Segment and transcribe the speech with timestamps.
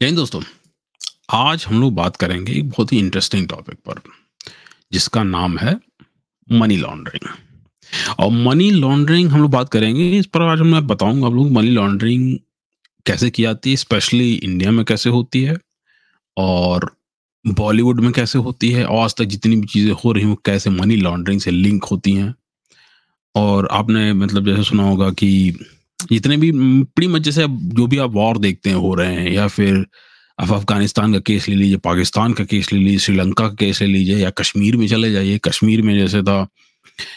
[0.00, 0.40] जय दोस्तों।
[1.30, 4.00] आज हम लोग बात करेंगे एक बहुत ही इंटरेस्टिंग टॉपिक पर,
[4.92, 5.74] जिसका नाम है
[6.48, 7.28] मनी लॉन्ड्रिंग
[8.18, 11.70] और मनी लॉन्ड्रिंग हम लोग बात करेंगे, इस पर आज मैं बताऊँगा आप लोग मनी
[11.70, 12.38] लॉन्ड्रिंग
[13.06, 15.56] कैसे की जाती है स्पेशली इंडिया में कैसे होती है,
[16.36, 16.90] और
[17.44, 20.40] बॉलीवुड में कैसे होती है, और आज तक जितनी भी चीज़ें हो रही हैं, वो
[20.44, 22.34] कैसे मनी लॉन्ड्रिंग से लिंक होती हैं।
[23.34, 25.58] और आपने मतलब जैसे सुना होगा कि
[26.02, 26.52] जितने भी
[26.82, 29.86] प्री मच जैसे जो भी आप वॉर देखते हैं, हो रहे हैं, या फिर
[30.40, 33.88] आप अफ़गानिस्तान का केस ले लीजिए, पाकिस्तान का केस ले लीजिए, श्रीलंका का केस ले
[33.88, 36.48] लीजिए, या कश्मीर में चले जाइए। कश्मीर में जैसे था,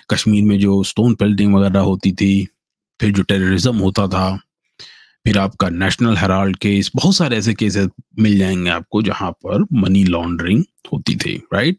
[0.09, 2.47] कश्मीर में जो स्टोन पेल्टिंग वगैरह होती थी,
[3.01, 4.39] फिर जो टेररिज्म होता था,
[5.25, 7.87] फिर आपका नेशनल हेराल्ड केस बहुत सारे ऐसे केसेस
[8.19, 11.77] मिल जाएँगे आपको जहाँ पर मनी लॉन्ड्रिंग होती थी राइट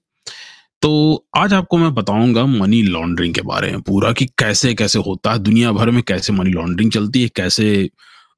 [0.82, 5.32] तो आज आपको मैं बताऊँगा मनी लॉन्ड्रिंग के बारे में पूरा कि कैसे कैसे होता
[5.32, 7.90] है दुनिया भर में कैसे मनी लॉन्ड्रिंग चलती है कैसे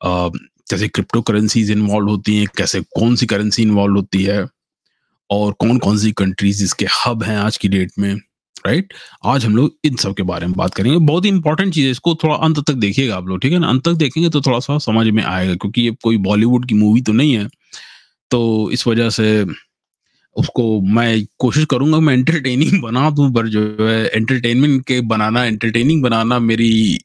[0.05, 0.28] आ,
[0.70, 4.47] कैसे क्रिप्टो करेंसीज इन्वॉल्व होती हैं कैसे कौन सी करेंसी इन्वॉल्व होती है
[5.31, 8.14] और कौन कौन सी कंट्रीज़ इसके हब हैं आज की डेट में
[8.67, 8.92] राइट
[9.25, 11.91] आज हम लोग इन सब के बारे में बात करेंगे। बहुत ही इंपॉर्टेंट चीज़ है
[11.91, 13.69] इसको थोड़ा अंत तक देखिएगा आप लोग ठीक है ना?
[13.69, 17.01] अंत तक देखेंगे तो थोड़ा सा समझ में आएगा क्योंकि ये कोई बॉलीवुड की मूवी
[17.01, 17.48] तो नहीं है।
[18.31, 19.47] तो इस वजह से
[20.37, 26.03] उसको मैं कोशिश करूँगा मैं एंटरटेनिंग बना दूँ पर जो है एंटरटेनमेंट के बनाना एंटरटेनिंग
[26.03, 26.99] बनाना मेरी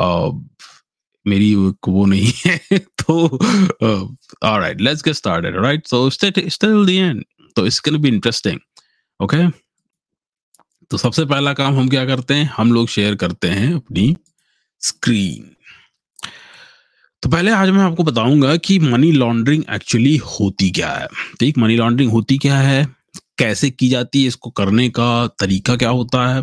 [0.00, 0.30] आ,
[1.26, 3.26] मेरी वो नहीं है। तो
[4.42, 7.24] alright let's get started right so stay till the end
[7.56, 8.58] तो it's gonna be interesting
[9.22, 9.50] okay
[10.90, 12.50] तो सबसे पहला काम हम क्या करते हैं?
[12.56, 14.16] हम लोग शेयर करते हैं अपनी
[14.80, 15.50] स्क्रीन
[17.22, 21.08] तो पहले आज मैं आपको बताऊँगा कि मनी लॉन्ड्रिंग एक्चुअली होती क्या है।
[21.40, 22.86] ठीक मनी लॉन्ड्रिंग होती क्या है?
[23.38, 24.28] कैसे की जाती है?
[24.28, 26.42] इसको करने का तरीका क्या होता है?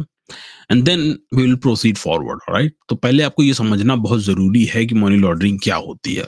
[0.72, 1.00] And then
[1.34, 5.18] we will proceed forward right तो पहले आपको ये समझना बहुत ज़रूरी है कि मनी
[5.18, 6.28] लॉन्ड्रिंग क्या होती है।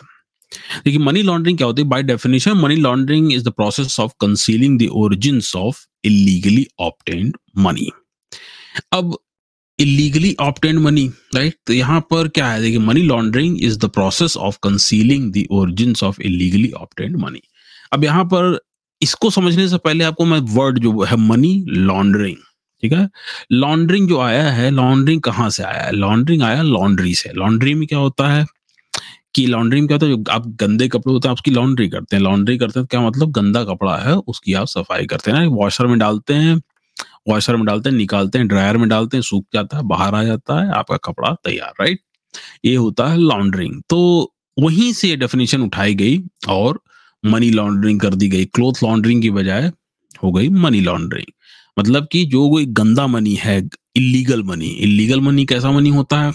[0.86, 1.88] देखिए मनी लॉन्ड्रिंग क्या होती है?
[1.88, 7.90] By definition money laundering is the process of concealing the origin of illegally obtained money
[8.94, 9.18] अब
[9.80, 12.62] इलीगली ऑप्टेंड मनी राइट तो यहाँ पर क्या है?
[12.62, 17.42] देखिए money laundering is the process of concealing the origin of illegally obtained money
[17.94, 18.60] अब यहाँ पर
[19.02, 22.38] इसको समझने से पहले आपको मैं वर्ड जो है मनी लॉन्ड्रिंग
[22.84, 23.08] ठीक है?
[23.52, 25.92] लॉन्ड्रिंग जो आया है लॉन्ड्रिंग कहाँ से आया है?
[25.92, 28.46] लॉन्ड्रिंग आया लॉन्ड्री से। लॉन्ड्री में क्या होता है
[29.36, 30.16] कि लॉन्ड्री में क्या होता है?
[30.16, 33.32] जो आप गंदे कपड़े होते हैं उसकी लॉन्ड्री करते हैं। लॉन्ड्री करते हैं क्या मतलब?
[33.32, 36.60] गंदा कपड़ा है, उसकी आप सफ़ाई करते हैं। ना वॉशर में डालते हैं
[37.30, 40.24] वॉशर में डालते हैं, निकालते हैं ड्रायर में डालते हैं, सूख जाता है, बाहर आ
[40.24, 42.00] जाता है, आपका कपड़ा तैयार राइट
[42.66, 44.00] ये होता है लॉन्ड्रिंग तो
[44.60, 46.80] वहीं से डेफिनेशन उठाई गई और
[47.24, 49.72] मनी लॉन्ड्रिंग कर दी गई। क्लोथ लॉन्ड्रिंग की बजाय
[50.24, 51.32] हो गई मनी लॉन्ड्रिंग
[51.80, 53.58] मतलब कि जो कोई गंदा मनी है
[53.96, 56.32] इलीगल मनी इलीगल मनी कैसा मनी होता है?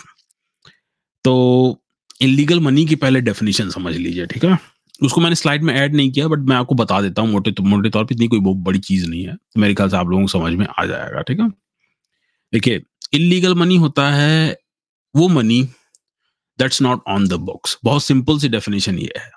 [1.24, 1.82] तो
[2.20, 4.58] इलीगल मनी की पहले डेफिनेशन समझ लीजिए, ठीक है?
[5.00, 7.62] उसको मैंने स्लाइड में ऐड नहीं किया बट मैं आपको बता देता हूँ, मोटे तो
[7.62, 10.22] मोटे तौर पर इतनी कोई बहुत बड़ी चीज़ नहीं है। मेरे ख्याल से आप लोगों
[10.22, 11.48] को समझ में आ जाएगा, ठीक है?
[12.52, 12.82] देखिए
[13.14, 14.58] इलीगल मनी होता है,
[15.14, 15.62] वो money
[16.58, 19.28] that's not on the books बहुत सिंपल सी डेफिनेशन ये है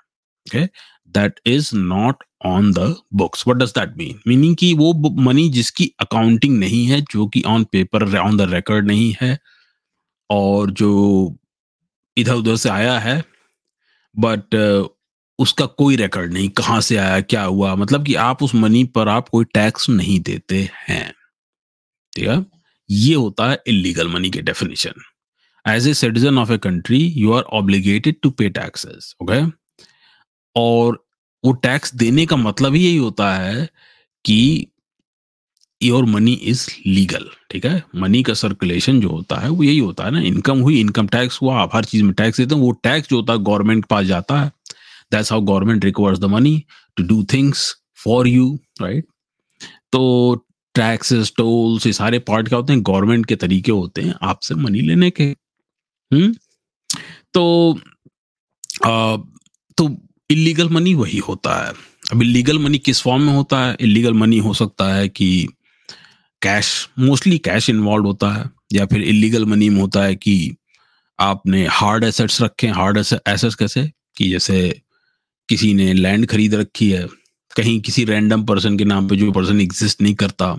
[0.46, 0.64] okay
[1.14, 4.92] that is not on the books what does that mean meaning कि वो
[5.22, 9.38] मनी जिसकी अकाउंटिंग नहीं है, जो कि on paper on the record नहीं है,
[10.30, 11.36] और जो
[12.16, 13.22] इधर उधर से आया है
[14.14, 14.54] बट
[15.38, 17.74] उसका कोई रिकॉर्ड नहीं, कहाँ से आया, क्या हुआ?
[17.74, 21.12] मतलब कि आप उस मनी पर आप कोई टैक्स नहीं देते हैं,
[22.16, 22.44] ठीक है?
[22.90, 25.00] ये होता है इलीगल मनी के definition
[25.66, 29.42] as a citizen of a country you are obligated to pay taxes okay
[30.56, 31.06] और
[31.44, 33.68] वो टैक्स देने का मतलब ही यही होता है
[34.24, 34.66] कि
[35.82, 37.82] योर मनी इज़ लीगल ठीक है?
[37.96, 41.38] मनी का सर्कुलेशन जो होता है, वो यही होता है ना इनकम हुई इनकम टैक्स
[41.42, 43.86] हुआ, आप हर चीज़ में टैक्स देते हैं, वो टैक्स जो होता है गवर्नमेंट के
[43.90, 44.52] पास जाता है।
[45.14, 46.60] That's how government recovers the money
[47.00, 47.56] to do things
[48.06, 48.46] for you
[48.82, 49.02] right?
[49.92, 50.34] तो
[50.74, 52.82] टैक्सेस टोल्स ये सारे पार्ट क्या होते हैं?
[52.82, 55.24] गवर्नमेंट के तरीके होते हैं आपसे मनी लेने के।
[56.12, 56.34] हम्म?
[57.34, 57.74] तो
[58.86, 59.16] आ,
[59.76, 61.72] तो इलीगल मनी वही होता है।
[62.12, 63.76] अब इलीगल मनी किस फॉर्म में होता है?
[63.80, 65.48] इलीगल मनी हो सकता है कि
[66.42, 70.56] कैश मोस्टली कैश इन्वॉल्व होता है या फिर इलीगल मनी में होता है कि
[71.20, 73.92] आपने हार्ड एसेट्स रखे हार्ड एसेट्स कैसे?
[74.16, 74.82] कि जैसे
[75.48, 77.06] किसी ने लैंड खरीद रखी है,
[77.56, 80.54] कहीं किसी रैंडम पर्सन के नाम पे जो पर्सन एग्जिस्ट नहीं करता,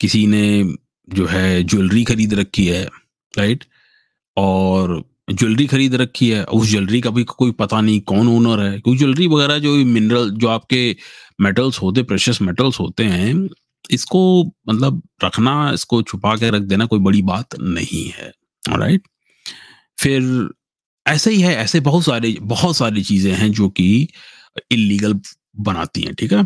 [0.00, 0.74] किसी ने
[1.08, 2.84] जो है ज्वेलरी खरीद रखी है
[3.34, 3.64] राइट
[4.36, 8.78] और ज्वेलरी खरीद रखी है, उस ज्वेलरी का भी कोई पता नहीं कौन ओनर है,
[8.80, 10.96] क्योंकि ज्वेलरी वगैरह जो मिनरल जो आपके
[11.40, 13.48] मेटल्स होते प्रेशियस मेटल्स होते हैं,
[13.90, 14.20] इसको
[14.68, 18.32] मतलब रखना, इसको छुपा के रख देना कोई बड़ी बात नहीं है
[18.62, 19.02] राइट
[19.98, 20.22] फिर
[21.08, 24.08] ऐसे ही है, ऐसे बहुत सारे, बहुत सारी चीज़ें हैं जो कि
[24.72, 25.20] इलीगल
[25.60, 26.44] बनाती हैं, ठीक है?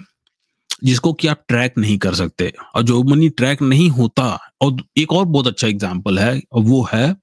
[0.85, 5.13] जिसको कि आप ट्रैक नहीं कर सकते। और जो मनी ट्रैक नहीं होता, और एक
[5.13, 7.17] और बहुत अच्छा एग्ज़ाम्पल है वो है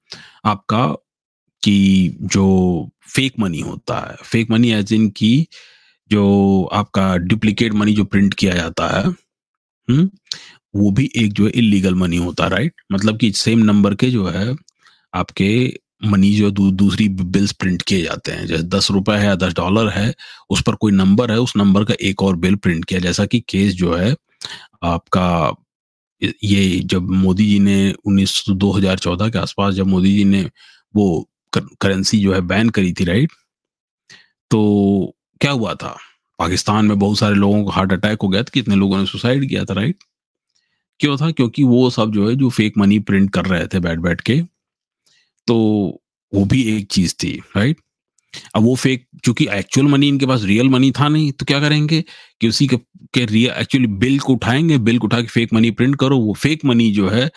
[0.45, 0.85] आपका
[1.63, 5.47] कि जो फेक मनी होता है। फेक मनी एज इन की
[6.11, 9.05] जो आपका डुप्लीकेट मनी जो प्रिंट किया जाता है
[9.87, 10.09] हुँ?
[10.75, 14.09] वो भी एक जो है इलीगल मनी होता है राइट मतलब कि सेम नंबर के
[14.11, 14.55] जो है
[15.13, 15.49] आपके
[16.01, 19.89] मनी जो दू, दूसरी बिल्स प्रिंट किए जाते हैं। जैसे दस रुपए है दस डॉलर
[19.89, 20.13] है
[20.49, 23.39] उस पर कोई नंबर है उस नंबर का एक और बिल प्रिंट किया। जैसा कि
[23.49, 24.15] केस जो है
[24.83, 25.55] आपका
[26.43, 30.41] ये जब मोदी जी ने उन्नीस दो हज़ार चौदह के आसपास जब मोदी जी ने
[30.95, 33.31] वो करेंसी जो है बैन करी थी राइट?
[34.51, 35.95] तो क्या हुआ था?
[36.39, 39.47] पाकिस्तान में बहुत सारे लोगों को हार्ट अटैक हो गया था कितने लोगों ने सुसाइड
[39.49, 39.95] किया था राइट?
[40.99, 41.31] क्यों था?
[41.31, 44.41] क्योंकि वो सब जो है जो फेक मनी प्रिंट कर रहे थे बैठ बैठ के
[45.49, 45.55] तो
[46.33, 47.77] वो भी एक चीज़ थी राइट
[48.55, 52.03] अब वो फेक चूँकि एक्चुअल मनी इनके पास रियल मनी था नहीं तो क्या करेंगे
[52.41, 55.71] कि उसी के, के रियल एक्चुअली बिल को उठाएँगे बिल को उठा के फेक मनी
[55.71, 57.27] प्रिंट करो वो फेक मनी जो है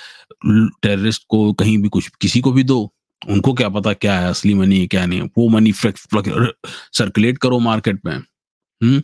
[0.46, 2.80] टेररिस्ट को कहीं भी कुछ किसी को भी दो
[3.22, 8.00] उनको क्या पता क्या है असली मनी है क्या नहीं वो मनी सर्कुलेट करो मार्केट
[8.04, 9.00] में हम्म?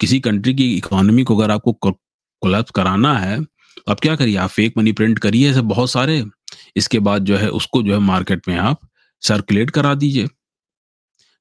[0.00, 4.50] किसी कंट्री की इकोनॉमी को अगर आपको कोलैप्स कराना है तो आप क्या करिए आप
[4.50, 6.22] फेक मनी प्रिंट करिए ऐसे बहुत सारे
[6.76, 8.80] इसके बाद जो है उसको जो है मार्केट में आप
[9.22, 10.28] सर्कुलेट करा दीजिए।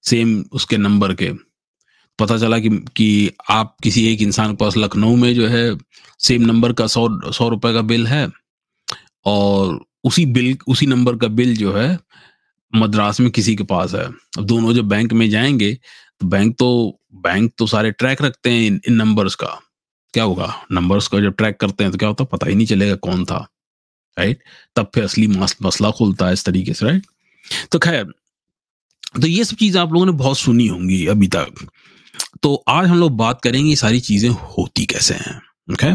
[0.04, 1.32] सेम उसके नंबर के।
[2.20, 5.78] पता चला कि कि आप किसी एक इंसान के पास लखनऊ में जो है
[6.20, 8.28] सेम नंबर का सौ सौ रुपए का बिल है
[9.26, 11.98] और उसी बिल उसी नंबर का बिल जो है
[12.76, 14.06] मद्रास में किसी के पास है।
[14.38, 15.74] अब दोनों जब बैंक में जाएँगे
[16.20, 19.60] तो बैंक तो बैंक तो सारे ट्रैक रखते हैं इन, इन नंबर्स का।
[20.14, 20.66] क्या होगा?
[20.72, 23.48] नंबर्स का जब ट्रैक करते हैं तो क्या होता पता ही नहीं चलेगा कौन था।
[24.18, 24.44] राइट
[24.76, 27.06] तब फिर असली मसला खुलता है इस तरीके से राइट
[27.72, 28.06] तो खैर
[29.22, 31.68] तो ये सब चीज़ें आप लोगों ने बहुत सुनी होंगी अभी तक।
[32.44, 35.42] तो आज हम लोग बात करेंगे सारी चीज़ें होती कैसे हैं
[35.74, 35.94] ओके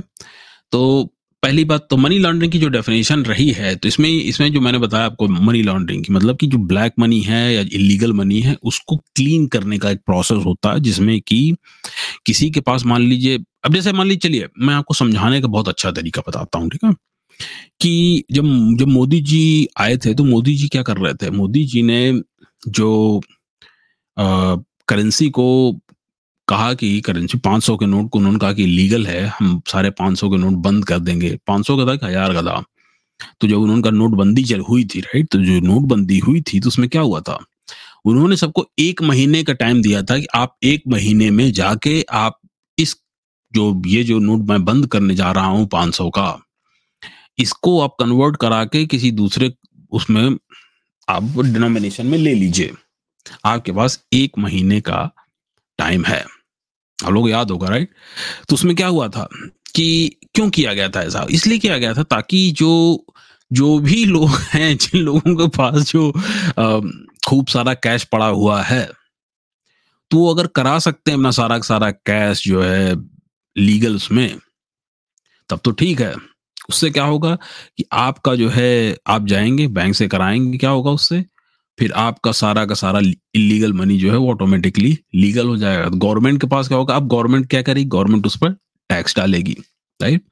[0.72, 1.10] तो
[1.42, 4.78] पहली बात तो मनी लॉन्ड्रिंग की जो डेफिनेशन रही है तो इसमें इसमें जो मैंने
[4.78, 8.56] बताया आपको मनी लॉन्ड्रिंग की मतलब कि जो ब्लैक मनी है या इलीगल मनी है,
[8.62, 11.56] उसको क्लीन करने का एक प्रोसेस होता है, जिसमें कि
[12.26, 15.68] किसी के पास मान लीजिए, अब जैसे मान लीजिए, चलिए, मैं आपको समझाने का बहुत
[15.68, 16.92] अच्छा तरीका बताता हूँ, ठीक है?
[17.80, 18.44] कि जब
[18.78, 21.30] जब मोदी जी आए थे तो मोदी जी क्या कर रहे थे?
[21.30, 22.20] मोदी जी ने
[22.68, 23.20] जो
[24.88, 25.46] करेंसी को
[26.48, 30.28] कहा कि करेंसी 500 के नोट को, उन्होंने कहा कि लीगल है, हम सारे 500
[30.30, 32.62] के नोट बंद कर देंगे। 500 का था हज़ार का था।
[33.40, 36.88] तो जब उन्होंने नोटबंदी चल हुई थी राइट तो जो नोटबंदी हुई थी तो उसमें
[36.88, 37.38] क्या हुआ था?
[38.04, 42.38] उन्होंने सबको एक महीने का टाइम दिया था कि आप एक महीने में जाके आप
[42.78, 42.96] इस,
[43.52, 46.28] जो, ये जो नोट मैं बंद करने जा रहा हूँ 500 का
[47.38, 49.52] इसको आप कन्वर्ट करा के किसी दूसरे
[49.90, 50.36] उसमें
[51.08, 52.72] आप डिनोमिनेशन में ले लीजिए।
[53.44, 55.10] आपके पास एक महीने का
[55.78, 56.24] टाइम है।
[57.04, 57.90] आप लोग याद होगा राइट
[58.48, 59.28] तो उसमें क्या हुआ था
[59.74, 61.26] कि क्यों किया गया था ऐसा?
[61.30, 63.04] इसलिए किया गया था ताकि जो
[63.52, 66.12] जो भी लोग हैं, जिन लोगों के पास जो
[67.28, 68.90] खूब सारा कैश पड़ा हुआ है
[70.10, 72.96] तो वो अगर करा सकते हैं अपना सारा सारा कैश जो है
[73.56, 74.38] लीगल उसमें,
[75.48, 76.14] तब तो ठीक है।
[76.68, 77.38] उससे क्या होगा
[77.78, 81.24] कि आपका जो है, आप जाएँगे, बैंक से कराएँगे, क्या होगा उससे?
[81.78, 83.00] फिर आपका सारा का सारा
[83.34, 86.94] इलीगल मनी जो है वो ऑटोमेटिकली लीगल हो जाएगा। गवर्नमेंट के पास क्या होगा?
[86.94, 87.88] अब गवर्नमेंट क्या करेगी?
[87.88, 88.50] गवर्नमेंट उस पर
[88.88, 89.56] टैक्स डालेगी
[90.02, 90.22] राइट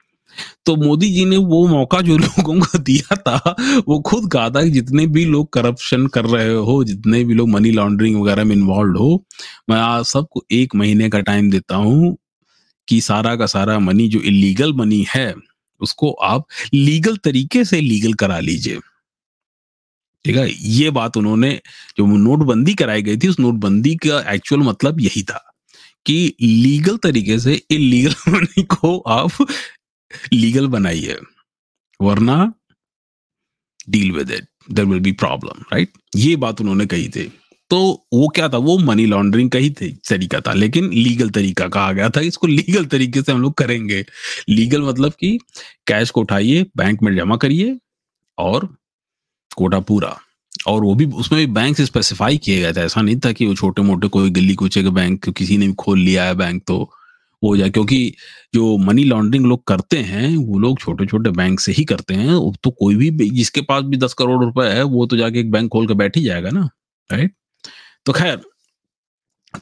[0.67, 3.57] तो मोदी जी ने वो मौका जो लोगों को दिया था,
[3.89, 7.49] वो खुद कहा था कि जितने भी लोग करप्शन कर रहे हो, जितने भी लोग
[7.49, 9.27] मनी लॉन्ड्रिंग वगैरह में इन्वॉल्व हो,
[9.71, 12.17] मैं आज सबको एक महीने का टाइम देता हूँ
[12.89, 15.35] कि सारा का सारा मनी जो इलीगल मनी है
[15.81, 18.79] उसको आप लीगल तरीके से लीगल करा लीजिए।
[20.25, 20.51] ठीक है?
[20.53, 21.61] ये बात उन्होंने,
[21.99, 25.55] जो नोटबंदी कराई गई थी, उस नोटबंदी का एक्चुअल मतलब यही था
[26.07, 29.47] कि लीगल तरीके से इलीगल मनी को आप
[30.33, 31.19] लीगल बनाइए,
[32.03, 32.55] वरना
[33.89, 37.33] deal with it there will be problem right ये बात उन्होंने कही थी।
[37.71, 38.59] तो वो क्या था?
[38.59, 42.85] वो मनी लॉन्ड्रिंग का ही तरीका था। लेकिन लीगल तरीका कहा गया था, इसको लीगल
[42.85, 44.05] तरीके से हम लोग करेंगे।
[44.49, 45.39] लीगल मतलब कि
[45.87, 47.79] कैश को उठाइए बैंक में जमा करिए
[48.39, 48.77] और
[49.57, 50.17] कोटा पूरा।
[50.67, 53.55] और वो भी, उसमें भी बैंक स्पेसिफाई किया गया था। ऐसा नहीं था कि वो
[53.55, 56.91] छोटे मोटे कोई गली कुचे के बैंक किसी ने भी खोल लिया है बैंक तो
[57.45, 58.15] हो जाए। क्योंकि
[58.55, 62.53] जो मनी लॉन्ड्रिंग लोग करते हैं, वो लोग छोटे छोटे बैंक से ही करते हैं।
[62.65, 65.71] तो कोई भी, जिसके पास भी दस करोड़ रुपए है, वो तो जाके एक बैंक
[65.71, 66.69] खोल के बैठ ही जाएगा ना
[67.13, 67.35] राइट
[68.07, 68.37] तो खैर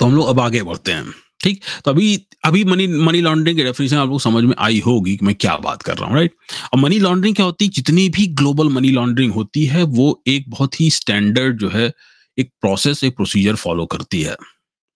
[0.01, 1.63] तो हम लोग अब आगे बढ़ते हैं, ठीक?
[1.85, 5.27] तो अभी अभी मनी मनी लॉन्ड्रिंग की डेफिनेशन आप लोग समझ में आई होगी कि
[5.27, 6.35] मैं क्या बात कर रहा हूँ राइट
[6.73, 7.71] और मनी लॉन्ड्रिंग क्या होती है?
[7.71, 11.93] जितनी भी ग्लोबल मनी लॉन्ड्रिंग होती है, वो एक बहुत ही स्टैंडर्ड जो है,
[12.39, 14.37] एक प्रोसेस एक प्रोसीजर फॉलो करती है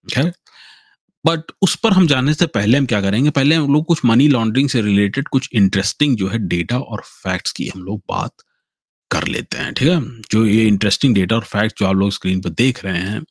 [0.07, 0.33] खैर
[1.25, 3.31] बट उस पर हम जाने से पहले हम क्या करेंगे?
[3.31, 7.53] पहले हम लोग कुछ मनी लॉन्ड्रिंग से रिलेटेड कुछ इंटरेस्टिंग जो है डेटा और फैक्ट्स
[7.53, 8.33] की हम लोग बात
[9.11, 10.01] कर लेते हैं, ठीक है?
[10.33, 13.23] जो ये इंटरेस्टिंग डेटा और फैक्ट जो आप लोग स्क्रीन पर देख रहे हैं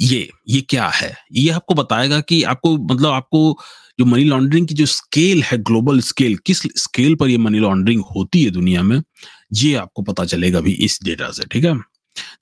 [0.00, 1.12] ये ये क्या है?
[1.32, 3.58] ये आपको बताएगा कि आपको मतलब आपको
[3.98, 8.02] जो मनी लॉन्ड्रिंग की जो स्केल है ग्लोबल स्केल किस स्केल पर ये मनी लॉन्ड्रिंग
[8.16, 9.02] होती है दुनिया में,
[9.52, 11.74] ये आपको पता चलेगा भी इस डेटा से, ठीक है?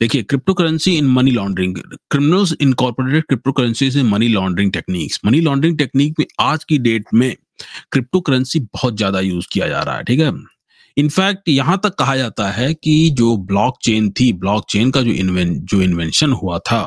[0.01, 0.23] देखिए
[0.55, 1.77] cryptocurrency in money laundering
[2.11, 7.35] criminals incorporated cryptocurrency in money laundering techniques money laundering technique में आज की डेट में
[7.93, 10.33] क्रिप्टो करेंसी बहुत ज़्यादा यूज़ किया जा रहा है, ठीक है?
[10.97, 15.83] इनफैक्ट यहाँ तक कहा जाता है कि जो ब्लॉकचेन थी ब्लॉकचेन का जो इन्वें जो
[15.83, 16.83] इन्वेंशन हुआ था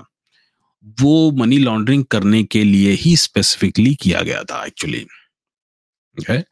[1.01, 5.05] वो मनी लॉन्ड्रिंग करने के लिए ही स्पेसिफिकली किया गया था एक्चुअली
[6.29, 6.43] है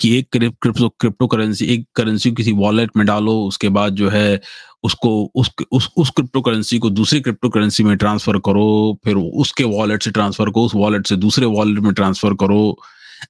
[0.00, 4.40] कि एक क्रिप्टो क्रिप्टो करेंसी एक करेंसी किसी वॉलेट में डालो, उसके बाद जो है
[4.84, 9.64] उसको, उस उस उस क्रिप्टो करेंसी को दूसरी क्रिप्टो करेंसी में ट्रांसफ़र करो, फिर उसके
[9.64, 12.76] वॉलेट से ट्रांसफ़र करो, उस वॉलेट से दूसरे वॉलेट में ट्रांसफ़र करो।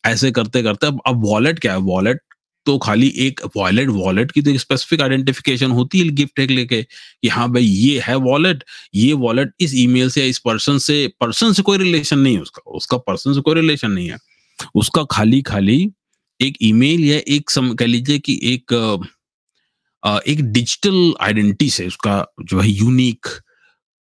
[0.04, 1.78] ऐसे करते करते अब अब वॉलेट क्या है?
[1.78, 2.20] वॉलेट
[2.66, 6.82] तो खाली एक वॉलेट वॉलेट की तो एक स्पेसिफिक आइडेंटिफिकेशन होती है गिफ्ट एक लेके
[6.82, 11.52] कि हाँ भाई, ये है वॉलेट ये वॉलेट इस ईमेल से इस पर्सन से पर्सन
[11.52, 14.16] से कोई रिलेशन नहीं है उसका उसका पर्सन से कोई रिलेशन नहीं है।
[14.74, 15.78] उसका खाली खाली
[16.40, 18.72] एक ईमेल या एक सम, कह लीजिए कि एक
[20.28, 23.26] एक डिजिटल आइडेंटिटी से उसका जो है यूनिक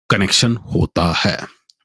[0.10, 1.38] कनेक्शन होता है।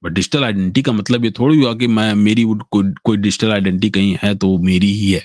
[0.03, 3.91] बट डिजिटल आइडेंटिटी का मतलब ये थोड़ी हुआ कि मैं, मेरी कोई कोई डिजिटल आइडेंटिटी
[3.91, 5.25] कहीं है तो मेरी ही है।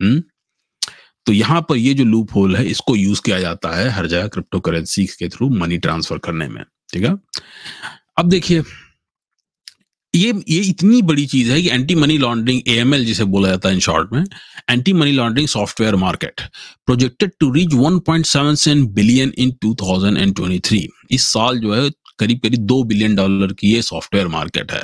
[0.00, 0.22] हुँ?
[1.26, 4.28] तो यहाँ पर ये जो लूप होल है, इसको यूज़ किया जाता है हर जगह
[4.28, 7.16] क्रिप्टो करेंसी के थ्रू मनी ट्रांसफ़र करने में, ठीक है?
[8.18, 8.62] अब देखिए,
[10.14, 13.74] ये ये इतनी बड़ी चीज़ है कि एंटी मनी लॉन्ड्रिंग एएमएल जिसे बोला जाता है
[13.74, 14.24] इन शॉर्ट में
[14.70, 16.40] anti money laundering software market
[16.86, 23.14] projected to reach 1.77 billion in 2023 इस साल जो है करीब करीब दो बिलियन
[23.16, 24.82] डॉलर की ये सॉफ्टवेयर मार्केट है।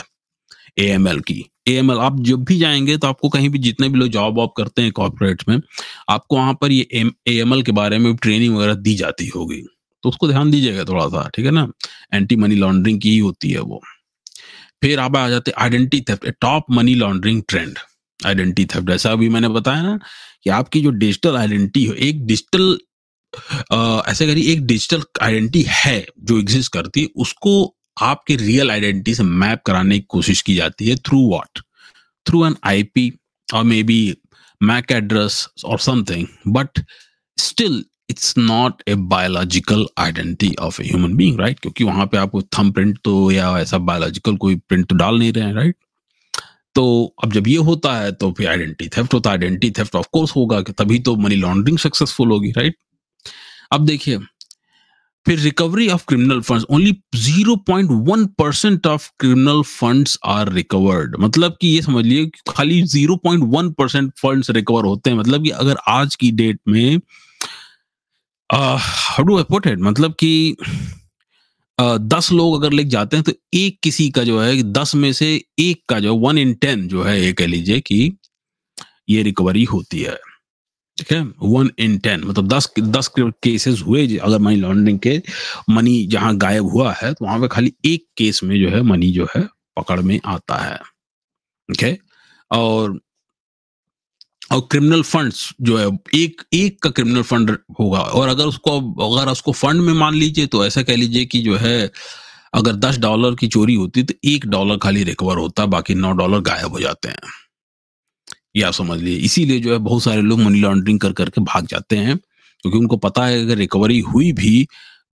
[0.77, 4.37] एएमएल की। एएमएल आप जब भी जाएँगे तो आपको कहीं भी जितने भी लोग जॉब
[4.37, 5.61] वॉब करते हैं कॉर्पोरेट में,
[6.11, 9.63] आपको वहाँ पर ये एएमएल के बारे में ट्रेनिंग वगैरह दी जाती होगी।
[10.05, 11.69] तो उसको ध्यान दीजिएगा थोड़ा सा ठीक है ना?
[12.15, 13.81] एंटी मनी लॉन्ड्रिंग की ही होती है वो।
[14.83, 17.79] फिर आप आ जाते identity theft top money laundering trend
[18.21, 19.99] identity theft ऐसा अभी मैंने बताया ना
[20.45, 22.79] कि आपकी जो डिजिटल आइडेंटिटी हो, एक डिजिटल
[24.09, 29.23] ऐसे करिए, एक डिजिटल आइडेंटिटी है जो एग्जिस्ट करती है, उसको आपके रियल आइडेंटिटी से
[29.23, 31.61] मैप कराने की कोशिश की जाती है through what
[32.27, 33.13] through an IP
[33.49, 33.99] और मे बी
[34.61, 36.85] मैक एड्रेस और something but
[37.39, 42.37] still it's not a biological identity of a human being right क्योंकि वहाँ पे आप
[42.59, 45.77] थम प्रिंट तो या ऐसा बायोलॉजिकल कोई प्रिंट तो डाल नहीं रहे हैं राइट
[46.75, 46.85] तो
[47.25, 50.35] अब जब ये होता है तो फिर आइडेंटिटी थेफ्ट होता है आइडेंटिटी थेफ्ट ऑफ़ कोर्स
[50.37, 52.77] होगा कि तभी तो मनी लॉन्ड्रिंग सक्सेसफुल होगी राइट
[53.73, 54.19] अब देखिए
[55.27, 61.69] फिर recovery of criminal funds only 0.1 percent of criminal funds are recovered मतलब कि
[61.69, 66.31] ये समझ लिए खाली 0.1 परसेंट फंड्स रिकवर होते हैं। मतलब कि अगर आज की
[66.33, 66.99] डेट में
[68.51, 70.57] हाउ डू आई मतलब कि
[71.79, 75.29] दस लोग अगर लेके जाते हैं तो एक किसी का जो है, दस में से
[75.59, 78.13] एक का जो वन इन टेन जो है, ये कह लीजिए कि
[79.09, 80.17] ये रिकवरी होती है।
[80.99, 81.21] ठीक है?
[81.43, 85.21] वन इन टेन मतलब दस दस केसेस हुए अगर मनी लॉन्ड्रिंग के
[85.71, 89.11] मनी जहाँ गायब हुआ है तो वहाँ पे खाली एक केस में जो है मनी
[89.13, 89.43] जो है,
[89.79, 90.79] पकड़ में आता है।
[91.69, 91.97] ओके
[92.51, 92.99] और
[94.53, 99.31] और क्रिमिनल फंड्स जो है, एक एक का क्रिमिनल फंड होगा। और अगर उसको अगर
[99.33, 101.91] उसको फंड में मान लीजिए तो ऐसा कह लीजिए कि जो है,
[102.55, 106.41] अगर दस डॉलर की चोरी होती तो एक डॉलर खाली रिकवर होता, बाकी नौ डॉलर
[106.43, 107.19] गायब हो जाते हैं।
[108.55, 111.97] ये समझ लीजिए। इसीलिए जो है बहुत सारे लोग मनी लॉन्ड्रिंग कर करके भाग जाते
[111.97, 114.67] हैं, क्योंकि उनको पता है अगर रिकवरी हुई भी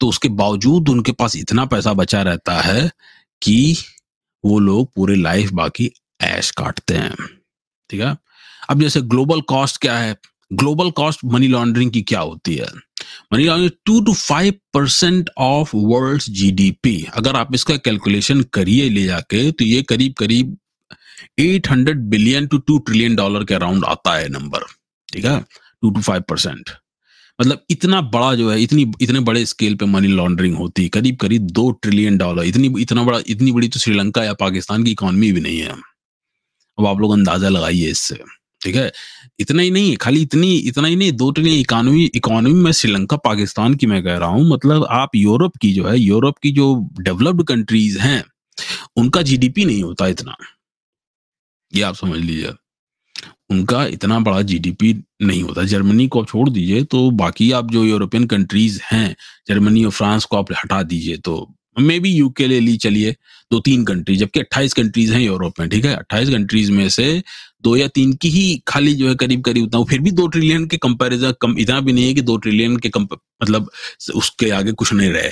[0.01, 2.89] तो उसके बावजूद उनके पास इतना पैसा बचा रहता है
[3.41, 3.75] कि
[4.43, 5.91] वो लोग पूरे लाइफ बाकी
[6.21, 7.15] ऐश काटते हैं।
[7.89, 8.15] ठीक है?
[8.69, 10.15] अब जैसे ग्लोबल कॉस्ट क्या है?
[10.51, 12.67] ग्लोबल कॉस्ट मनी लॉन्ड्रिंग की क्या होती है?
[13.33, 19.03] Money laundering two to five percent of world GDP अगर आप इसका कैलकुलेशन करिए ले
[19.03, 20.57] जाके तो ये करीब करीब
[21.39, 24.59] 800 billion two to trillion dollar के अराउंड आता है नंबर,
[25.13, 25.39] ठीक है?
[25.81, 26.69] Two to five percent.
[27.41, 31.17] मतलब इतना बड़ा जो है, इतनी, इतने बड़े स्केल पे मनी लॉन्ड्रिंग होती है, करीब
[31.17, 35.31] करीब दो ट्रिलियन डॉलर, इतनी, इतना बड़ा, इतनी बड़ी तो श्रीलंका या पाकिस्तान की इकोनॉमी
[35.31, 35.75] भी नहीं है।
[36.77, 38.19] अब आप लोग अंदाज़ा लगाइए इससे,
[38.61, 38.91] ठीक है?
[39.39, 43.75] इतना ही नहीं, खाली इतनी, इतना ही नहीं, दो ट्रिलियन इकोनॉमी इकोनॉमी में श्रीलंका, पाकिस्तान
[43.75, 47.43] की मैं कह रहा हूँ मतलब आप यूरोप की जो है, यूरोप की जो डेवलप्ड
[47.43, 48.23] कंट्रीज़ हैं,
[48.95, 50.35] उनका जीडीपी नहीं होता इतना।
[51.75, 52.51] ये आप समझ लीजिए।
[53.49, 57.83] उनका इतना बड़ा जीडीपी नहीं होता। जर्मनी को आप छोड़ दीजिए तो बाकी आप जो
[57.85, 59.15] यूरोपियन कंट्रीज़ हैं,
[59.47, 63.11] जर्मनी और फ्रांस को आप हटा दीजिए तो मे बी यूके ले ली, चलिए।
[63.51, 65.95] दो तीन कंट्री जबकि 28 कंट्रीज़ हैं यूरोप में, ठीक है?
[65.95, 67.23] 28 कंट्रीज़ में से
[67.63, 70.65] दो या तीन की ही खाली जो है करीब करीब उतना। फिर भी दो ट्रिलियन
[70.67, 73.69] के कंपैरिजन कम, इतना भी नहीं है कि दो ट्रिलियन के मतलब
[74.15, 75.31] उसके आगे कुछ नहीं रहे।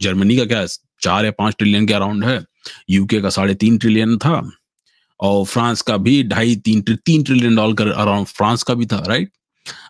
[0.00, 0.66] जर्मनी का क्या
[1.02, 2.44] चार या पाँच ट्रिलियन के अराउंड है।
[2.90, 4.40] यूके का साढ़े तीन ट्रिलियन था।
[5.20, 9.30] और फ्रांस का भी ढाई तीन तीन ट्रिलियन डॉलर अराउंड फ्रांस का भी था राइट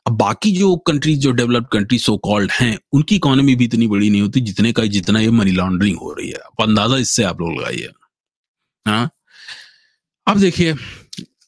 [0.06, 4.10] अब बाकी जो कंट्रीज़ जो डेवलप्ड कंट्रीज़ सो कॉल्ड हैं, उनकी इकोनॉमी भी इतनी बड़ी
[4.10, 7.60] नहीं होती जितने का, जितना ये मनी लॉन्ड्रिंग हो रही है। अंदाज़ा इससे आप लोग
[7.60, 7.90] लगाइए।
[8.86, 9.10] हाँ?
[10.26, 10.74] अब देखिए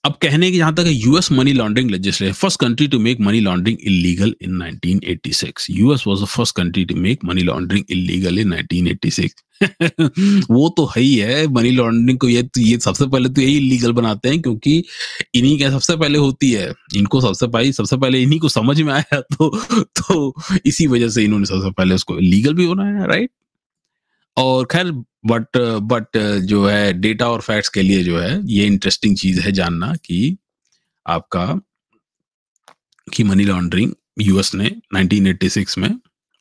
[0.04, 3.40] अब कहने की जहाँ तक है US money laundering legislation first country to make money
[3.40, 8.54] laundering illegal in 1986 US was the first country to make money laundering illegal in
[8.54, 9.28] 1986
[10.50, 13.92] वो तो है ही है मनी लॉन्ड्रिंग को ये ये सबसे पहले तो यही इलीगल
[13.92, 14.85] बनाते हैं क्योंकि
[15.35, 18.92] इन्हीं के सबसे पहले होती है। इनको सबसे पहले सबसे पहले इन्हीं को समझ में
[18.92, 19.50] आया तो
[20.00, 20.35] तो
[20.66, 23.30] इसी वजह से इन्होंने सबसे पहले उसको लीगल भी बनाया राइट
[24.37, 24.90] और खैर
[25.26, 26.16] बट बट
[26.49, 30.37] जो है डेटा और फैक्ट्स के लिए जो है, ये इंटरेस्टिंग चीज़ है जानना कि
[31.06, 31.46] आपका,
[33.06, 35.90] कि मनी लॉन्ड्रिंग यूएस ने 1986 में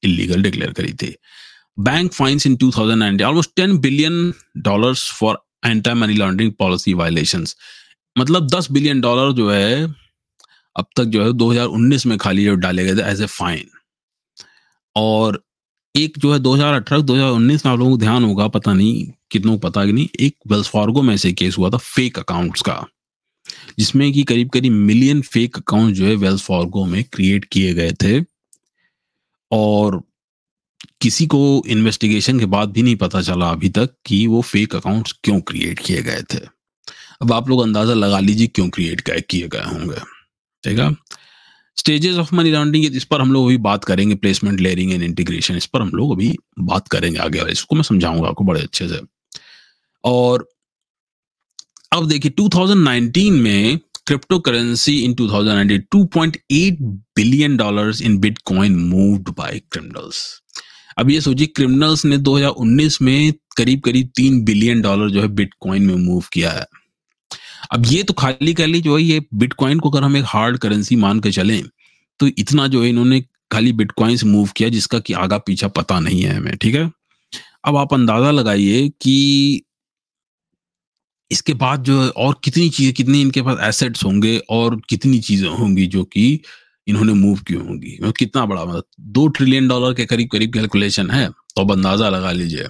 [0.04, 1.16] इलीगल डिक्लेयर करी थी।
[1.80, 7.56] Bank fines in 2019 almost 10 billion dollars for anti money laundering policy violations
[8.16, 9.84] मतलब 10 बिलियन डॉलर जो है,
[10.76, 13.70] अब तक जो है 2019 में खाली जो डाले गए थे एज ए फाइन
[14.96, 15.42] और
[15.96, 19.70] एक जो है 2018 2019 में आप लोगों को ध्यान होगा, पता नहीं, कितनों को
[19.70, 22.86] पता कि नहीं, एक वेल्स फार्गो में से केस हुआ था फेक अकाउंट्स का,
[23.80, 27.92] जिसमें कि करीब करीब मिलियन फेक अकाउंट जो है वेल्स फार्गो में क्रिएट किए गए
[28.04, 28.22] थे।
[29.52, 30.02] और
[31.02, 35.12] किसी को इन्वेस्टिगेशन के बाद भी नहीं पता चला अभी तक कि वो फेक अकाउंट्स
[35.24, 36.40] क्यों क्रिएट किए गए थे।
[37.22, 40.00] अब आप लोग अंदाज़ा लगा लीजिए क्यों क्रिएट किए गए होंगे,
[40.64, 40.92] ठीक है?
[41.80, 45.56] स्टेजेस ऑफ़ मनी लॉन्ड्रिंग इस पर हम लोग अभी बात करेंगे प्लेसमेंट लेयरिंग एंड इंटीग्रेशन
[45.56, 49.02] इस पर हम लोग अभी बात करेंगे आगे इसको मैं समझाऊँगा आपको बड़े अच्छे से।
[50.04, 50.50] और
[51.92, 53.80] अब देखिए 2019 में
[54.40, 56.82] cryptocurrency in 2019 2.8
[57.16, 60.42] billion dollars in bitcoin moved by criminals
[60.98, 65.84] अब ये सोचिए क्रिमिनल्स ने 2019 में करीब करीब तीन बिलियन डॉलर जो है बिटकॉइन
[65.84, 66.66] में मूव किया है।
[67.72, 70.58] अब ये तो खाली कर ली जो है, ये बिटकॉइन को अगर हम एक हार्ड
[70.60, 71.62] करेंसी मान के चलें
[72.20, 76.00] तो इतना जो है इन्होंने खाली बिटकॉइन से मूव किया जिसका कि आगा पीछा पता
[76.00, 76.90] नहीं है हमें, ठीक है?
[77.66, 79.62] अब आप अंदाज़ा लगाइए कि
[81.32, 85.48] इसके बाद जो है और कितनी चीज़ें, कितनी इनके पास एसेट्स होंगे और कितनी चीज़ें
[85.50, 86.40] होंगी जो कि
[86.88, 87.98] इन्होंने मूव की होंगी?
[88.02, 92.10] मतलब कितना बड़ा मतलब दो ट्रिलियन डॉलर के करीब करीब कैलकुलेशन है तो अब अंदाज़ा
[92.10, 92.68] लगा लीजिए।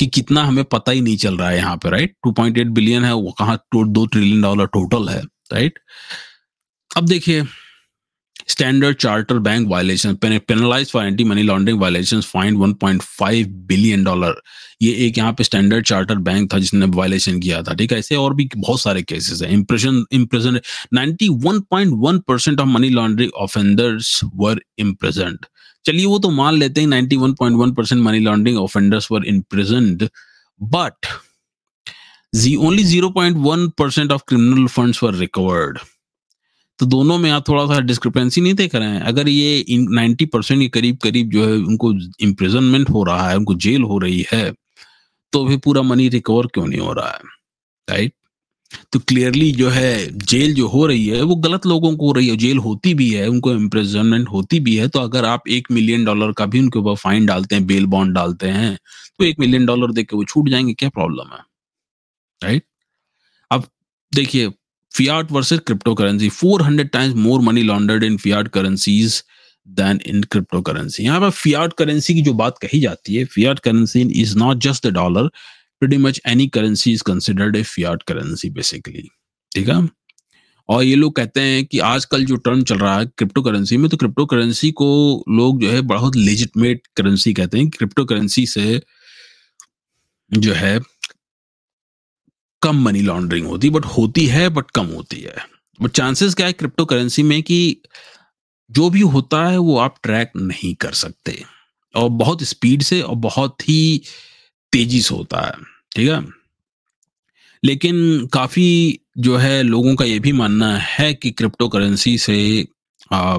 [0.00, 3.12] कि कितना हमें पता ही नहीं चल रहा है यहाँ पे राइट 2.8 बिलियन है,
[3.14, 5.78] वो कहाँ दो ट्रिलियन डॉलर टोटल है राइट
[6.96, 7.44] अब देखिए
[8.48, 14.40] Standard Chartered bank violation penalize for anti money laundering violation fined 1.5 billion dollar
[14.82, 17.98] ये एक यहाँ पे स्टैंडर्ड चार्टर बैंक था जिसने वायलेशन किया था, ठीक है?
[17.98, 20.60] ऐसे और भी बहुत सारे केसेस हैं। Impression impression
[20.94, 25.46] 91.1 percent of money laundering offenders were imprisoned
[25.84, 30.08] चलिए वो तो मान लेते हैं 91.1 percent money laundering offenders were imprisoned
[30.60, 31.06] but
[32.34, 35.78] ji only 0.1 percent of criminal funds were recovered
[36.78, 40.60] तो दोनों में आप थोड़ा सा डिस्क्रिपेंसी नहीं देख रहे हैं। अगर ये नाइन्टी परसेंट
[40.60, 44.52] के करीब करीब जो है उनको इम्प्रिजनमेंट हो रहा है, उनको जेल हो रही है
[45.32, 47.20] तो भी पूरा मनी रिकवर क्यों नहीं हो रहा है?
[47.88, 48.12] राइट
[48.92, 52.28] तो क्लियरली जो है जेल जो हो रही है, वो गलत लोगों को हो रही
[52.28, 56.04] है। जेल होती भी है, उनको इम्प्रिजनमेंट होती भी है। तो अगर आप एक मिलियन
[56.04, 58.78] डॉलर का भी उनके ऊपर फाइन डालते हैं बेल बॉन्ड डालते हैं
[59.18, 61.40] तो एक मिलियन डॉलर देख के वो छूट जाएँगे, क्या प्रॉब्लम है?
[62.44, 62.62] राइट
[63.50, 63.64] अब
[64.14, 64.50] देखिए,
[64.98, 69.16] fiat versus cryptocurrency 400 times more money laundered in fiat currencies
[69.80, 71.00] than in cryptocurrency.
[71.00, 74.86] यहाँ पर fiat currency की जो बात कही जाती है fiat currency is not just
[74.86, 75.28] the dollar
[75.84, 79.02] pretty much any currency is considered a fiat currency, basically.
[79.54, 79.88] ठीक है?
[80.68, 83.90] और ये लोग कहते हैं कि आजकल जो टर्म चल रहा है क्रिप्टो करेंसी में
[83.90, 88.82] तो क्रिप्टो करेंसी को लोग जो है बहुत लेजिटमेट करेंसी कहते हैं। क्रिप्टो करेंसी से
[90.32, 90.80] जो है
[92.62, 95.36] कम मनी लॉन्ड्रिंग होती बट होती है बट कम होती है।
[95.82, 97.82] बट चांसेस क्या है क्रिप्टो करेंसी में कि
[98.70, 101.44] जो भी होता है, वो आप ट्रैक नहीं कर सकते।
[101.94, 104.02] और बहुत स्पीड से और बहुत ही
[104.72, 105.52] तेज़ी से होता है
[105.96, 106.26] ठीक है?
[107.64, 112.66] लेकिन काफ़ी जो है लोगों का ये भी मानना है कि क्रिप्टो करेंसी से
[113.12, 113.38] आ,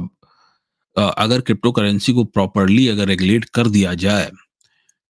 [0.98, 4.32] अगर क्रिप्टो करेंसी को प्रॉपरली अगर रेगुलेट कर दिया जाए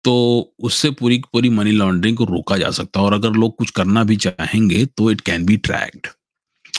[0.03, 0.13] तो
[0.59, 4.03] उससे पूरी पूरी मनी लॉन्ड्रिंग को रोका जा सकता है और अगर लोग कुछ करना
[4.03, 6.07] भी चाहेंगे तो इट कैन बी ट्रैक्ड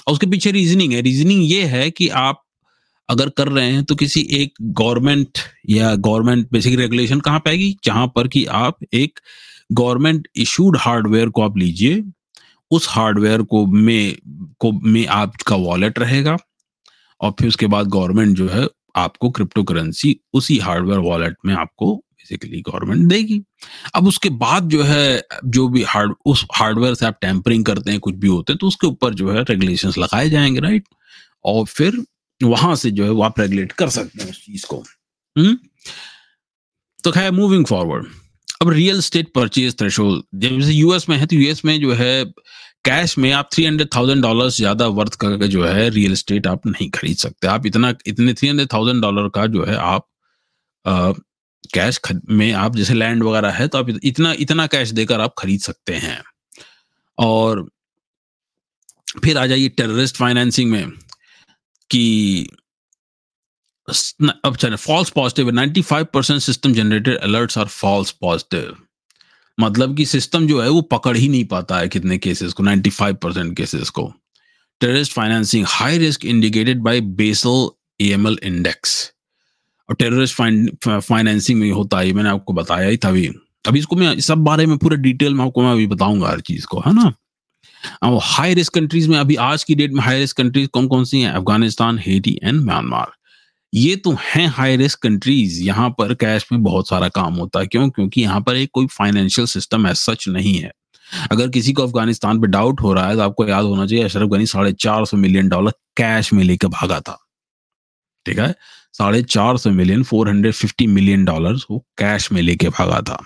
[0.07, 2.45] और उसके पीछे रीजनिंग है। रीजनिंग ये है कि आप
[3.09, 7.77] अगर कर रहे हैं तो किसी एक गवर्नमेंट या गवर्नमेंट बेसिक रेगुलेशन कहाँ पे आएगी?
[7.85, 9.21] जहाँ पर कि आप एक
[9.73, 12.05] गवर्नमेंट इशूड हार्डवेयर को आप लीजिए,
[12.71, 14.17] उस हार्डवेयर को में
[14.59, 16.37] को में आपका वॉलेट रहेगा
[17.21, 18.67] और फिर उसके बाद गवर्नमेंट जो है
[18.97, 23.41] आपको क्रिप्टो करेंसी उसी हार्डवेयर वॉलेट में आपको बेसिकली गवर्नमेंट देगी।
[23.95, 28.01] अब उसके बाद जो है, जो भी हार्ड, उस हार्डवेयर से आप टेम्परिंग करते हैं,
[28.01, 30.85] कुछ भी होते हैं तो उसके ऊपर जो है रेगुलेशंस लगाए जाएँगे राइट
[31.45, 32.03] और फिर
[32.41, 34.77] वहाँ से जो है वो आप रेगुलेट कर सकते हैं उस चीज़ को।
[35.37, 35.57] हम्म?
[37.05, 38.07] तो खैर मूविंग फॉरवर्ड
[38.63, 42.25] अब रियल स्टेट परचेज थ्रेशोल्ड जैसे यूएस में है तो यूएस में जो है
[42.85, 46.67] कैश में आप थ्री हंड्रेड थाउज़ेंड डॉलर ज़्यादा वर्थ का जो है रियल स्टेट आप
[46.67, 50.07] नहीं खरीद सकते। आप इतना इतने थ्री हंड्रेड थाउज़ेंड डॉलर का जो है आप
[50.85, 51.13] आ,
[51.75, 55.61] कैश में आप जैसे लैंड वगैरह है तो आप इतना इतना कैश देकर आप खरीद
[55.61, 56.23] सकते हैं।
[57.19, 57.69] और
[59.25, 60.93] फिर आ जाइए टेररिस्ट फाइनेंसिंग में।
[61.91, 62.49] कि
[64.45, 68.77] अब false positive ninety five percent system generated alerts are false positive
[69.61, 73.17] मतलब कि सिस्टम जो है, वो पकड़ ही नहीं पाता है कितने केसेस को 95
[73.23, 74.13] परसेंट केसेस को।
[74.81, 77.69] Terrorist financing high risk indicated by Basel
[78.01, 79.13] AML index
[79.89, 80.35] और टेररिस्ट
[81.01, 83.27] फाइनेंसिंग में होता है मैंने आपको बताया ही था अभी।
[83.67, 86.67] अभी इसको मैं सब बारे में पूरे डिटेल में आपको मैं अभी बताऊँगा हर चीज़
[86.67, 87.13] को, है ना?
[88.03, 91.05] अब हाई रिस्क कंट्रीज़ में अभी आज की डेट में हाई रिस्क कंट्रीज़ कौन कौन
[91.05, 91.31] सी हैं?
[91.31, 93.13] Afghanistan, Haiti and Myanmar.
[93.73, 97.67] ये तो हैं हाई रिस्क कंट्रीज़ यहाँ पर कैश में बहुत सारा काम होता है।
[97.67, 97.89] क्यों?
[97.91, 100.73] क्योंकि यहाँ पर एक कोई फाइनेंशियल सिस्टम है सच नहीं है।
[101.33, 104.29] अगर किसी को अफ़गानिस्तान पे डाउट हो रहा है तो आपको याद होना चाहिए, अशरफ
[104.29, 107.19] गनी साढ़े चार सौ मिलियन डॉलर कैश में लेकर भागा था।
[108.27, 108.55] ठीक है?
[108.93, 113.23] साढ़े चार सौ million four hundred fifty million dollar वो कैश में लेके भागा था।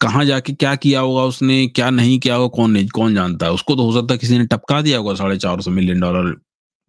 [0.00, 3.52] कहाँ जाके क्या किया होगा उसने, क्या नहीं किया होगा, कौन नहीं, कौन जानता है?
[3.52, 6.34] उसको तो हो सकता है किसी ने टपका दिया होगा साढ़े चार सौ मिलियन डॉलर।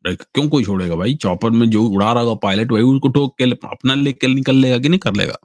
[0.06, 1.14] क्यों कोई छोड़ेगा भाई?
[1.16, 4.78] चौपर में जो उड़ा रहा होगा, पायलट, वही उसको ठोक के अपना लेके निकल लेगा
[4.78, 5.38] कि नहीं, कर लेगा।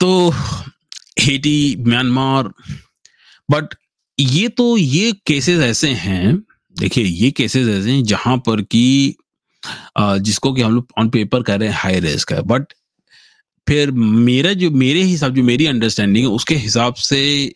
[0.00, 0.30] तो
[1.20, 2.48] हेटी, म्यांमार
[3.48, 3.74] बट
[4.18, 6.36] ये तो ये केसेस ऐसे हैं,
[6.76, 9.14] देखिए, ये केसेस ऐसे हैं जहाँ पर कि
[9.98, 12.72] जिसको कि हम लोग ऑन पेपर कह रहे हैं हाई रिस्क है बट
[13.68, 17.54] फिर मेरा जो, मेरे हिसाब, जो मेरी अंडरस्टैंडिंग है, उसके हिसाब से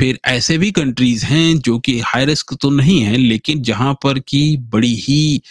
[0.00, 4.18] फिर ऐसे भी कंट्रीज़ हैं जो कि हाई रिस्क तो नहीं है, लेकिन जहाँ पर
[4.18, 5.42] की बड़ी ही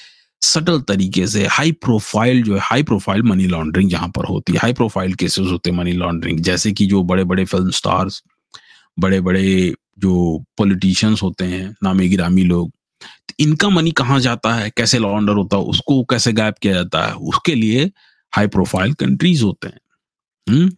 [0.42, 4.60] सटल तरीके से हाई प्रोफ़ाइल जो है हाई प्रोफ़ाइल मनी लॉन्ड्रिंग जहाँ पर होती है।
[4.60, 8.22] हाई प्रोफ़ाइल केसेस होते हैं मनी लॉन्ड्रिंग जैसे कि जो बड़े बड़े फ़िल्म स्टार्स
[9.00, 12.70] बड़े बड़े जो पॉलिटिशियंस होते हैं, नामी गिरामी लोग
[13.30, 14.72] तो इनका मनी कहाँ जाता है?
[14.78, 15.64] कैसे लॉन्डर होता है?
[15.64, 17.14] उसको कैसे गायब किया जाता है?
[17.14, 17.92] उसके लिए
[18.36, 19.80] हाई प्रोफ़ाइल कंट्रीज़ होते हैं।
[20.50, 20.72] हम्म?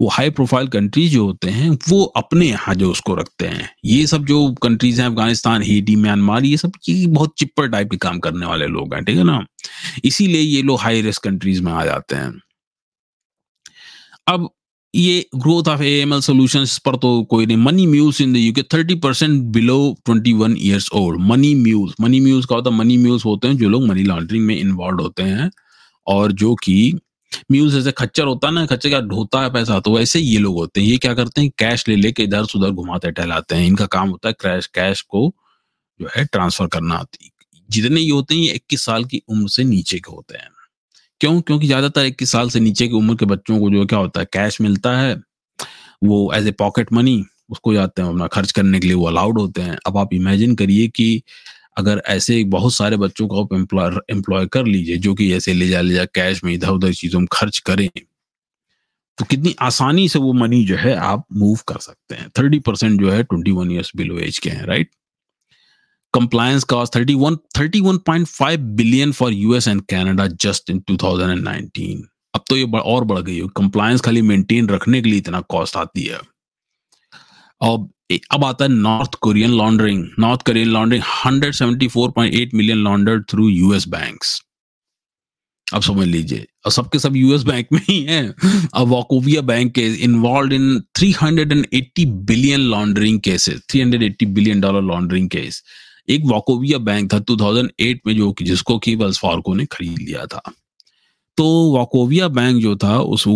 [0.00, 4.06] वो हाई प्रोफ़ाइल कंट्रीज़ जो होते हैं, वो अपने यहाँ जो उसको रखते हैं। ये
[4.06, 8.18] सब जो कंट्रीज़ हैं, अफ़गानिस्तान हेटी म्यांमार, ये सब ये बहुत चिप्पर टाइप के काम
[8.18, 9.46] करने वाले लोग हैं, ठीक है ना?
[10.04, 12.32] इसीलिए ये लोग हाई रिस्क कंट्रीज़ में आ जाते हैं।
[14.28, 14.48] अब
[14.94, 18.36] ये growth of A M L solution पर तो कोई नहीं। Money mules in the
[18.36, 22.76] UK thirty percent below twenty one years old money mules money mules का होता है?
[22.76, 25.50] मनी म्यूज होते हैं जो लोग मनी लॉन्ड्रिंग में इन्वॉल्व होते हैं।
[26.06, 26.98] और जो कि
[27.52, 30.54] म्यूज जैसे खच्चर होता है ना, खच्चर का ढोता है पैसा तो वैसे ये लोग
[30.54, 31.50] होते हैं। ये क्या करते हैं?
[31.58, 35.00] कैश ले, लेके इधर से उधर घुमाते टहलाते हैं। इनका काम होता है क्रैश कैश
[35.02, 35.32] को
[36.00, 37.04] जो है ट्रांसफ़र करना।
[37.68, 40.48] जितने ये होते हैं, ये इक्कीस साल की उम्र से नीचे के होते हैं।
[41.20, 41.40] क्यों?
[41.40, 44.26] क्योंकि ज़्यादातर इक्कीस साल से नीचे की उम्र के बच्चों को जो क्या होता है
[44.32, 45.14] कैश मिलता है।
[46.04, 49.38] वो एज ए पॉकेट मनी उसको जाते हैं, अपना खर्च करने के लिए वो अलाउड
[49.38, 51.22] होते हैं। अब आप इमेजिन करिए कि
[51.76, 55.68] अगर ऐसे बहुत सारे बच्चों को आप एम्प्लॉय एम्प्लॉय कर लीजिए, जो कि ऐसे ले
[55.68, 57.88] जा ले जा कैश में इधर उधर चीज़ों में खर्च करें
[59.18, 63.00] तो कितनी आसानी से वो मनी जो है आप मूव कर सकते हैं। थर्टी परसेंट
[63.00, 64.90] जो है twenty one years below age के हैं right
[66.14, 70.78] compliance cost thirty one thirty one point five billion for US and Canada just in
[70.80, 75.00] two thousand and nineteen अब तो ये और बढ़ गई है। कंप्लायंस खाली मेंटेन रखने
[75.02, 76.18] के लिए इतना कॉस्ट आती है।
[77.60, 77.78] और
[78.30, 84.42] अब आता है North Korean laundering North Korean laundering 174.8 million laundered through US banks
[85.74, 88.34] अब समझ लीजिए। और सबके सब यूएस बैंक में ही हैं।
[88.74, 95.62] अब वॉकोविया बैंक के involve in 380 billion laundering cases 380 billion dollar laundering case
[96.08, 100.26] एक वॉकोविया बैंक था 2008 में जो कि जिसको की वेल्स फार्को ने खरीद लिया
[100.26, 100.42] था।
[101.36, 103.28] तो वाकोविया बैंक जो था, उस,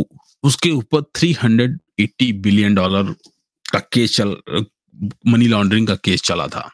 [0.43, 3.15] उसके ऊपर 380 बिलियन डॉलर
[3.75, 4.37] का केस चल
[5.27, 6.71] मनी लॉन्ड्रिंग का केस चला था।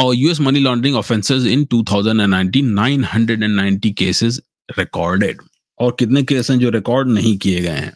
[0.00, 4.40] और US money laundering offences in 2019 990 cases
[4.78, 5.40] recorded
[5.78, 7.94] और कितने केस हैं जो रिकॉर्ड नहीं किए गए हैं?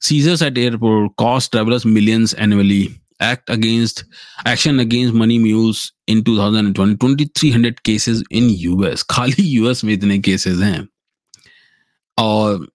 [0.00, 2.88] Seizures at airport cost travellers millions annually
[3.22, 4.00] act against,
[4.46, 5.78] action against money mules
[6.10, 10.88] in 2020 2300 cases in US खाली यूएस में इतने cases हैं।
[12.18, 12.73] और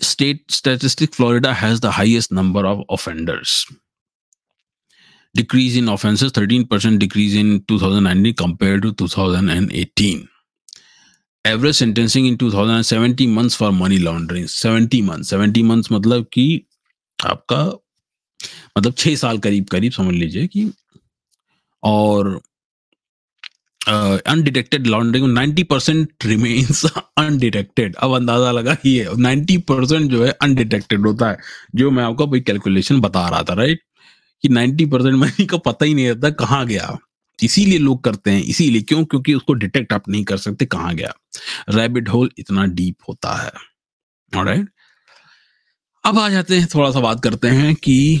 [0.00, 3.66] state statistic Florida has the highest number of offenders
[5.34, 10.28] decrease in offenses 13% decrease in 2019 compared to 2018
[11.44, 16.66] average sentencing in 2070 months for money laundering 70 months 70 months मतलब कि
[17.24, 17.64] आपका
[18.78, 20.70] मतलब छह साल करीब करीब समझ लीजिए कि
[21.82, 22.40] और
[23.86, 31.06] undetected laundering ninety percent remains undetected अब अंदाज़ा लगा ये नाइन्टी परसेंट जो है अनडिटेक्टेड
[31.06, 31.38] होता है,
[31.74, 33.82] जो मैं आपको भाई कैलकुलेशन बता रहा था राइट
[34.44, 36.96] कि नाइन्टी परसेंट मनी का पता ही नहीं रहता कहाँ गया।
[37.38, 39.04] इसीलिए लोग करते हैं, इसीलिए क्यों?
[39.04, 41.12] क्योंकि उसको डिटेक्ट आप नहीं कर सकते कहाँ गया।
[41.70, 43.52] रैबिट होल इतना डीप होता है।
[44.32, 44.68] राइट
[46.04, 48.20] अब आ जाते हैं, थोड़ा सा बात करते हैं कि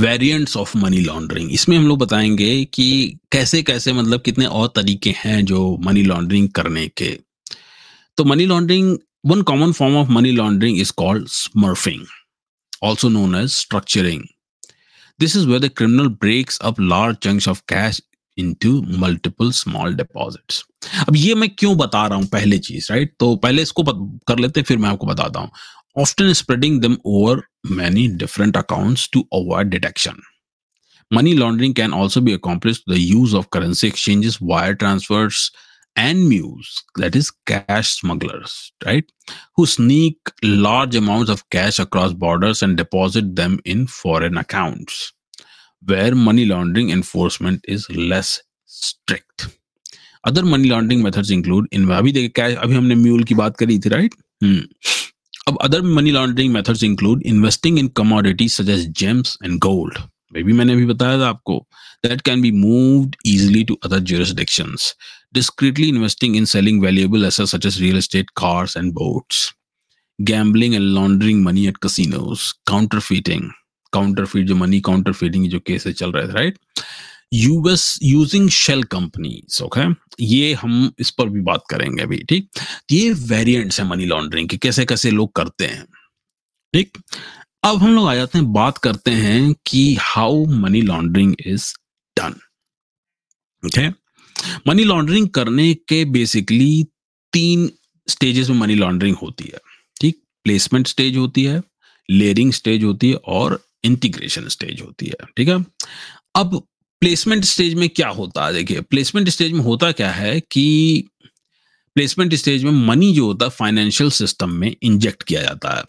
[0.00, 5.14] वेरिएंट्स ऑफ़ मनी लॉन्ड्रिंग इसमें हम लोग बताएँगे कि कैसे कैसे मतलब कितने और तरीके
[5.16, 7.10] हैं जो मनी लॉन्ड्रिंग करने के
[8.16, 12.04] तो money laundering one common form of money laundering is called smurfing
[12.82, 14.22] also known as structuring.
[15.18, 18.00] This is where the criminal breaks up large chunks of cash
[18.38, 20.62] into multiple small deposits.
[21.08, 23.82] अब ये मैं क्यों बता रहा हूँ पहले चीज़ राइट तो पहले इसको
[24.28, 25.50] कर लेते, फिर मैं आपको बताता हूँ
[25.95, 30.21] often spreading them over many different accounts to avoid detection.
[31.09, 35.51] Money laundering can also be accomplished through the use of currency exchanges, wire transfers,
[35.95, 39.05] and mules, that is, cash smugglers, right?
[39.55, 45.13] Who sneak large amounts of cash across borders and deposit them in foreign accounts,
[45.85, 49.47] where money laundering enforcement is less strict.
[50.23, 53.79] Other money laundering methods include in अभी देखिए cash अभी हमने mule की बात करी
[53.79, 54.67] थी right अब
[55.48, 59.98] अब other money laundering methods include investing in commodities such as gems and gold
[60.34, 61.58] भी मैंने भी बताया था आपको
[62.06, 64.76] that can be moved easily to other jurisdiction
[65.34, 69.50] discreetly investing in selling valuable assets such as real estate cars and boats
[70.18, 73.50] gambling and laundering money at casinos counterfeiting
[73.92, 76.84] counterfeit जो money counterfeiting जो cases चल रहे थे right right?
[77.32, 79.86] US using shell companies okay
[80.24, 82.48] ये हम इस पर भी बात करेंगे अभी, ठीक?
[82.90, 85.84] ये वेरिएंट्स है मनी लॉन्ड्रिंग के, कैसे कैसे लोग करते हैं,
[86.74, 86.98] ठीक?
[87.64, 91.72] अब हम लोग आ जाते हैं, बात करते हैं कि how money laundering is
[92.16, 92.34] done
[93.62, 93.88] okay
[94.68, 96.84] money laundering करने के बेसिकली
[97.32, 97.70] तीन
[98.08, 99.58] स्टेजेस में मनी लॉन्ड्रिंग होती है,
[100.00, 100.22] ठीक?
[100.44, 101.62] प्लेसमेंट स्टेज होती है
[102.08, 105.64] लेयरिंग स्टेज होती है और इंटीग्रेशन स्टेज होती है, ठीक है?
[106.36, 106.62] अब
[107.02, 108.52] प्लेसमेंट स्टेज में क्या होता है?
[108.52, 111.08] देखिए प्लेसमेंट स्टेज में होता क्या है कि
[111.94, 115.82] प्लेसमेंट स्टेज में मनी जो होता है फाइनेंशियल सिस्टम में इंजेक्ट किया जाता है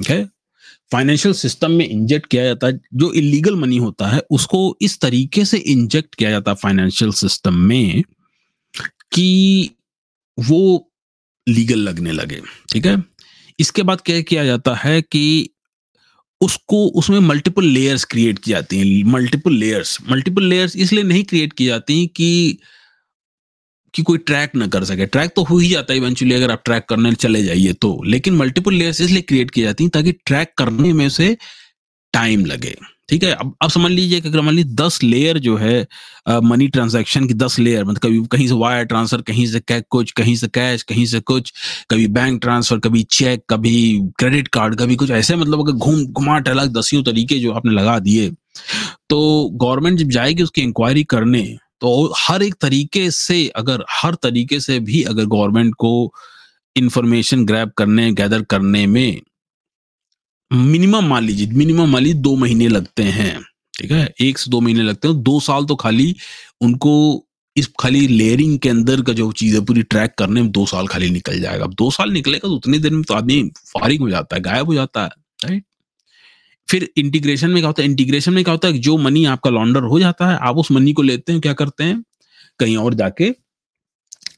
[0.00, 0.24] ओके
[0.92, 5.44] फाइनेंशियल सिस्टम में इंजेक्ट किया जाता है, जो इलीगल मनी होता है, उसको इस तरीके
[5.44, 8.02] से इंजेक्ट किया जाता है फाइनेंशियल सिस्टम में
[9.12, 9.70] कि
[10.38, 10.92] वो
[11.48, 12.40] लीगल लगने लगे,
[12.72, 13.04] ठीक है?
[13.60, 15.50] इसके बाद क्या किया जाता है कि
[16.40, 21.52] उसको उसमें मल्टीपल लेयर्स क्रिएट की जाती हैं मल्टीपल लेयर्स मल्टीपल लेयर्स इसलिए नहीं क्रिएट
[21.52, 22.58] की जाती कि
[23.94, 26.62] कि कोई ट्रैक ना कर सके। ट्रैक तो हो ही जाता है इवेंचुअली अगर आप
[26.64, 30.52] ट्रैक करने चले जाइए तो। लेकिन मल्टीपल लेयर्स इसलिए क्रिएट की जाती हैं ताकि ट्रैक
[30.58, 31.36] करने में से
[32.12, 32.76] टाइम लगे।
[33.08, 33.32] ठीक है?
[33.32, 35.86] अब अब समझ लीजिए कि अगर मान लीजिए दस लेयर जो है
[36.44, 40.10] मनी ट्रांजैक्शन की दस लेयर मतलब कभी कहीं से वायर ट्रांसफ़र कहीं से कैश कुछ,
[40.12, 41.52] कहीं से कैश कहीं से कुछ,
[41.90, 43.76] कभी बैंक ट्रांसफ़र कभी चेक कभी
[44.18, 47.98] क्रेडिट कार्ड कभी कुछ ऐसे मतलब अगर घूम घुमा टहला दसियों तरीके जो आपने लगा
[47.98, 48.30] दिए
[49.10, 51.42] तो गवर्नमेंट जब जाएगी उसकी इंक्वायरी करने
[51.80, 56.12] तो हर एक तरीके से, अगर हर तरीके से भी अगर गवर्नमेंट को
[56.76, 59.20] इंफॉर्मेशन ग्रैब करने गैदर करने में
[60.50, 63.40] मिनिमम मान लीजिए, मिनिमम मान लीजिए दो महीने लगते हैं,
[63.74, 64.14] ठीक है?
[64.20, 66.14] एक से दो महीने लगते हैं दो साल तो खाली
[66.60, 66.92] उनको
[67.56, 70.86] इस खाली लेयरिंग के अंदर का जो चीज़ है पूरी ट्रैक करने में दो साल
[70.86, 74.36] खाली निकल जाएगा। दो साल निकलेगा तो उतनी देर में तो आदमी फारिग हो जाता
[74.36, 75.64] है, गायब हो जाता है राइट
[76.68, 77.88] फिर इंटीग्रेशन में क्या होता है?
[77.88, 80.92] इंटीग्रेशन में क्या होता है जो मनी आपका लॉन्डर हो जाता है, आप उस मनी
[80.92, 82.02] को लेते हैं, क्या करते हैं?
[82.58, 83.30] कहीं और जाके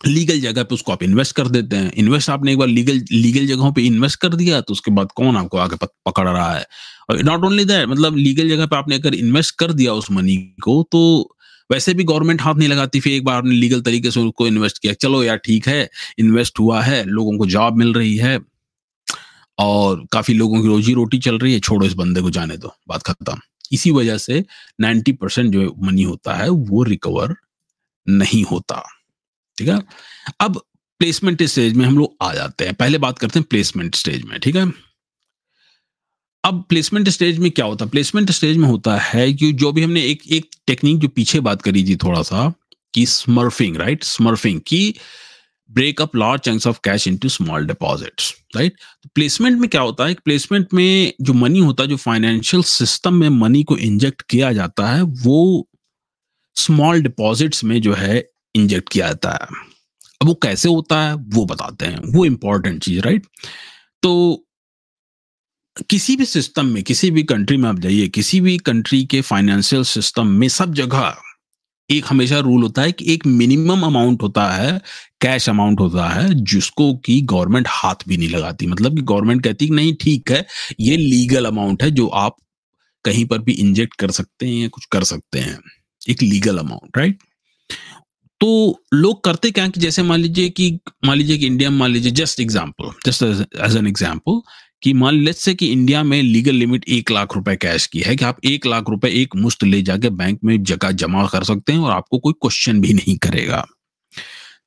[0.06, 3.46] लीगल जगह पे उसको आप इन्वेस्ट कर देते हैं। इन्वेस्ट आपने एक बार लीगल लीगल
[3.46, 6.66] जगहों पे इन्वेस्ट कर दिया तो उसके बाद कौन आपको आगे पकड़ रहा है?
[7.10, 10.36] और नॉट ओनली दैट मतलब लीगल जगह पे आपने अगर इन्वेस्ट कर दिया उस मनी
[10.36, 11.34] को तो
[11.72, 14.78] वैसे भी गवर्नमेंट हाथ नहीं लगाती, फिर एक बार आपने लीगल तरीके से उसको इन्वेस्ट
[14.78, 18.38] किया। चलो यार, ठीक है, इन्वेस्ट हुआ है, लोगों को जॉब मिल रही है,
[19.58, 22.72] और काफ़ी लोगों की रोजी रोटी चल रही है, छोड़ो इस बंदे को जाने दो,
[22.88, 23.36] बात खत्म।
[23.72, 24.44] इसी वजह से
[24.80, 27.34] 90 परसेंट जो मनी होता है, वो रिकवर
[28.08, 28.84] नहीं होता।
[29.58, 29.78] ठीक है?
[30.40, 30.62] अब
[30.98, 34.40] प्लेसमेंट स्टेज में हम लोग आ जाते हैं। पहले बात करते हैं प्लेसमेंट स्टेज में,
[34.40, 34.72] ठीक है?
[36.44, 37.90] अब प्लेसमेंट स्टेज में क्या होता है?
[37.90, 41.62] प्लेसमेंट स्टेज में होता है कि जो भी हमने एक एक टेक्निक जो पीछे बात
[41.62, 42.52] करी थी थोड़ा सा
[42.94, 44.94] कि स्मर्फिंग राइट स्मर्फिंग की
[45.70, 48.72] break up large chunks of cash into small deposits right
[49.14, 50.14] placement में क्या होता है?
[50.14, 54.88] प्लेसमेंट में जो मनी होता है, जो फाइनेंशियल सिस्टम में मनी को इंजेक्ट किया जाता
[54.88, 55.68] है, वो
[56.56, 59.56] स्मॉल डिपॉजिट्स में जो है इंजेक्ट किया जाता है।
[60.20, 63.26] अब वो कैसे होता है, वो बताते हैं। वो इंपॉर्टेंट चीज़ राइट
[64.02, 64.44] तो
[65.90, 69.82] किसी भी सिस्टम में, किसी भी कंट्री में आप जाइए, किसी भी कंट्री के फाइनेंशियल
[69.84, 71.16] सिस्टम में सब जगह
[71.90, 74.80] एक हमेशा रूल होता है कि एक मिनिमम अमाउंट होता है
[75.20, 79.66] कैश अमाउंट होता है, जिसको कि गवर्नमेंट हाथ भी नहीं लगाती। मतलब कि गवर्नमेंट कहती
[79.66, 80.44] है नहीं, ठीक है,
[80.80, 82.36] ये लीगल अमाउंट है जो आप
[83.04, 85.58] कहीं पर भी इंजेक्ट कर सकते हैं या कुछ कर सकते हैं।
[86.08, 87.22] एक लीगल अमाउंट राइट
[88.40, 88.48] तो
[88.94, 92.12] लोग करते क्या कि जैसे मान लीजिए कि, मान लीजिए कि इंडिया में मान लीजिए
[92.12, 94.40] just example just as an example
[94.82, 98.16] कि मान लेट्स से कि इंडिया में लीगल लिमिट एक लाख रुपए कैश की है
[98.16, 101.72] कि आप एक लाख रुपए एक मुश्त ले जाके बैंक में जगह जमा कर सकते
[101.72, 103.66] हैं और आपको कोई क्वेश्चन भी नहीं करेगा।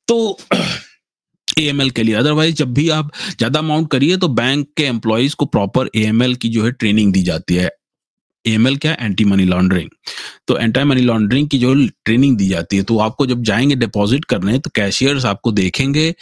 [0.08, 0.38] तो
[1.60, 5.46] ए के लिए अदरवाइज़ जब भी आप ज़्यादा अमाउंट करिए तो बैंक के एम्प्लॉयज़ को
[5.46, 7.70] प्रॉपर एएमएल की जो है ट्रेनिंग दी जाती है।
[8.46, 8.98] ए क्या है?
[9.02, 9.90] एंटी मनी लॉन्ड्रिंग
[10.48, 11.74] तो एंटी मनी लॉन्ड्रिंग की जो
[12.06, 16.14] ट्रेनिंग दी जाती है तो आपको जब जाएँगे डिपॉजिट करने तो कैशियर्स आपको देखेंगे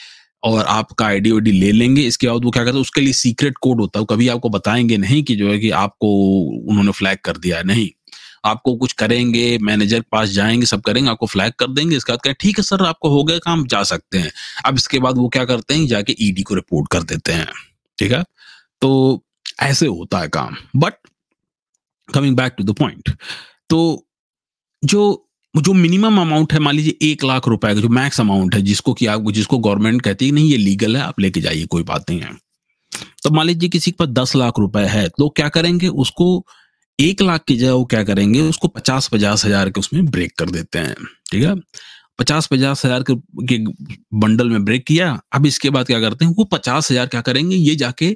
[0.43, 3.57] और आपका आईडी वाईडी ले लेंगे। इसके बाद वो क्या करते हैं, उसके लिए सीक्रेट
[3.57, 6.11] कोड होता है। कभी आपको बताएँगे नहीं कि जो है कि आपको
[6.69, 7.89] उन्होंने फ्लैग कर दिया नहीं।
[8.45, 12.35] आपको कुछ करेंगे मैनेजर के पास जाएँगे, सब करेंगे, आपको फ्लैग कर देंगे। इसके बाद
[12.39, 14.31] ठीक है सर, आपको हो गया काम, जा सकते हैं।
[14.65, 17.47] अब इसके बाद वो क्या करते हैं, जाके ईडी को रिपोर्ट कर देते हैं।
[17.97, 18.23] ठीक है?
[18.81, 19.23] तो
[19.61, 20.93] ऐसे होता है काम। But
[22.13, 23.09] coming back to the point
[23.69, 23.79] तो
[24.83, 25.01] जो
[25.55, 28.93] जो मिनिमम अमाउंट है मान लीजिए एक लाख रुपए का जो मैक्स अमाउंट है जिसको
[28.93, 32.09] कि आप जिसको गवर्नमेंट कहती है नहीं ये लीगल है आप लेके जाइए कोई बात
[32.09, 32.33] नहीं है।
[33.23, 35.87] तो मान लीजिए किसी के पास दस लाख रुपए है तो क्या करेंगे?
[35.87, 36.45] उसको
[36.99, 38.41] एक लाख की जगह वो क्या करेंगे?
[38.41, 40.95] उसको पचास पचास हज़ार के उसमें ब्रेक कर देते हैं
[41.31, 41.55] ठीक है?
[42.19, 43.57] पचास पचास हज़ार के, के
[44.19, 46.33] बंडल में ब्रेक किया अब इसके बाद क्या करते हैं?
[46.33, 47.55] वो पचास हज़ार क्या करेंगे?
[47.55, 48.11] ये जाके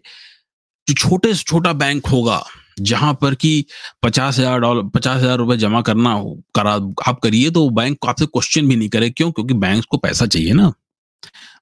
[0.88, 2.44] जो छोटे से छोटा बैंक होगा
[2.80, 3.66] जहाँ पर कि
[4.04, 6.74] पचास हज़ार डॉलर पचास हज़ार रुपए जमा करना हो, करा,
[7.08, 9.32] आप करिए तो बैंक आपसे क्वेश्चन भी नहीं करे। क्यों?
[9.32, 10.72] क्योंकि बैंक को पैसा चाहिए ना।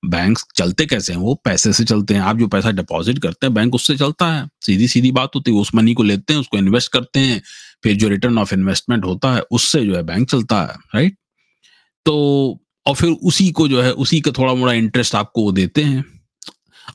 [0.06, 1.20] बैंक चलते कैसे हैं?
[1.20, 4.48] वो पैसे से चलते हैं। आप जो पैसा डिपॉजिट करते हैं बैंक उससे चलता है।
[4.62, 7.42] सीधी सीधी बात होती है, उस मनी को लेते हैं, उसको इन्वेस्ट करते हैं,
[7.84, 11.18] फिर जो रिटर्न ऑफ़ इन्वेस्टमेंट होता है, उससे जो है बैंक चलता है राइट
[12.06, 12.14] तो
[12.86, 16.04] और फिर उसी को जो है, उसी का थोड़ा मोड़ा इंटरेस्ट आपको वो देते हैं।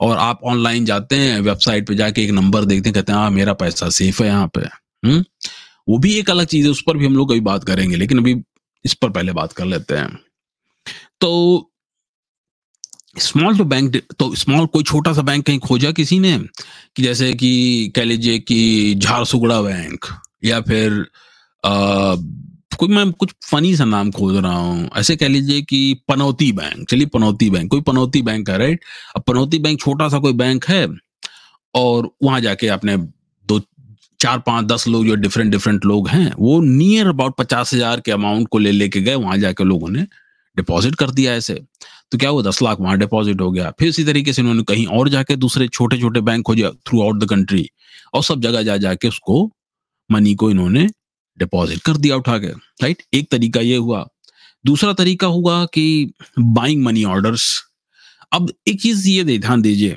[0.01, 3.31] और आप ऑनलाइन जाते हैं वेबसाइट पे जाके एक नंबर देखते हैं, कहते हैं हाँ
[3.31, 4.61] मेरा पैसा सेफ़ है यहाँ पे।
[5.09, 5.25] हम्म?
[5.89, 8.19] वो भी एक अलग चीज़ है, उस पर भी हम लोग कभी बात करेंगे, लेकिन
[8.19, 8.37] अभी
[8.85, 10.21] इस पर पहले बात कर लेते हैं।
[11.21, 11.73] तो
[13.19, 16.39] स्मॉल टू बैंक तो स्मॉल कोई छोटा सा बैंक कहीं खोजा किसी ने?
[16.97, 20.07] कि जैसे कि कह लीजिए कि झारसुगड़ा बैंक
[20.45, 21.07] या फिर
[22.73, 26.89] कोई मैं कुछ फनी सा नाम खोज रहा हूँ। ऐसे कह लीजिए कि पनौती बैंक।
[26.89, 28.81] चलिए पनौती बैंक। कोई पनौती बैंक है राइट
[29.17, 30.87] अब पनौती बैंक छोटा सा कोई बैंक है
[31.75, 33.61] और वहाँ जाके आपने दो,
[34.21, 38.13] चार, पाँच, दस लोग जो डिफरेंट डिफरेंट लोग हैं, वो नियर अबाउट पचास हज़ार के
[38.13, 40.07] अमाउंट को ले, लेके गए, वहाँ जाके लोगों ने
[40.57, 41.55] डिपॉजिट कर दिया ऐसे।
[42.13, 42.43] तो क्या हुआ?
[42.43, 45.69] दस लाख वहाँ डिपॉजिट हो गया। फिर इसी तरीके से उन्होंने कहीं और जाके दूसरे
[45.69, 47.69] छोटे छोटे बैंक खोजे थ्रू आउट द कंट्री
[48.15, 49.51] और सब जगह जा, जाके उसको
[50.11, 50.87] मनी को इन्होंने
[51.39, 52.49] डिपॉजिट कर दिया उठा के
[52.83, 54.07] राइट एक तरीका ये हुआ।
[54.67, 57.63] दूसरा तरीका हुआ कि बाइंग मनी ऑर्डर्स
[58.33, 59.97] अब एक चीज़ ये ध्यान दीजिए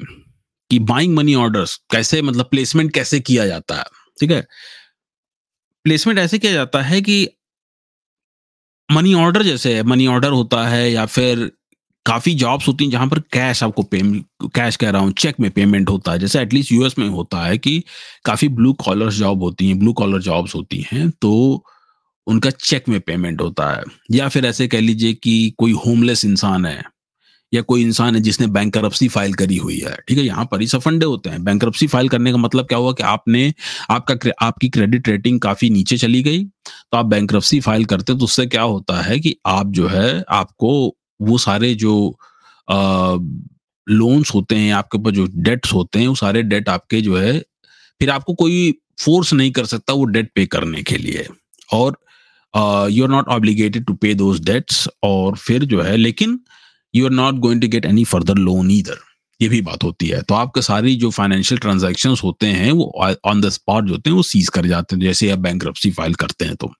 [0.71, 3.83] कि बाइंग मनी ऑर्डर्स कैसे मतलब प्लेसमेंट कैसे किया जाता है,
[4.19, 4.47] ठीक है?
[5.83, 7.27] प्लेसमेंट ऐसे किया जाता है कि
[8.91, 11.51] मनी ऑर्डर जैसे मनी ऑर्डर होता है या फिर
[12.05, 15.49] काफ़ी जॉब्स होती हैं जहाँ पर कैश आपको पेमेंट कैश कह रहा हूँ चेक में
[15.51, 17.83] पेमेंट होता है। जैसे एटलीस्ट यूएस में होता है कि
[18.25, 21.63] काफ़ी ब्लू कॉलर जॉब होती हैं ब्लू कॉलर जॉब्स होती हैं तो
[22.27, 26.65] उनका चेक में पेमेंट होता है। या फिर ऐसे कह लीजिए कि कोई होमलेस इंसान
[26.65, 26.81] है,
[27.53, 30.23] या कोई इंसान है जिसने बैंक फ़ाइल करी हुई है, ठीक है?
[30.23, 33.53] यहाँ पर ही सफंडे होते हैं। बैंक फ़ाइल करने का मतलब क्या हुआ कि आपने,
[33.89, 38.45] आपका आपकी क्रेडिट रेटिंग काफ़ी नीचे चली गई। तो आप बैंक फ़ाइल करते तो उससे
[38.47, 41.93] क्या होता है कि आप जो है, आपको वो सारे जो
[43.87, 47.39] लोन्स होते हैं, आपके ऊपर जो डेट्स होते हैं, वो सारे डेट आपके जो है,
[48.01, 51.27] फिर आपको कोई फोर्स नहीं कर सकता वो डेट पे करने के लिए।
[51.73, 51.97] और
[52.91, 56.39] you are not obligated to pay those debts और फिर जो है, लेकिन
[56.93, 58.97] you are not going to get any further loan either
[59.39, 63.41] ये भी बात होती है। तो आपके सारी जो फाइनेंशियल ट्रांजेक्शन होते हैं, वो ऑन
[63.41, 66.45] द स्पॉट जो होते हैं, वो सीज कर जाते हैं, जैसे आप बैंक फ़ाइल करते
[66.45, 66.71] हैं तो।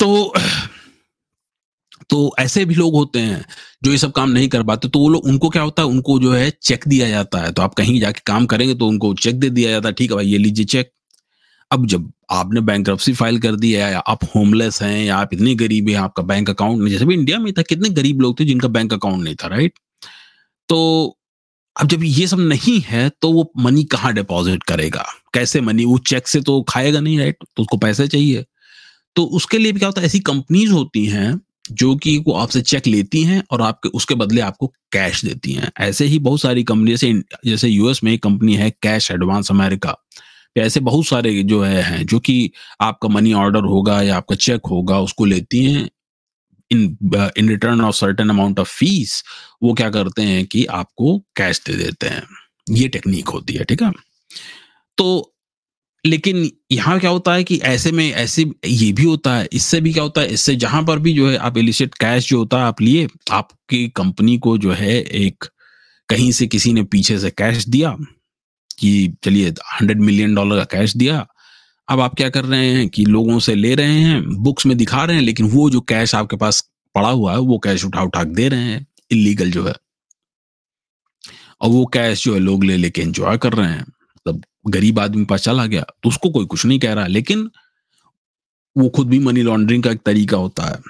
[0.00, 0.32] तो
[2.10, 3.44] तो ऐसे भी लोग होते हैं
[3.84, 6.18] जो ये सब काम नहीं कर पाते तो वो लोग, उनको क्या होता है, उनको
[6.20, 9.40] जो है चेक दिया जाता है। तो आप कहीं जाके काम करेंगे तो उनको चेक
[9.40, 10.90] दे दिया जाता है, ठीक है भाई, ये लीजिए चेक
[11.70, 15.54] अब जब आपने बैंक फ़ाइल कर दी है, या आप होमलेस हैं, या आप इतने
[15.56, 18.44] गरीब हैं, आपका बैंक अकाउंट नहीं जैसे भी इंडिया में था, कितने गरीब लोग थे
[18.44, 19.72] जिनका बैंक अकाउंट नहीं था राइट
[20.68, 21.16] तो
[21.76, 25.04] अब जब ये सब नहीं है तो वो मनी कहाँ डिपॉजिट करेगा?
[25.34, 28.44] कैसे मनी वो चेक से तो खाएगा नहीं राइट तो उसको पैसे चाहिए।
[29.16, 31.38] तो उसके लिए भी क्या होता है, ऐसी कंपनीज़ होती हैं
[31.72, 35.72] जो कि वो आपसे चेक लेती हैं और आपके, उसके बदले आपको कैश देती हैं।
[35.80, 39.96] ऐसे ही बहुत सारी कंपनी जैसे जैसे यूएस में एक कंपनी है कैश एडवांस अमेरिका
[40.58, 44.60] ऐसे बहुत सारे जो है, हैं, जो कि आपका मनी ऑर्डर होगा या आपका चेक
[44.70, 45.90] होगा, उसको लेती हैं।
[46.70, 46.96] In
[47.38, 49.24] in return of certain amount of fees
[49.62, 52.22] वो क्या करते हैं कि आपको कैश दे देते हैं।
[52.70, 53.92] ये टेक्निक होती है, ठीक है?
[54.98, 55.35] तो
[56.06, 59.92] लेकिन यहाँ क्या होता है कि ऐसे में, ऐसे ये भी होता है, इससे भी
[59.92, 62.64] क्या होता है, इससे जहाँ पर भी जो है आप इलिसिट कैश जो होता है
[62.64, 65.44] आप लिए, आपकी कंपनी को जो है एक
[66.08, 67.96] कहीं से किसी ने पीछे से कैश दिया
[68.78, 71.26] कि चलिए हंड्रेड मिलियन डॉलर का कैश दिया।
[71.88, 75.04] अब आप क्या कर रहे हैं कि लोगों से ले रहे हैं बुक्स में दिखा
[75.04, 76.60] रहे हैं, लेकिन वो जो कैश आपके पास
[76.94, 79.74] पड़ा हुआ है, वो कैश उठा उठा दे रहे हैं इलीगल जो है।
[81.60, 83.86] और वो कैश जो है लोग ले लेके एंजॉय कर रहे हैं।
[84.66, 87.50] गरीब आदमी पास चला गया तो उसको कोई कुछ नहीं कह रहा। लेकिन
[88.76, 90.80] वो खुद भी मनी लॉन्ड्रिंग का एक तरीका होता है।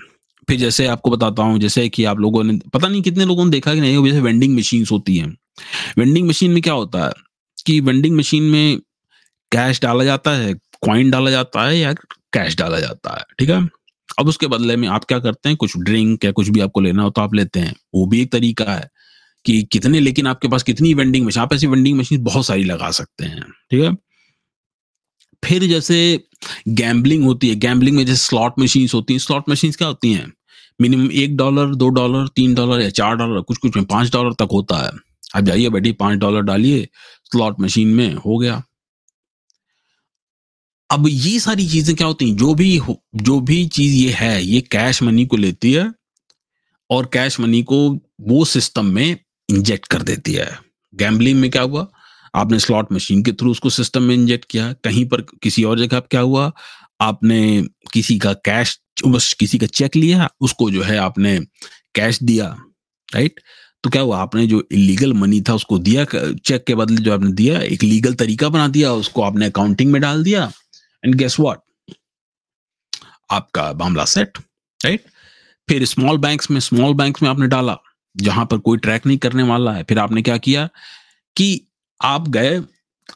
[0.48, 3.50] फिर जैसे आपको बताता हूँ, जैसे कि आप लोगों ने, पता नहीं कितने लोगों ने
[3.50, 5.36] देखा कि नहीं जैसे वेंडिंग मशीन होती हैं।
[5.98, 7.12] वेंडिंग मशीन में क्या होता है
[7.66, 8.78] कि वेंडिंग मशीन में
[9.52, 11.92] कैश डाला जाता है कॉइन डाला जाता है या
[12.32, 13.68] कैश डाला जाता है, ठीक है?
[14.18, 17.02] अब उसके बदले में आप क्या करते हैं, कुछ ड्रिंक या कुछ भी आपको लेना
[17.02, 18.90] हो तो आप लेते हैं। वो भी एक तरीका है।
[19.46, 22.90] कि कितने, लेकिन आपके पास कितनी वेंडिंग मशीन आप ऐसी वेंडिंग मशीन बहुत सारी लगा
[22.90, 23.94] सकते हैं, ठीक है?
[25.42, 25.98] फिर जैसे
[26.68, 30.32] गैम्बलिंग होती है गैम्बलिंग में जैसे स्लॉट मशीन होती हैं स्लॉट मशीन क्या होती हैं?
[30.80, 34.32] मिनिमम एक डॉलर दो डॉलर तीन डॉलर या चार डॉलर कुछ कुछ में पाँच डॉलर
[34.32, 34.90] तक होता है।
[35.34, 36.88] आप जाइए बैठी पाँच डॉलर डालिए
[37.24, 38.62] स्लॉट मशीन में, हो गया।
[40.90, 42.36] अब ये सारी चीज़ें क्या होती हैं?
[42.36, 42.80] जो भी
[43.16, 45.92] जो भी चीज़ ये है, ये कैश मनी को लेती है,
[46.90, 47.78] और कैश मनी को
[48.20, 49.16] वो सिस्टम में
[49.48, 50.48] इंजेक्ट कर देती है।
[50.94, 51.86] गैम्बलिंग में क्या हुआ?
[52.34, 56.00] आपने स्लॉट मशीन के थ्रू उसको सिस्टम में इंजेक्ट किया। कहीं पर किसी और जगह
[56.00, 56.50] क्या हुआ?
[57.00, 61.38] आपने किसी का कैश बस किसी का चेक लिया, उसको जो है आपने
[61.94, 62.46] कैश दिया
[63.08, 63.40] राइट
[63.84, 64.18] तो क्या हुआ?
[64.18, 68.14] आपने जो इलीगल मनी था उसको दिया चेक के बदले जो आपने दिया, एक लीगल
[68.14, 70.50] तरीका बना दिया, उसको आपने अकाउंटिंग में डाल दिया
[71.04, 71.58] एंड गेस व्हाट
[73.30, 74.38] आपका मामला सेट
[74.80, 75.04] राइट
[75.68, 77.76] फिर स्मॉल बैंक्स में स्मॉल बैंक्स में आपने डाला।
[78.16, 80.68] जहाँ पर कोई ट्रैक नहीं करने वाला है। फिर आपने क्या किया
[81.36, 81.48] कि
[82.00, 82.60] आप गए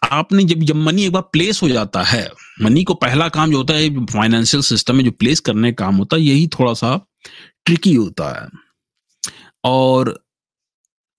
[0.05, 2.29] आपने जब जब मनी एक बार प्लेस हो जाता है
[2.63, 5.97] मनी को पहला काम जो होता है फाइनेंशियल सिस्टम में जो प्लेस करने का काम
[5.97, 6.97] होता है यही थोड़ा सा
[7.67, 8.49] ट्रिकी होता है।
[9.65, 10.19] और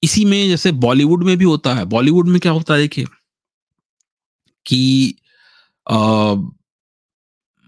[0.04, 3.06] इसी में जैसे बॉलीवुड में भी होता है। बॉलीवुड में क्या होता है देखिए
[4.66, 5.16] कि
[5.88, 6.34] आ,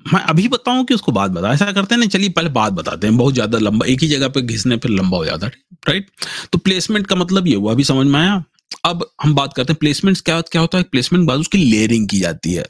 [0.06, 3.08] मैं अभी बताऊँ कि उसको बात बता ऐसा करते हैं ना चलिए पहले बात बताते
[3.08, 5.54] हैं बहुत ज़्यादा लंबा एक ही जगह पे घिसने फिर लंबा हो जाता है?
[5.88, 6.10] राइट
[6.52, 8.44] तो प्लेसमेंट का मतलब ये हुआ, अभी समझ में आया?
[8.86, 10.84] अब हम बात करते हैं प्लेसमेंट क्या क्या होता है?
[10.84, 12.66] प्लेसमेंट बाद उसकी लेयरिंग की जाती है।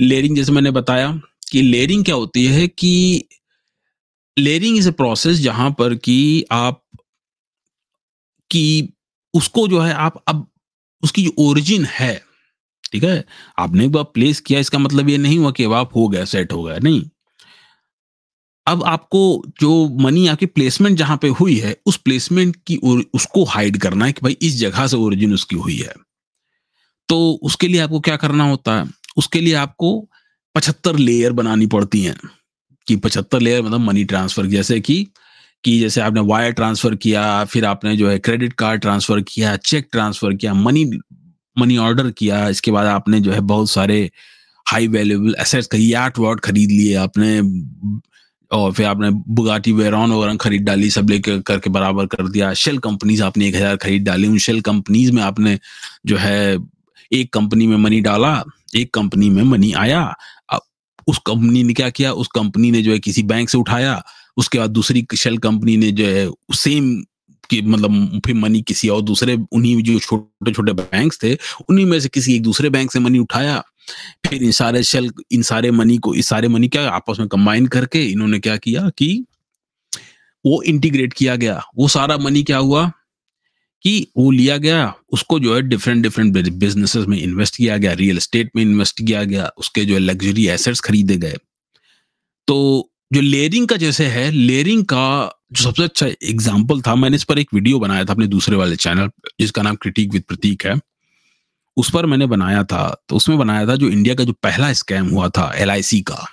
[0.00, 1.20] लेयरिंग जैसे मैंने बताया
[1.50, 3.24] कि लेयरिंग क्या होती है कि
[4.38, 6.82] लेयरिंग इज़ ए प्रोसेस जहाँ पर कि आप
[8.50, 8.92] कि
[9.34, 10.46] उसको जो है आप, अब
[11.02, 12.22] उसकी जो ओरिजिन है,
[12.92, 13.24] ठीक है?
[13.58, 16.24] आपने एक बार प्लेस किया, इसका मतलब ये नहीं हुआ कि अब आप हो गया
[16.24, 17.02] सेट हो गया नहीं।
[18.70, 19.20] अब आपको
[19.60, 22.76] जो मनी आपकी प्लेसमेंट जहाँ पे हुई है, उस प्लेसमेंट की
[23.14, 25.94] उसको हाइड करना है कि भाई इस जगह से ओरिजिन उसकी हुई है।
[27.08, 28.90] तो उसके लिए आपको क्या करना होता है?
[29.16, 30.08] उसके लिए आपको
[30.54, 32.16] पचहत्तर लेयर बनानी पड़ती हैं।
[32.86, 35.06] कि पचहत्तर लेयर मतलब मनी ट्रांसफ़र जैसे कि
[35.64, 39.88] कि जैसे आपने वायर ट्रांसफ़र किया, फिर आपने जो है क्रेडिट कार्ड ट्रांसफ़र किया चेक
[39.92, 40.84] ट्रांसफ़र किया मनी
[41.58, 44.10] मनी ऑर्डर किया, इसके बाद आपने जो है बहुत सारे
[44.66, 47.40] हाई वैल्यूबल एसेट्स का याट वाट खरीद लिए, आपने
[48.52, 52.78] और फिर आपने बुगाटी वेरॉन वगैरह खरीद डाली, सब लेकर करके बराबर कर दिया। शेल
[52.78, 55.58] कंपनीज़ आपने एक हज़ार खरीद डाली। उन शेल कंपनीज़ में आपने
[56.06, 56.58] जो है,
[57.12, 58.44] एक कंपनी में मनी डाला,
[58.76, 60.02] एक कंपनी में मनी आया।
[60.48, 60.60] अब
[61.06, 62.12] उस कंपनी ने क्या किया?
[62.12, 64.02] उस कंपनी ने जो है किसी बैंक से उठाया।
[64.36, 67.02] उसके बाद दूसरी शेल कंपनी ने जो है सेम
[67.50, 71.34] कि मतलब फिर मनी किसी और दूसरे, उन्हीं जो छोटे छोटे बैंक थे,
[71.68, 73.62] उन्हीं में से किसी एक दूसरे बैंक से मनी उठाया।
[74.26, 77.66] फिर इन सारे शेल इन सारे मनी को, इस सारे मनी क्या आपस में कंबाइन
[77.68, 79.12] करके इन्होंने क्या किया कि
[80.44, 82.90] वो इंटीग्रेट किया गया। वो सारा मनी क्या हुआ
[83.84, 88.16] कि वो लिया गया, उसको जो है डिफरेंट डिफरेंट बिजनेसेस में इन्वेस्ट किया गया रियल
[88.16, 91.36] एस्टेट में इन्वेस्ट किया गया, उसके जो है लग्जरी एसेट्स खरीदे गए।
[92.48, 95.06] तो जो लेयरिंग का जैसे है लेयरिंग का
[95.52, 98.76] जो सबसे अच्छा एग्ज़ाम्पल था, मैंने इस पर एक वीडियो बनाया था अपने दूसरे वाले
[98.76, 99.10] चैनल
[99.40, 100.74] जिसका नाम क्रिटिक विद प्रतीक है।
[101.80, 105.08] उस पर मैंने बनाया था तो उसमें बनाया था जो इंडिया का जो पहला स्कैम
[105.08, 106.26] हुआ था एलआईसी का।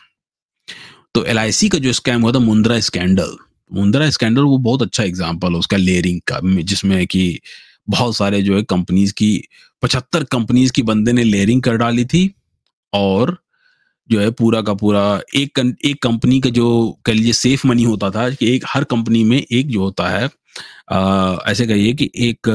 [1.13, 3.37] तो एलआईसी का जो स्कैम हुआ था मुंद्रा स्कैंडल
[3.73, 7.39] मुंद्रा स्कैंडल वो बहुत अच्छा एग्ज़ाम्पल है उसका लेयरिंग का जिसमें कि
[7.89, 9.31] बहुत सारे जो है कंपनीज़ की
[9.81, 12.29] पचहत्तर कंपनीज़ की बंदे ने लेयरिंग कर डाली थी
[12.93, 13.37] और
[14.09, 15.03] जो है पूरा का पूरा
[15.35, 16.67] एक एक कंपनी का जो
[17.05, 20.29] कह लीजिए सेफ़ मनी होता था कि एक हर कंपनी में एक जो होता है
[20.91, 22.49] आ, ऐसे कहिए कि एक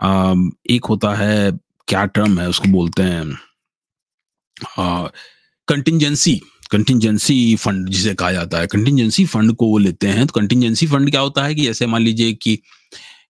[0.00, 0.34] आ,
[0.70, 1.58] एक होता है
[1.88, 3.38] क्या टर्म है उसको बोलते हैं?
[5.68, 10.86] कंटिजेंसी कंटिजेंसी फंड जिसे कहा जाता है। कंटिजेंसी फंड को वो लेते हैं। तो कंटिजेंसी
[10.86, 12.58] फंड क्या होता है कि जैसे मान लीजिए कि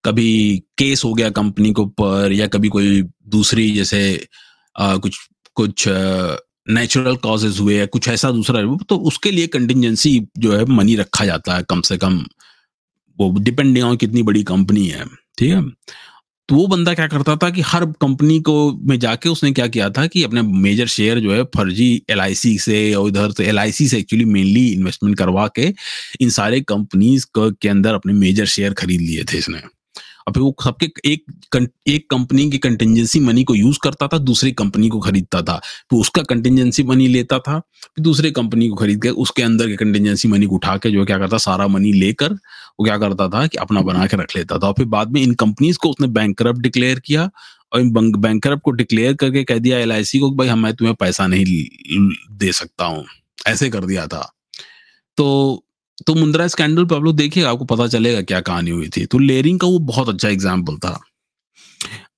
[0.04, 4.28] कभी केस हो गया कंपनी के ऊपर या कभी कोई दूसरी जैसे
[4.78, 5.18] आ, कुछ
[5.54, 5.84] कुछ
[6.68, 11.24] नेचुरल कॉजेज हुए या कुछ ऐसा दूसरा तो उसके लिए कंटिजेंसी जो है मनी रखा
[11.24, 12.26] जाता है कम से कम।
[13.18, 15.06] वो डिपेंडिंग ऑन कितनी बड़ी कंपनी है
[15.38, 15.62] ठीक है?
[16.48, 18.54] तो वो बंदा क्या करता था कि हर कंपनी को
[18.88, 22.94] में जाके उसने क्या किया था कि अपने मेजर शेयर जो है फर्जी एलआईसी से
[22.94, 25.72] और इधर से एलआईसी से एक्चुअली मेनली इन्वेस्टमेंट करवा के
[26.20, 29.60] इन सारे कंपनीज़ के अंदर अपने मेजर शेयर खरीद लिए थे इसने।
[30.28, 31.24] फिर वो सबके एक
[31.88, 35.56] एक कंपनी की कंटेंजेंसी मनी को यूज़ करता था, दूसरी कंपनी को खरीदता था।
[35.90, 39.76] फिर उसका कंटेंजेंसी मनी लेता था, फिर दूसरे कंपनी को खरीद के उसके अंदर के
[39.76, 43.46] कंटेंजेंसी मनी को उठा के जो क्या करता, सारा मनी लेकर वो क्या करता था
[43.46, 46.06] कि अपना बना के रख लेता था। और फिर बाद में इन कंपनीज़ को उसने
[46.08, 47.30] बैंक डिक्लेयर किया
[47.72, 51.26] और इन बैंक को डिक्लेयर करके कह दिया एलआईसी को भाई हम मैं तुम्हें पैसा
[51.26, 51.44] नहीं
[52.38, 53.04] दे सकता हूँ।
[53.46, 54.32] ऐसे कर दिया था।
[55.16, 55.26] तो
[56.06, 59.18] तो मुंद्रा स्कैंडल पे आप लोग देखिए आपको पता चलेगा क्या कहानी हुई थी। तो
[59.18, 61.00] लेयरिंग का वो बहुत अच्छा एग्ज़ाम्पल था।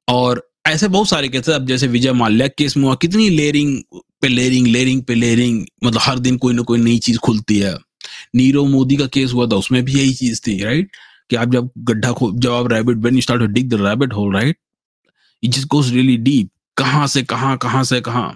[0.08, 3.78] और ऐसे बहुत सारे केस अब जैसे विजय माल्या केस में हुआ, कितनी लेयरिंग
[4.22, 7.76] पे लेयरिंग लेयरिंग पे लेयरिंग मतलब हर दिन कोई ना कोई नई चीज़ खुलती है।
[8.34, 10.90] नीरव मोदी का केस हुआ था, उसमें भी यही चीज़ थी राइट
[11.30, 14.56] कि आप जब गड्ढा खो, जब आप rabbit you start dig the rabbit hole right
[15.42, 18.34] it just goes really deep कहाँ से, कहाँ कहाँ से, कहाँ?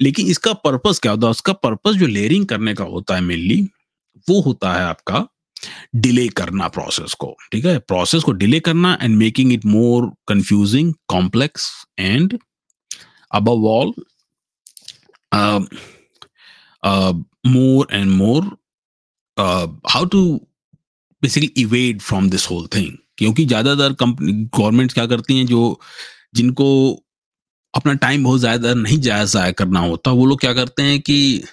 [0.00, 3.66] लेकिन इसका पर्पस क्या होता है उसका पर्पस जो लेयरिंग करने का होता है मेनली
[4.28, 5.26] वो होता है आपका
[5.94, 7.78] डिले करना प्रोसेस को ठीक है?
[7.78, 12.38] प्रोसेस को डिले करना and making it more confusing complex and
[16.82, 17.12] uh,
[17.44, 18.42] more and more
[19.36, 20.40] uh, how to
[21.22, 22.92] basically evade from this whole thing.
[23.18, 25.80] क्योंकि ज़्यादातर कंपनी गवर्नमेंट क्या करती हैं जो
[26.34, 26.66] जिनको
[27.74, 31.44] अपना टाइम बहुत ज़्यादा नहीं जाया ज़ाया करना होता वो लोग क्या करते हैं कि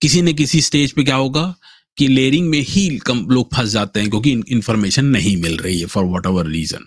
[0.00, 1.54] किसी न किसी स्टेज पे क्या होगा?
[1.96, 5.86] कि लेयरिंग में ही कम लोग फंस जाते हैं क्योंकि इन्फॉर्मेशन नहीं मिल रही है
[5.86, 6.84] फॉर वट एवर रीजन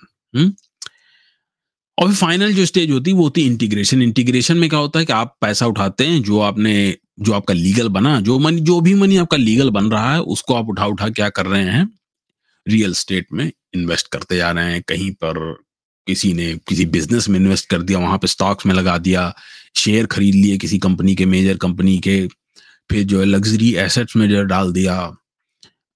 [1.97, 5.05] और फाइनल जो स्टेज होती है, वो होती है इंटीग्रेशन इंटीग्रेशन में क्या होता है
[5.05, 8.93] कि आप पैसा उठाते हैं, जो आपने, जो आपका लीगल बना, जो मनी जो भी
[8.93, 11.99] मनी आपका लीगल बन रहा है, उसको आप उठा उठा क्या कर रहे हैं?
[12.67, 15.57] रियल स्टेट में इन्वेस्ट करते जा रहे हैं, कहीं पर
[16.07, 19.35] किसी ने, किसी बिज़नेस में इन्वेस्ट कर दिया, वहाँ पे स्टॉक्स में लगा दिया
[19.75, 22.27] शेयर खरीद लिए किसी कंपनी के मेजर कंपनी के
[22.91, 25.15] फिर जो है लग्जरी एसेट्स में जो डाल दिया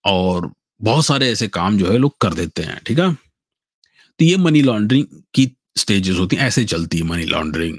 [0.06, 3.14] और बहुत सारे ऐसे काम जो है लोग कर देते हैं, ठीक है?
[3.14, 7.78] तो ये मनी लॉन्ड्रिंग की स्टेजेस होती हैं, ऐसे चलती है मनी लॉन्ड्रिंग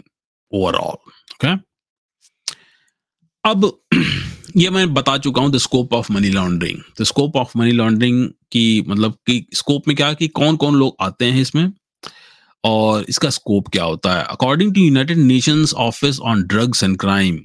[0.52, 0.94] ओवरऑल
[1.34, 1.54] ओके
[3.44, 3.80] अब
[4.56, 8.28] ये मैं बता चुका हूँ the scope of money laundering the scope of money laundering
[8.52, 11.72] की मतलब कि स्कोप में क्या कि कौन कौन लोग आते हैं इसमें
[12.64, 14.24] और इसका स्कोप क्या होता है?
[14.24, 17.40] According to United Nations Office on Drugs and Crime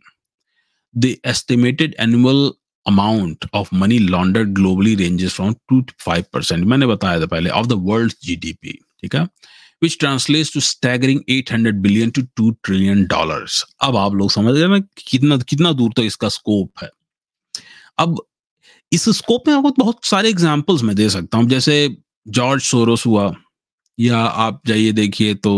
[0.96, 2.54] the estimated annual
[2.86, 7.50] amount of money laundered globally ranges from 2 to 5 percent मैंने बताया था पहले
[7.50, 9.28] of the world's GDP ठीक है
[9.82, 14.68] which translates to staggering 800 billion to 2 trillion dollars अब आप लोग समझ गए
[14.68, 16.90] ना कितना कितना दूर तक इसका स्कोप है
[18.00, 18.22] अब
[18.92, 21.76] इस स्कोप में आपको बहुत सारे एग्जांपल्स मैं दे सकता हूँ जैसे
[22.28, 23.34] जॉर्ज सोरोस हुआ
[24.00, 25.54] या आप जाइए देखिए तो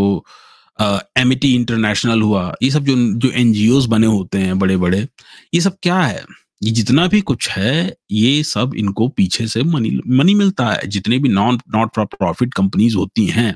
[0.79, 3.53] एमिटी इंटरनेशनल हुआ। ये सब जो जो एन
[3.89, 5.07] बने होते हैं बड़े बड़े
[5.53, 6.23] ये सब क्या है?
[6.63, 11.19] ये जितना भी कुछ है, ये सब इनको पीछे से मनी मनी मिलता है। जितने
[11.19, 13.55] भी non not for profit companies होती हैं,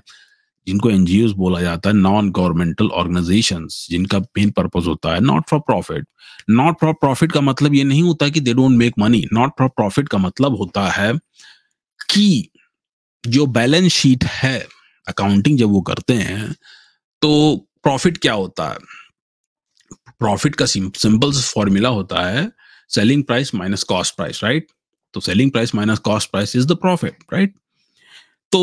[0.67, 5.59] जिनको एन बोला जाता है नॉन गवर्नमेंटल ऑर्गेनाइजेशन जिनका मेन पर्पज होता है not for
[5.59, 6.05] profit
[6.49, 9.67] not for profit का मतलब ये नहीं होता कि they don't make money not for
[9.67, 11.13] profit का मतलब होता है
[12.09, 12.49] कि
[13.23, 14.67] जो बैलेंस शीट है
[15.07, 16.55] अकाउंटिंग जब वो करते हैं
[17.21, 18.77] तो प्रॉफिट क्या होता है?
[20.19, 22.51] प्रॉफिट का सिंपल फॉर्मूला होता है
[22.89, 24.67] selling price minus cost price right
[25.13, 27.53] तो selling price minus cost price is the profit right
[28.51, 28.61] तो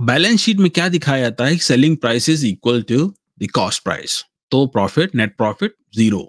[0.00, 3.06] बैलेंस शीट में क्या दिखाया जाता है selling price is equal to
[3.42, 6.28] the cost price तो profit net profit zero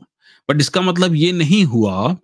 [0.50, 2.18] but इसका मतलब ये नहीं हुआ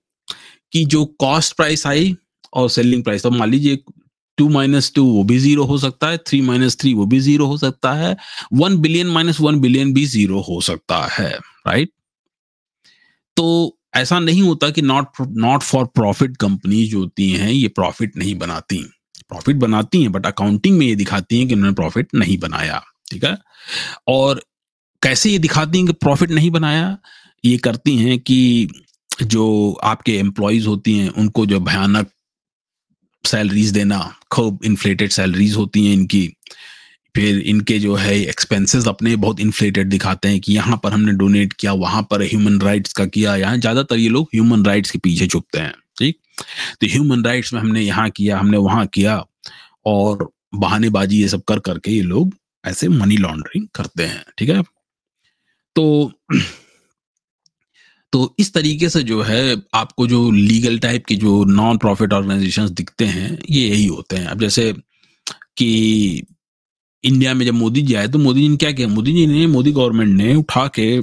[0.71, 2.15] कि जो कॉस्ट प्राइस आई
[2.53, 3.83] और सेलिंग प्राइस तो मान लीजिए
[4.37, 7.45] टू माइनस टू वो भी ज़ीरो हो सकता है, थ्री माइनस थ्री वो भी ज़ीरो
[7.47, 8.15] हो सकता है,
[8.53, 11.29] one billion minus one billion भी ज़ीरो हो सकता है
[11.67, 11.91] राइट
[13.37, 18.17] तो ऐसा नहीं होता कि not not for profit company जो होती हैं, ये प्रॉफिट
[18.17, 18.77] नहीं बनाती।
[19.29, 23.23] प्रॉफिट बनाती हैं बट अकाउंटिंग में ये दिखाती हैं कि उन्होंने प्रॉफिट नहीं बनाया, ठीक
[23.23, 23.37] है?
[24.07, 24.41] और
[25.01, 26.97] कैसे ये दिखाती हैं कि प्रॉफिट नहीं बनाया?
[27.43, 28.67] ये करती हैं कि
[29.23, 32.09] जो आपके एम्प्लॉयज़ होती हैं, उनको जो भयानक
[33.23, 33.99] सैलरीज देना
[34.31, 36.27] खूब इन्फ्लेटेड सैलरीज होती हैं इनकी।
[37.15, 41.53] फिर इनके जो है एक्सपेंसेस अपने बहुत इन्फ्लेटेड दिखाते हैं कि यहाँ पर हमने डोनेट
[41.53, 45.27] किया, वहाँ पर ह्यूमन राइट्स का किया। यहाँ ज़्यादातर ये लोग ह्यूमन राइट्स के पीछे
[45.27, 46.19] छुपते हैं, ठीक?
[46.81, 49.23] तो ह्यूमन राइट्स में हमने यहाँ किया, हमने वहाँ किया
[49.85, 52.33] और बहानेबाजी ये सब कर, करके ये लोग
[52.65, 54.61] ऐसे मनी लॉन्ड्रिंग करते हैं, ठीक है?
[55.75, 56.11] तो
[58.11, 62.69] तो इस तरीके से जो है, आपको जो लीगल टाइप के जो नॉन प्रॉफिट ऑर्गेनाइजेशंस
[62.69, 64.73] दिखते हैं, ये यही होते हैं। अब जैसे
[65.57, 66.23] कि
[67.03, 68.87] इंडिया में जब मोदी जी आए तो मोदी जी ने क्या किया?
[68.87, 71.01] मोदी जी ने, मोदी गवर्नमेंट ने उठा के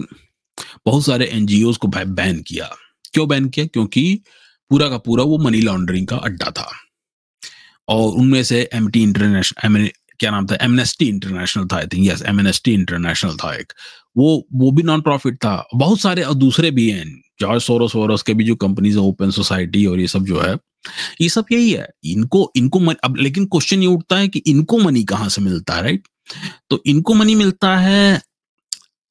[0.87, 2.71] बहुत सारे एनजीओ को बैन किया।
[3.13, 3.67] क्यों बैन किया?
[3.67, 4.23] क्योंकि
[4.71, 6.73] पूरा का पूरा वो मनी लॉन्ड्रिंग का अड्डा था।
[7.89, 9.89] और उनमें से एम टी इंटरनेशनल
[10.19, 10.59] क्या नाम था?
[10.63, 13.73] एमनेस्टी इंटरनेशनल था I think yes Amnesty International था एक।
[14.17, 17.05] वो वो भी नॉन प्रॉफिट था। बहुत सारे और दूसरे भी हैं।
[17.41, 20.57] जॉर्ज सोरोस वोरोस के भी जो कंपनीज़ ओपन सोसाइटी और ये सब जो है
[21.21, 24.79] ये सब यही है। इनको इनको मन, अब लेकिन क्वेश्चन ये उठता है कि इनको
[24.79, 26.09] मनी कहाँ से मिलता है राइट
[26.71, 28.23] तो इनको मनी मिलता है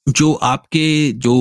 [0.08, 1.36] जो आपके जो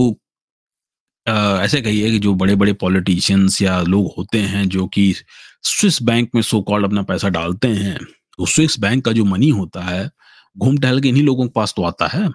[1.26, 5.14] आ, ऐसे कहिए कि जो बड़े बड़े पॉलिटिशियंस या लोग होते हैं जो कि
[5.62, 7.98] स्विस बैंक में सो कॉल्ड अपना पैसा डालते हैं
[8.38, 10.10] तो स्विस बैंक का जो मनी होता है
[10.58, 12.28] घूम टहल के इन्हीं लोगों के पास तो आता है।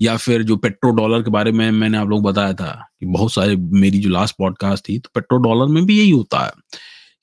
[0.00, 2.70] या फिर जो पेट्रो डॉलर के बारे में मैंने आप लोग बताया था
[3.00, 6.44] कि बहुत सारे, मेरी जो लास्ट पॉडकास्ट थी तो पेट्रो डॉलर में भी यही होता
[6.46, 6.52] है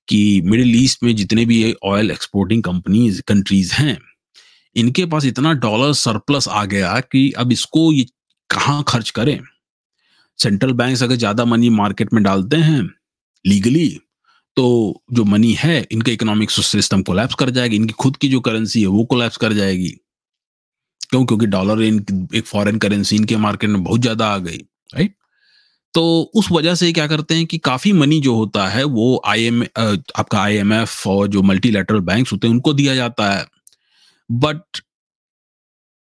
[0.08, 3.98] कि मिडिल ईस्ट में जितने भी ऑयल एक्सपोर्टिंग कंपनीज़ कंट्रीज़ हैं,
[4.76, 8.06] इनके पास इतना डॉलर सरप्लस आ गया कि अब इसको ये
[8.50, 9.40] कहाँ खर्च करें?
[10.40, 12.82] सेंट्रल बैंक अगर ज़्यादा मनी मार्केट में डालते हैं
[13.46, 13.88] लीगली
[14.58, 18.82] तो जो मनी है, इनका इकोनॉमिक सिस्टम कोलैप्स कर जाएगी, इनकी खुद की जो करेंसी
[18.82, 19.94] है, वो कोलैप्स कर जाएगी।
[21.12, 21.26] क्यों?
[21.26, 24.58] क्योंकि डॉलर इन एक फॉरेन करेंसी इनके मार्केट में बहुत ज़्यादा आ गई
[24.96, 25.16] राइट
[25.94, 26.02] तो
[26.36, 29.64] उस वजह से क्या करते हैं कि काफ़ी मनी जो होता है, वो आई एम
[29.64, 33.46] आपका आई एम एफ़ और जो मल्टीलेटरल बैंक होते हैं, उनको दिया जाता है।
[34.30, 34.82] बट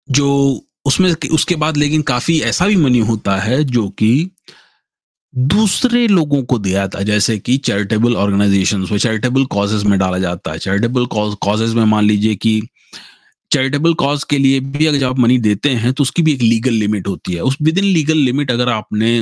[0.08, 4.30] जो उसमें उसके बाद लेकिन काफ़ी ऐसा भी मनी होता है जो कि
[5.34, 10.58] दूसरे लोगों को दिया है, जैसे कि चैरिटेबल ऑर्गेनाइजेशन चैरिटेबल कॉजेज में डाला जाता है।
[10.58, 12.60] चैरिटेबल कॉजेज में मान लीजिए कि
[13.54, 16.72] चैरिटेबल कॉज के लिए भी अगर आप मनी देते हैं तो उसकी भी एक लीगल
[16.74, 19.20] लिमिट होती है। उस विद इन लीगल लिमिट अगर आपने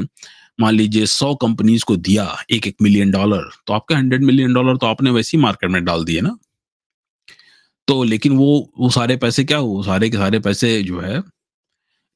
[0.61, 4.77] मान लीजिए सौ कंपनीज़ को दिया, एक एक मिलियन डॉलर तो आपके हंड्रेड मिलियन डॉलर
[4.77, 6.37] तो आपने वैसे ही मार्केट में डाल दिए ना।
[7.89, 11.23] तो लेकिन वो वो सारे पैसे क्या हो सारे के सारे पैसे जो है,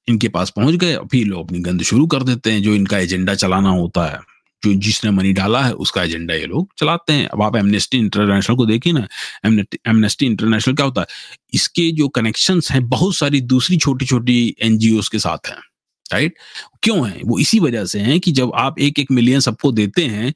[0.09, 3.35] इनके पास पहुँच गए। फिर लोग अपनी गंद शुरू कर देते हैं, जो इनका एजेंडा
[3.35, 4.19] चलाना होता है।
[4.63, 8.57] जो जिसने मनी डाला है, उसका एजेंडा ये लोग चलाते हैं। अब आप एमनेस्टी इंटरनेशनल
[8.57, 9.07] को देखिए ना
[9.45, 11.07] एमनेस्टी इंटरनेशनल क्या होता है?
[11.55, 15.59] इसके जो कनेक्शन हैं, बहुत सारी दूसरी छोटी छोटी एनजीओ के साथ हैं
[16.07, 16.35] राइट
[16.83, 17.21] क्यों है?
[17.25, 20.33] वो इसी वजह से है कि जब आप एक एक मिलियन सबको देते हैं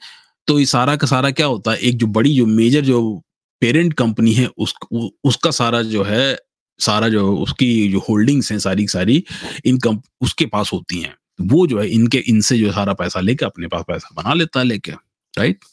[0.48, 1.78] तो ये सारा का सारा क्या होता है?
[1.78, 3.00] एक जो बड़ी, जो मेजर जो
[3.62, 4.74] पेरेंट कंपनी है, उस
[5.24, 6.36] उसका सारा जो है,
[6.80, 9.24] सारा जो उसकी जो होल्डिंग्स हैं, सारी सारी
[9.64, 13.66] इनकम उसके पास होती हैं। वो जो है, इनके, इनसे जो सारा पैसा लेके अपने
[13.68, 14.92] पास पैसा बना लेता है लेके
[15.34, 15.64] राइट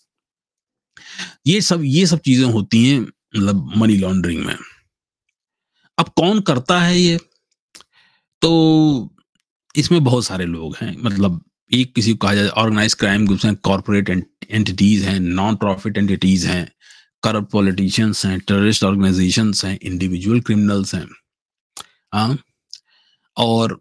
[1.48, 4.56] ये सब ये सब चीज़ें होती हैं मतलब मनी लॉन्ड्रिंग में।
[5.98, 7.18] अब कौन करता है ये?
[8.42, 9.16] तो
[9.76, 13.56] इसमें बहुत सारे लोग हैं मतलब एक किसी को कहा जाए ऑर्गेनाइज क्राइम ग्रुप्स हैं
[13.56, 14.10] कॉरपोरेट
[14.52, 16.66] एंटिटीज हैं नॉन प्रॉफिट एंटिटीज हैं
[17.24, 21.08] करप्ट पॉलिटिशियंस हैं टेररिस्ट ऑर्गेनाइजेशन हैं इंडिविजुअल क्रिमिनल्स हैं
[22.14, 22.38] हाँ?
[23.38, 23.80] और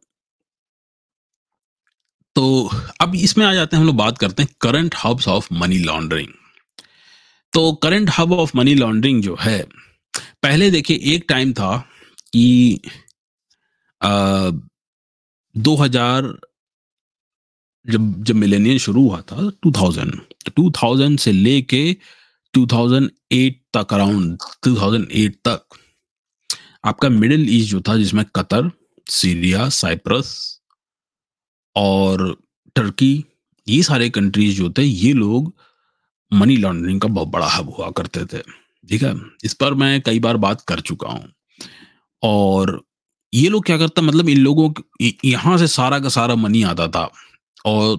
[2.37, 2.71] तो
[3.01, 6.29] अब इसमें आ जाते हैं, हम लोग बात करते हैं current hubs of money laundering
[7.53, 9.63] तो current hub of money laundering जो है,
[10.43, 11.77] पहले देखिए एक टाइम था
[12.33, 12.81] कि
[15.55, 16.33] दो हज़ार
[17.87, 20.15] जब जब मिलेनियम शुरू हुआ था 2000
[20.59, 21.83] 2000 से लेके
[22.55, 25.79] 2008 तक अराउंड 2008 तक,
[26.85, 28.71] आपका मिडिल ईस्ट जो था, जिसमें कतर,
[29.07, 30.56] सीरिया, साइप्रस
[31.77, 32.37] और
[32.77, 33.25] टर्की
[33.67, 35.55] ये सारे कंट्रीज़ जो थे, ये लोग
[36.33, 38.39] मनी लॉन्ड्रिंग का बहुत बड़ा हब हुआ करते थे।
[38.85, 39.15] ठीक है?
[39.45, 41.33] इस पर मैं कई बार बात कर चुका हूँ।
[42.23, 42.81] और
[43.35, 44.73] ये लोग क्या करता मतलब इन लोगों
[45.25, 47.11] यहाँ से सारा का सारा मनी आता था
[47.65, 47.99] और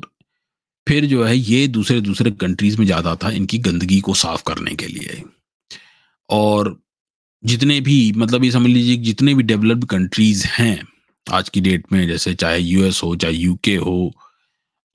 [0.87, 4.75] फिर जो है, ये दूसरे दूसरे कंट्रीज़ में जाता था इनकी गंदगी को साफ़ करने
[4.75, 5.23] के लिए।
[6.29, 6.77] और
[7.43, 10.87] जितने भी मतलब ये समझ लीजिए जितने भी डेवलप्ड कंट्रीज़ हैं
[11.31, 14.13] आज की डेट में, जैसे चाहे यूएस हो, चाहे यूके हो,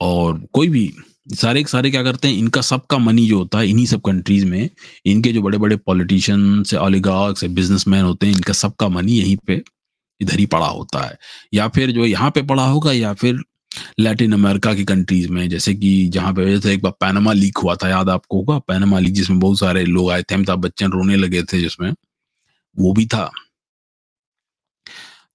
[0.01, 0.93] और कोई भी,
[1.33, 4.45] सारे के सारे क्या करते हैं, इनका सबका मनी जो होता है, इन्हीं सब कंट्रीज़
[4.45, 4.69] में,
[5.05, 9.37] इनके जो बड़े बड़े पॉलिटिशियन से ऑलिगार्क से बिजनेसमैन होते हैं, इनका सबका मनी यहीं
[9.37, 9.61] पे,
[10.21, 11.17] इधर ही पड़ा होता है।
[11.53, 13.39] या फिर जो यहाँ पे पड़ा होगा, या फिर
[13.99, 17.75] लैटिन अमेरिका की कंट्रीज़ में, जैसे कि जहाँ पे जैसे एक बार पैनमा लीक हुआ
[17.75, 18.59] था, याद आपको होगा?
[18.59, 21.93] पैनमा लीक जिसमें बहुत सारे लोग आए थे, अमिताभ बच्चन रोने लगे थे जिसमें,
[22.79, 23.31] वो भी था।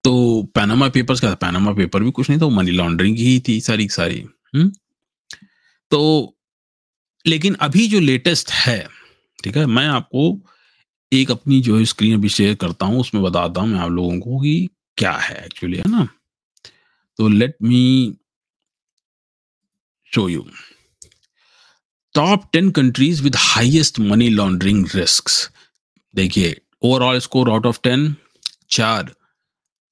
[0.05, 3.89] तो पैनामा पेपर्स था। पैनामा पेपर भी कुछ नहीं था मनी लॉन्ड्रिंग ही थी सारी
[3.89, 4.25] सारी।
[4.57, 4.71] हुँ?
[5.91, 6.35] तो
[7.27, 8.89] लेकिन अभी जो लेटेस्ट है,
[9.45, 10.39] ठीक है, मैं आपको
[11.13, 14.41] एक अपनी जो स्क्रीन अभी शेयर करता हूँ, उसमें बताता हूँ मैं आप लोगों को
[14.41, 16.09] कि क्या है एक्चुअली है ना?
[17.19, 18.15] तो let me
[20.15, 20.47] show you
[22.15, 25.53] top ten countries with highest money laundering risk
[26.15, 28.15] देखिए overall score out of ten
[28.71, 29.15] चार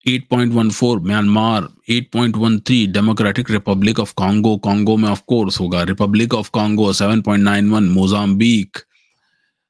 [0.08, 6.92] 8.14 Myanmar 8.13 Democratic Republic of Congo Congo में ऑफ़ कोर्स होगा। Republic of Congo
[6.92, 8.76] 7.91 Mozambique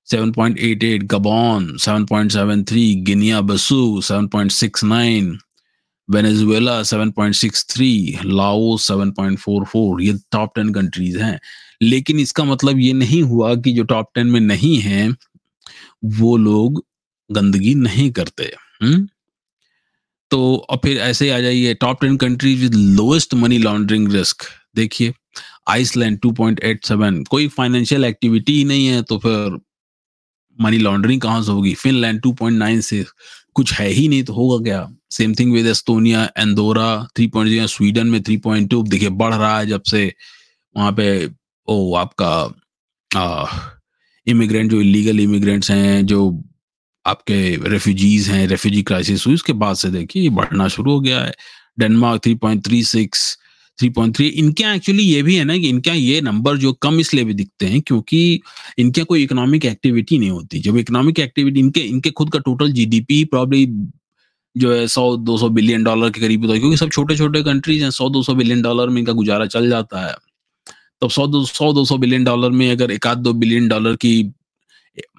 [0.07, 5.32] 7.88 Gabon 7.73 Guinea Bissau 7.69
[6.11, 11.41] Venezuela 7.63 Laos 7.44 ये top ten countries हैं।
[11.82, 15.14] लेकिन इसका मतलब ये नहीं हुआ कि जो टॉप टेन में नहीं है,
[16.05, 16.84] वो लोग
[17.32, 19.09] गंदगी नहीं करते। हुँ?
[20.30, 24.42] तो और फिर ऐसे ही आ जाइए top ten countries with lowest money laundering risk
[24.76, 25.12] देखिए
[25.68, 29.58] आइसलैंड 2.87 कोई फाइनेंशियल एक्टिविटी ही नहीं है तो फिर
[30.58, 31.74] मनी लॉन्ड्रिंग कहाँ से होगी?
[31.74, 33.04] फिनलैंड 2.9 से
[33.54, 34.88] कुछ है ही नहीं तो होगा क्या?
[35.10, 40.14] Same thing with Estonia Andorra 3.0 Sweden में 3.2 देखिए बढ़ रहा है जब से
[40.76, 41.30] वहाँ पे,
[41.68, 42.54] ओ, आपका
[44.26, 46.44] इमिग्रेंट जो इलीगल इमिग्रेंट्स हैं, जो
[47.07, 51.34] आपके रेफ्यूजीज हैं रेफ्यूजी क्राइसिस हुई, उसके बाद से देखिए बढ़ना शुरू हो गया है।
[51.78, 53.36] Denmark three point three six
[53.78, 57.00] three point three इनके एक्चुअली ये भी है ना कि इनके ये नंबर जो कम
[57.00, 58.40] इसलिए भी दिखते हैं क्योंकि
[58.78, 63.24] इनके कोई इकोनॉमिक एक्टिविटी नहीं होती। जब इकोनॉमिक एक्टिविटी इनके इनके खुद का टोटल जीडीपी
[63.24, 63.66] प्रॉब्ली
[64.57, 67.42] जो है सौ, दो सौ बिलियन डॉलर के करीब होता है, क्योंकि सब छोटे छोटे
[67.42, 70.14] कंट्रीज़ हैं, सौ, दो सौ बिलियन डॉलर में इनका गुजारा चल जाता है।
[71.02, 73.96] तब सौ, दो सौ दो सौ बिलियन डॉलर में अगर एक आध दो बिलियन डॉलर
[73.96, 74.22] की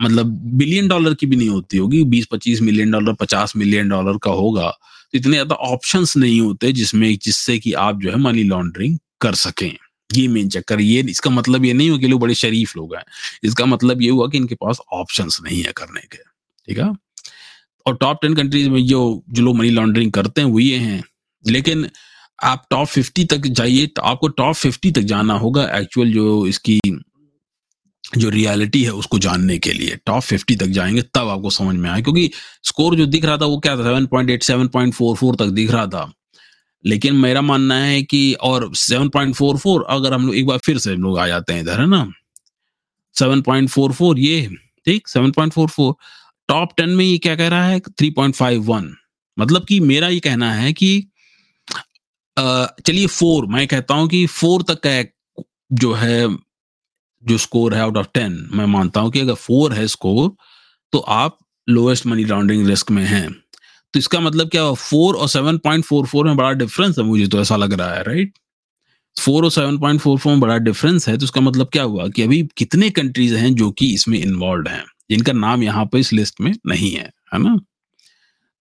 [0.02, 4.18] मतलब बिलियन डॉलर की भी नहीं होती होगी बीस पच्चीस मिलियन डॉलर पचास मिलियन डॉलर
[4.18, 8.44] का होगा तो इतने ज़्यादा ऑप्शंस नहीं होते जिसमें, जिससे कि आप जो है मनी
[8.44, 9.72] लॉन्ड्रिंग कर सकें।
[10.10, 13.04] ये मेन चक्कर, ये इसका मतलब ये नहीं हुआ कि लोग बड़े शरीफ लोग हैं।
[13.44, 16.18] इसका मतलब ये हुआ कि इनके पास ऑप्शंस नहीं है करने के,
[16.68, 16.92] ठीक है?
[17.86, 21.04] और टॉप टेन कंट्रीज़ में जो जो लोग मनी लॉन्ड्रिंग करते हैं, वो ये हैं।
[21.46, 21.88] लेकिन
[22.44, 26.80] आप टॉप फिफ्टी तक जाइए तो आपको टॉप फिफ्टी तक जाना होगा एक्चुअल जो इसकी
[28.12, 31.90] जो रियलिटी है उसको जानने के लिए। टॉप फिफ्टी तक जाएँगे, तब आपको समझ में
[31.90, 32.30] आए, क्योंकि
[32.64, 33.84] स्कोर जो दिख रहा था वो क्या था?
[33.84, 36.12] Seven point eight seven point four four तक दिख रहा था।
[36.86, 40.58] लेकिन मेरा मानना है कि, और सेवन पॉइंट फोर फोर अगर हम लोग एक बार
[40.58, 42.10] फिर से हम लोग आ जाते हैं इधर, है ना?
[43.16, 44.48] सेवन पॉइंट फोर फोर ये,
[44.86, 45.08] ठीक?
[45.08, 45.94] Seven point four four
[46.50, 47.80] top ten में ये क्या कह रहा है?
[47.80, 48.94] थ्री पॉइंट फाइव वन
[49.38, 51.08] मतलब कि मेरा ये कहना है कि
[52.38, 55.04] चलिए फोर मैं कहता हूँ कि फोर तक का
[55.74, 56.28] जो है
[57.24, 60.32] जो स्कोर है आउट ऑफ़ टेन मैं मानता हूँ कि अगर फोर है स्कोर
[60.94, 61.38] तो आप
[61.68, 63.30] लोएस्ट मनी लॉन्ड्रिंग रिस्क में हैं।
[63.94, 67.28] तो इसका मतलब क्या फोर और सेवन पॉइंट फोर फोर में बड़ा डिफरेंस है, मुझे
[67.28, 68.34] तो ऐसा लग रहा है राइट
[69.18, 72.08] फोर और सेवन पॉइंट फोर फोर में बड़ा डिफरेंस है तो इसका मतलब क्या हुआ
[72.08, 74.84] कि अभी कितने कंट्रीज़ हैं जो कि इसमें इन्वॉल्व हैं?
[75.10, 77.58] जिनका नाम यहाँ पे इस लिस्ट में नहीं है है ना?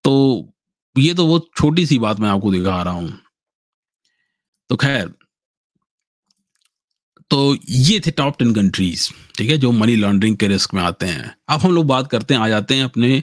[0.04, 0.52] तो
[0.96, 3.12] ये तो वो छोटी सी बात मैं आपको दिखा रहा हूँ।
[4.70, 5.10] तो खैर
[7.30, 11.06] तो ये थे टॉप टेन कंट्रीज़ ठीक है, जो मनी लॉन्ड्रिंग के रिस्क में आते
[11.06, 13.22] हैं। अब हम लोग बात करते हैं, आ जाते हैं अपने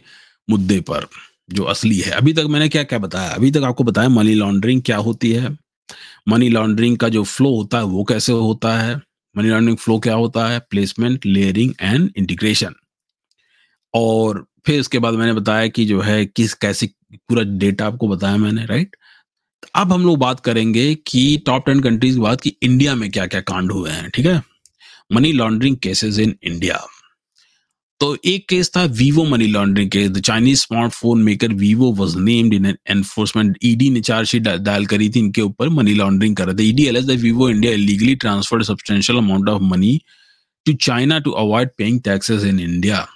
[0.50, 1.08] मुद्दे पर,
[1.52, 3.30] जो असली है। अभी तक मैंने क्या क्या बताया?
[3.30, 5.58] अभी तक आपको बताया मनी लॉन्ड्रिंग क्या होती है?
[6.28, 8.96] मनी लॉन्ड्रिंग का जो फ्लो होता है, वो कैसे होता है?
[9.38, 10.60] मनी लॉन्ड्रिंग फ्लो क्या होता है?
[10.60, 12.76] प्लेसमेंट लेयरिंग एंड इंटीग्रेशन
[13.94, 18.38] और फिर उसके बाद मैंने बताया कि जो है, किस, कैसे, पूरा डेटा आपको बताया
[18.38, 18.96] मैंने राइट
[19.76, 23.26] अब हम लोग बात करेंगे कि टॉप टेन कंट्रीज़ की बात की इंडिया में क्या
[23.28, 24.42] क्या कांड हुए हैं, ठीक है?
[25.12, 26.82] Money laundering cases in India
[28.02, 32.54] तो एक केस था Vivo money laundering case the Chinese smartphone maker Vivo was named
[32.54, 36.64] in enforcement ED ने चार्जशीट डायल करी थी इनके ऊपर मनी लॉन्ड्रिंग कर रहे थे।
[36.64, 40.00] ED the Vivo India illegally transferred substantial amount of money
[40.66, 43.08] to China to avoid paying taxes in India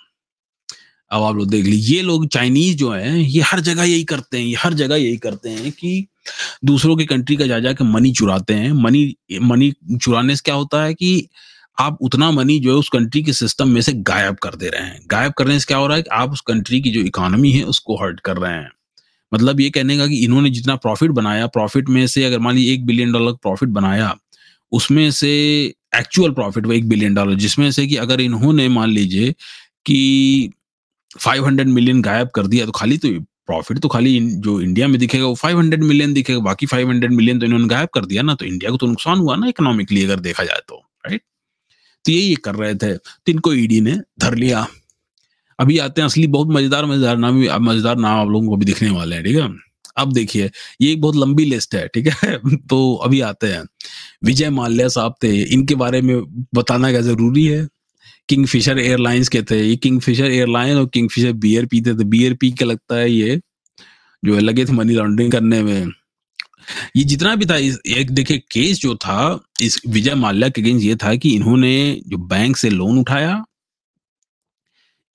[1.11, 4.37] अब आप लोग देख लीजिए, ये लोग चाइनीज़ जो है, ये हर जगह यही करते
[4.37, 6.07] हैं, ये हर जगह यही करते हैं कि
[6.65, 10.83] दूसरों की कंट्री का जा जा मनी चुराते हैं। मनी मनी चुराने से क्या होता
[10.83, 11.29] है कि
[11.79, 14.81] आप उतना मनी जो है उस कंट्री के सिस्टम में से गायब कर दे रहे
[14.81, 17.51] हैं। गायब करने से क्या हो रहा है कि आप उस कंट्री की जो इकोनॉमी
[17.51, 18.69] है उसको हर्ट कर रहे हैं।
[19.33, 22.73] मतलब ये कहने का कि इन्होंने जितना प्रॉफिट बनाया, प्रॉफिट में से अगर मान लीजिए
[22.73, 24.15] एक बिलियन डॉलर का प्रॉफिट बनाया,
[24.71, 25.29] उसमें से
[25.95, 29.31] एक्चुअल प्रॉफिट वो एक बिलियन डॉलर, जिसमें से कि अगर इन्होंने मान लीजिए
[29.85, 30.51] कि
[31.25, 35.25] 500 मिलियन गायब कर दिया तो खाली तो प्रॉफिट तो खाली जो इंडिया में दिखेगा
[35.25, 38.71] वो 500 मिलियन दिखेगा, बाकी 500 मिलियन तो इन्होंने गायब कर दिया ना तो इंडिया
[38.71, 40.75] को तो नुकसान हुआ ना इकोनॉमिकली अगर देखा जाए तो
[41.05, 41.21] राइट
[42.05, 44.67] तो यही कर रहे थे तो इनको ईडी ने धर लिया।
[45.59, 48.89] अभी आते हैं, असली बहुत मज़ेदार मज़ेदार नाम मज़ेदार नाम आप लोगों को भी दिखने
[48.89, 49.49] वाले हैं, ठीक है?
[49.97, 50.49] अब देखिए,
[50.81, 52.37] ये एक बहुत लंबी लिस्ट है, ठीक है?
[52.69, 53.63] तो अभी आते हैं।
[54.25, 56.21] विजय माल्या साहब थे, इनके बारे में
[56.55, 57.67] बताना क्या ज़रूरी है?
[58.29, 62.03] किंग फिशर एयरलाइंस के थे ये किंग फिशर एयरलाइन और किंग फिशर बियर पीते थे
[62.05, 63.39] बियर पी के लगता है ये,
[64.23, 65.91] जो है, लगे थे मनी लॉन्ड्रिंग करने में।
[66.95, 67.55] ये जितना भी था
[67.91, 72.17] एक देखिए केस जो था, इस विजय माल्या के अगेंस्ट ये था कि इन्होंने जो
[72.17, 73.43] बैंक से लोन उठाया,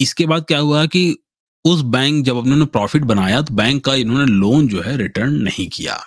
[0.00, 1.16] इसके बाद क्या हुआ कि
[1.64, 5.68] उस बैंक जब उन्होंने प्रॉफिट बनाया तो बैंक का इन्होंने लोन जो है रिटर्न नहीं
[5.68, 6.00] किया।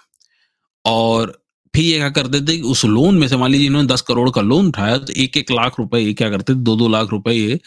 [0.85, 1.44] और
[1.75, 2.59] फिर ये क्या करते थे?
[2.63, 5.51] उस लोन में से मान लीजिए इन्होंने दस करोड़ का लोन उठाया तो एक एक
[5.51, 6.57] लाख रुपए ये क्या करते थे?
[6.57, 7.59] दो दो लाख रुपए ये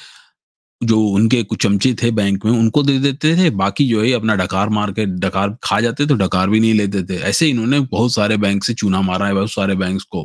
[0.81, 4.35] जो उनके कुछ चमचे थे बैंक में, उनको दे देते थे। बाकी जो है अपना
[4.37, 8.13] डकार मार के, डकार खा जाते तो डकार भी नहीं लेते थे। ऐसे इन्होंने बहुत
[8.13, 10.23] सारे बैंक से चूना मारा है बहुत सारे बैंक को,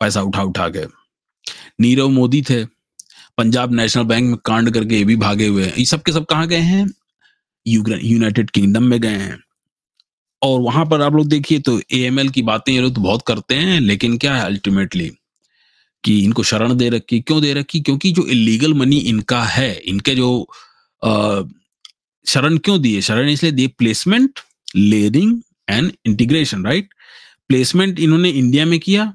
[0.00, 0.84] पैसा उठा उठा के।
[1.80, 2.64] नीरव मोदी थे,
[3.38, 6.26] पंजाब नेशनल बैंक में कांड करके ये भी भागे हुए हैं। ये सब के सब
[6.26, 6.86] कहाँ गए हैं?
[7.66, 9.38] यूनाइटेड किंगडम में गए हैं।
[10.42, 13.54] और वहाँ पर आप लोग देखिए तो ए की बातें ये लोग तो बहुत करते
[13.54, 15.10] हैं, लेकिन क्या है अल्टीमेटली
[16.04, 17.80] कि इनको शरण दे रखी, क्यों दे रखी?
[17.80, 20.46] क्योंकि जो इलीगल मनी इनका है, इनके जो
[22.26, 23.00] शरण क्यों दिए?
[23.00, 24.40] शरण इसलिए दिए placement
[24.76, 26.88] layering and integration right
[27.48, 29.12] placement इन्होंने इंडिया में किया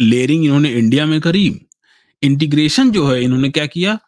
[0.00, 1.44] लेयरिंग इन्होंने इंडिया में करी
[2.22, 3.98] इंटीग्रेशन जो है इन्होंने क्या किया?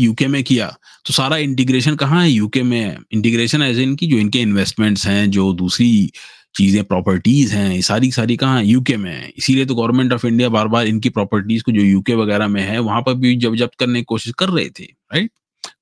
[0.00, 0.66] यूके में किया
[1.06, 2.98] तो सारा इंटीग्रेशन कहाँ है यूके में?
[3.12, 6.10] इंटीग्रेशन एज इनकी जो इनके इन्वेस्टमेंट्स हैं, जो दूसरी
[6.56, 10.48] चीज़ें प्रॉपर्टीज़ हैं, ये सारी सारी कहाँ यूके में है। इसीलिए तो गवर्नमेंट ऑफ़ इंडिया
[10.48, 13.78] बार बार इनकी प्रॉपर्टीज़ को जो यूके वगैरह में है, वहाँ पर भी जब जब्त
[13.78, 15.30] करने की कोशिश कर रहे थे राइट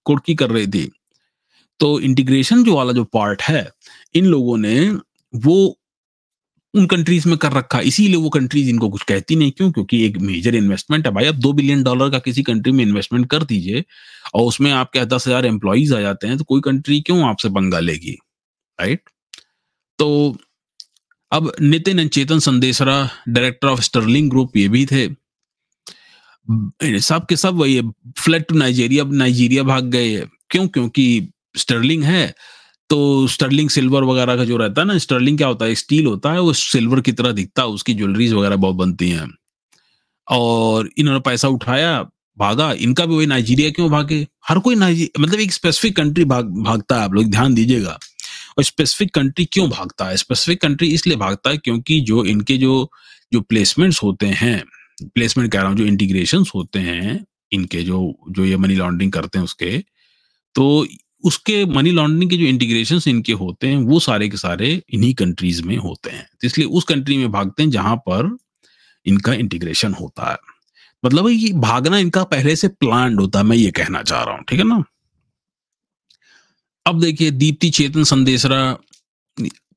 [0.05, 0.91] कुर्की कर रही थी।
[1.81, 3.69] तो इंटीग्रेशन जो वाला जो पार्ट है,
[4.14, 4.91] इन लोगों ने
[5.35, 5.79] वो
[6.77, 9.70] उन कंट्रीज़ में कर रखा। इसीलिए वो कंट्रीज़ इनको कुछ कहती नहीं, क्यों?
[9.72, 13.29] क्योंकि एक मेजर इन्वेस्टमेंट है भाई। अब दो बिलियन डॉलर का किसी कंट्री में इन्वेस्टमेंट
[13.31, 13.85] कर दीजिए
[14.35, 17.81] और उसमें आपके दस हज़ार एम्प्लॉज आ जाते हैं तो कोई कंट्री क्यों आपसे पंगा
[17.81, 18.16] लेगी?
[18.79, 19.01] राइट
[19.99, 20.37] तो
[21.33, 22.99] अब Nitin Chetan Sandesara
[23.29, 25.09] director of Sterling Group ये भी थे।
[27.01, 27.81] सब के सब वही
[28.18, 30.20] फ्लड टू नाइजीरिया नाइजीरिया भाग गए।
[30.51, 30.66] क्यों?
[30.68, 32.35] क्योंकि स्टर्लिंग है।
[32.91, 35.74] तो स्टर्लिंग सिल्वर वगैरह का जो रहता है ना, स्टर्लिंग क्या होता है?
[35.74, 39.34] स्टील होता है, वो सिल्वर की तरह दिखता है, उसकी ज्वेलरीज वगैरह बहुत बनती हैं।
[40.30, 42.03] और इन्होंने पैसा उठाया,
[42.39, 44.26] भागा। इनका भी वही नाइजीरिया क्यों भागे?
[44.49, 47.99] हर कोई नाइजीरिया मतलब एक स्पेसिफिक कंट्री भाग, भागता है, आप लोग ध्यान दीजिएगा।
[48.59, 50.16] और स्पेसिफिक कंट्री क्यों भागता है?
[50.16, 52.91] स्पेसिफिक कंट्री इसलिए भागता है क्योंकि जो इनके जो
[53.32, 54.64] जो प्लेसमेंट्स होते हैं
[55.05, 59.39] प्लेसमेंट कह रहा हूँ, जो इंटीग्रेशन होते हैं, इनके जो जो ये मनी लॉन्ड्रिंग करते
[59.39, 59.84] हैं उसके
[60.55, 60.87] तो
[61.25, 65.62] उसके मनी लॉन्ड्रिंग के जो इंटीग्रेशन इनके होते हैं, वो सारे के सारे इन्हीं कंट्रीज़
[65.62, 68.37] में होते हैं। तो इसलिए उस कंट्री में भागते हैं जहाँ पर
[69.07, 70.37] इनका इंटीग्रेशन होता है।
[71.05, 74.45] मतलब ये भागना इनका पहले से प्लान होता है, मैं ये कहना चाह रहा हूँ,
[74.49, 74.83] ठीक है ना?
[76.87, 78.77] अब देखिए, दीप्ति चेतन संदेशरा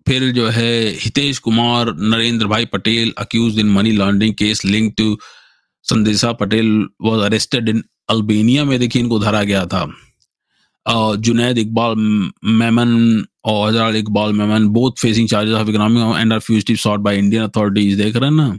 [0.08, 5.18] फिर जो है Hitesh Kumar, Narendra bhai Patel accused in money laundering case link to
[5.86, 6.68] Sandesha Patel
[7.02, 9.84] was arrested in Albania में देखिए इनको धरा गया था।
[10.90, 11.96] जुनैद इकबाल,
[12.46, 17.18] मेमन और Hazal Iqbal Memon both facing charges of economic and are fugitive sought by
[17.18, 18.58] Indian authorities देख रहे हैं ना?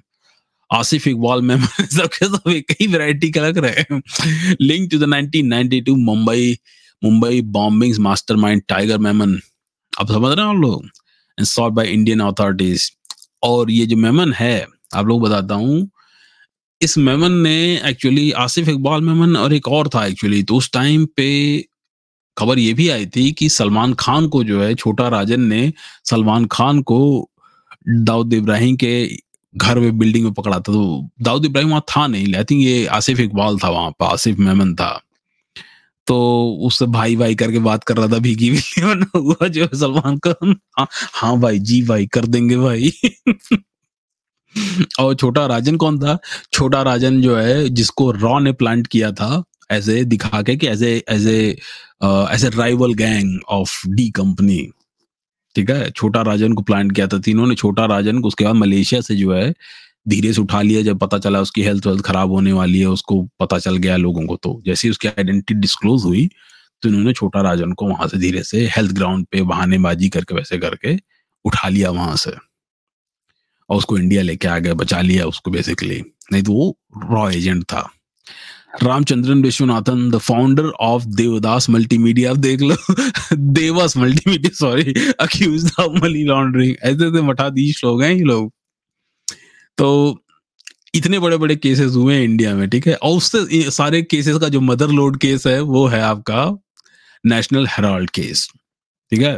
[0.70, 4.03] आसिफ इकबाल मेमन सबके सब एक ही वैरायटी का लग रहे हैं।
[4.61, 6.57] Link to the 1992 Mumbai
[7.03, 9.39] Mumbai bombings mastermind Tiger Memon
[9.93, 10.85] अब समझ रहे हैं आप लोग?
[10.85, 12.91] And sought by Indian authorities
[13.43, 15.89] और ये जो मेमन है, आप लोग बताता हूँ,
[16.81, 21.07] इस मेमन ने एक्चुअली आसिफ इकबाल मेमन और एक और था एक्चुअली तो उस टाइम
[21.16, 21.28] पे
[22.41, 25.72] खबर ये भी आई थी कि सलमान खान को जो है छोटा राजन ने
[26.05, 27.01] सलमान खान को
[27.88, 28.93] दाऊद इब्राहिम के
[29.55, 32.86] घर में बिल्डिंग में पकड़ा था। तो दाऊद इब्राहिम वहाँ था नहीं आई थिंक ये
[32.97, 34.91] आसिफ इकबाल था वहाँ पर आसिफ मेमन था।
[36.07, 36.16] तो
[36.66, 38.61] उससे भाई भाई करके बात कर रहा था भीगी भी
[39.16, 42.93] हुआ जो सलमान खान। हाँ, हाँ भाई जी भाई कर देंगे भाई।
[45.01, 46.18] और छोटा राजन कौन था?
[46.53, 51.27] छोटा राजन जो है जिसको रॉ ने प्लांट किया था ऐसे दिखा के as as
[51.27, 51.47] a
[52.03, 54.66] as a rival gang of D company
[55.57, 55.91] ठीक है?
[55.91, 59.16] छोटा राजन को प्लान किया था तीनों ने छोटा राजन को उसके बाद मलेशिया से
[59.16, 59.53] जो है,
[60.09, 63.23] धीरे से उठा लिया। जब पता चला उसकी हेल्थ वेल्थ खराब होने वाली है, उसको
[63.41, 66.29] पता चल गया लोगों को तो। जैसे ही उसकी आइडेंटिटी डिस्क्लोज हुई
[66.83, 70.59] तो इन्होंने छोटा राजन को वहाँ से धीरे से हेल्थ ग्राउंड पे बहानेबाजी करके, वैसे
[70.59, 70.97] करके
[71.45, 72.31] उठा लिया वहाँ से।
[73.71, 76.03] और उसको इंडिया लेके आ गया, बचा लिया उसको बेसिकली
[76.33, 76.77] नहीं तो वो
[77.11, 77.89] रॉ एजेंट था।
[78.75, 82.77] Ramachandran Viswanathan the founder of Devdas Multimedia देख लो।
[83.35, 88.53] Devas Multimedia sorry accused of money laundering ऐसे ऐसे मठाधीश लोग हैं ये लोग।
[89.79, 90.21] तो
[90.95, 92.95] इतने बड़े बड़े केसेस हुए हैं इंडिया में, ठीक है?
[92.95, 96.45] और उससे सारे केसेस का जो मदर लोड केस है, वो है आपका
[97.25, 98.49] नेशनल हेराल्ड केस
[99.12, 99.35] ठीक है?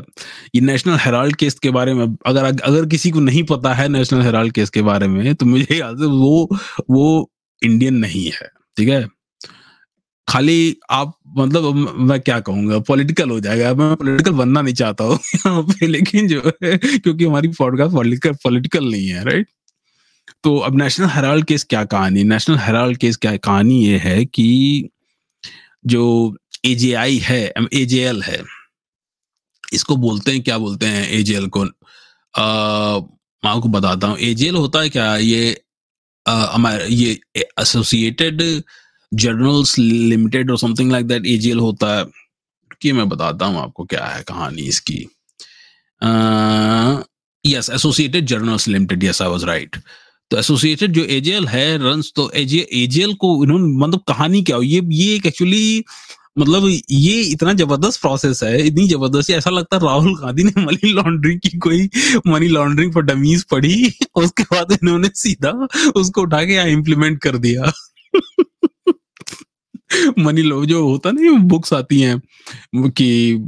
[0.55, 4.22] ये नेशनल हेराल्ड केस के बारे में, अगर अगर किसी को नहीं पता है नेशनल
[4.22, 6.49] हेराल्ड केस के बारे में तो मुझे याद है वो
[6.91, 7.30] वो
[7.62, 9.07] इंडियन नहीं है, ठीक है?
[10.28, 15.18] खाली आप मतलब मैं क्या कहूँगा पॉलिटिकल हो जाएगा। मैं पॉलिटिकल बनना नहीं चाहता हूँ
[15.82, 19.48] लेकिन जो है, क्योंकि हमारी पॉडकास्ट पॉलिटिकल पॉलिटिकल नहीं है राइट
[20.44, 22.24] तो अब नेशनल हेराल्ड केस क्या कहानी?
[22.24, 24.88] नेशनल हेराल्ड केस क्या कहानी ये है कि
[25.86, 27.42] जो एजेआई है
[27.72, 28.42] एजेएल है,
[29.72, 31.64] इसको बोलते हैं, क्या बोलते हैं एजेएल को?
[31.64, 35.16] मैं आपको बताता हूँ। एजेएल होता है क्या?
[35.16, 35.60] ये
[36.26, 37.20] हमारे, ये
[37.60, 38.42] एसोसिएटेड
[39.12, 42.04] जर्नल्स लिमिटेड और समथिंग लाइक दैट एजीएल होता है,
[42.80, 44.98] कि मैं बताता हूँ आपको क्या है कहानी इसकी।
[47.44, 49.76] Yes Associated Journals Limited yes I was right
[50.30, 54.80] तो एसोसिएटेड जो एजेएल है रंस तो एजेएल को इन्होंने मतलब कहानी क्या हो ये
[54.92, 55.84] ये एक एक्चुअली
[56.38, 60.92] मतलब ये इतना ज़बरदस्त प्रोसेस है, इतनी ज़बरदस्त, ऐसा लगता है राहुल गांधी ने मनी
[60.92, 61.88] लॉन्ड्रिंग की कोई
[62.26, 65.50] मनी लॉन्ड्रिंग फॉर डमीज पढ़ी, उसके बाद इन्होंने सीधा
[65.96, 67.72] उसको उठा के यहाँ इम्प्लीमेंट कर दिया।
[70.18, 72.20] मनी लो जो होता ना बुक्स आती हैं
[72.76, 73.38] कि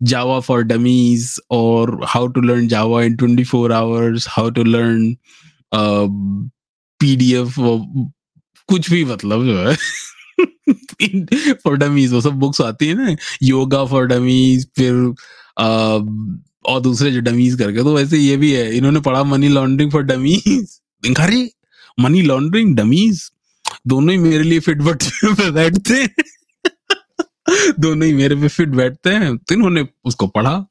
[0.00, 5.14] जावा फॉर डमीज और how to learn Java in twenty four hours how to learn
[7.00, 7.54] PDF
[8.68, 9.76] कुछ भी मतलब जो है।
[11.54, 14.92] फॉर डमीज वो सब बुक्स आती है ना। योगा फॉर डमीज फिर
[16.64, 20.02] और दूसरे जो डमीज करके तो वैसे ये भी है। इन्होंने पढ़ा मनी लॉन्ड्रिंग फॉर
[20.02, 20.78] डमीज
[21.20, 21.48] अरे
[21.98, 23.30] मनी लॉन्ड्रिंग डमीज
[23.86, 26.14] दोनों ही मेरे लिए फिट बैठते हैं।
[27.80, 30.66] दोनों ही मेरे पे फिट बैठते हैं। तो इन्होंने उसको पढ़ा।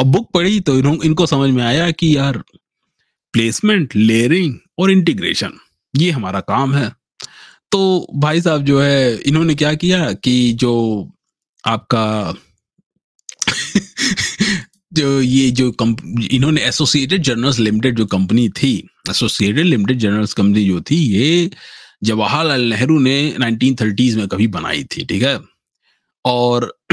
[0.00, 2.38] अब बुक पढ़ी तो इनको समझ में आया कि यार
[3.32, 5.52] प्लेसमेंट लेयरिंग और इंटीग्रेशन
[5.96, 6.92] ये हमारा काम है।
[7.72, 10.74] तो भाई साहब जो है, इन्होंने क्या किया कि जो
[11.66, 12.34] आपका
[14.92, 15.74] जो ये जो
[16.30, 21.50] इन्होंने एसोसिएटेड जर्नल्स लिमिटेड जो कंपनी थी एसोसिएटेड लिमिटेड जर्नल्स कंपनी जो थी, ये
[22.04, 25.40] जवाहरलाल नेहरू ने 1930s में कभी बनाई थी, ठीक है?
[26.24, 26.78] और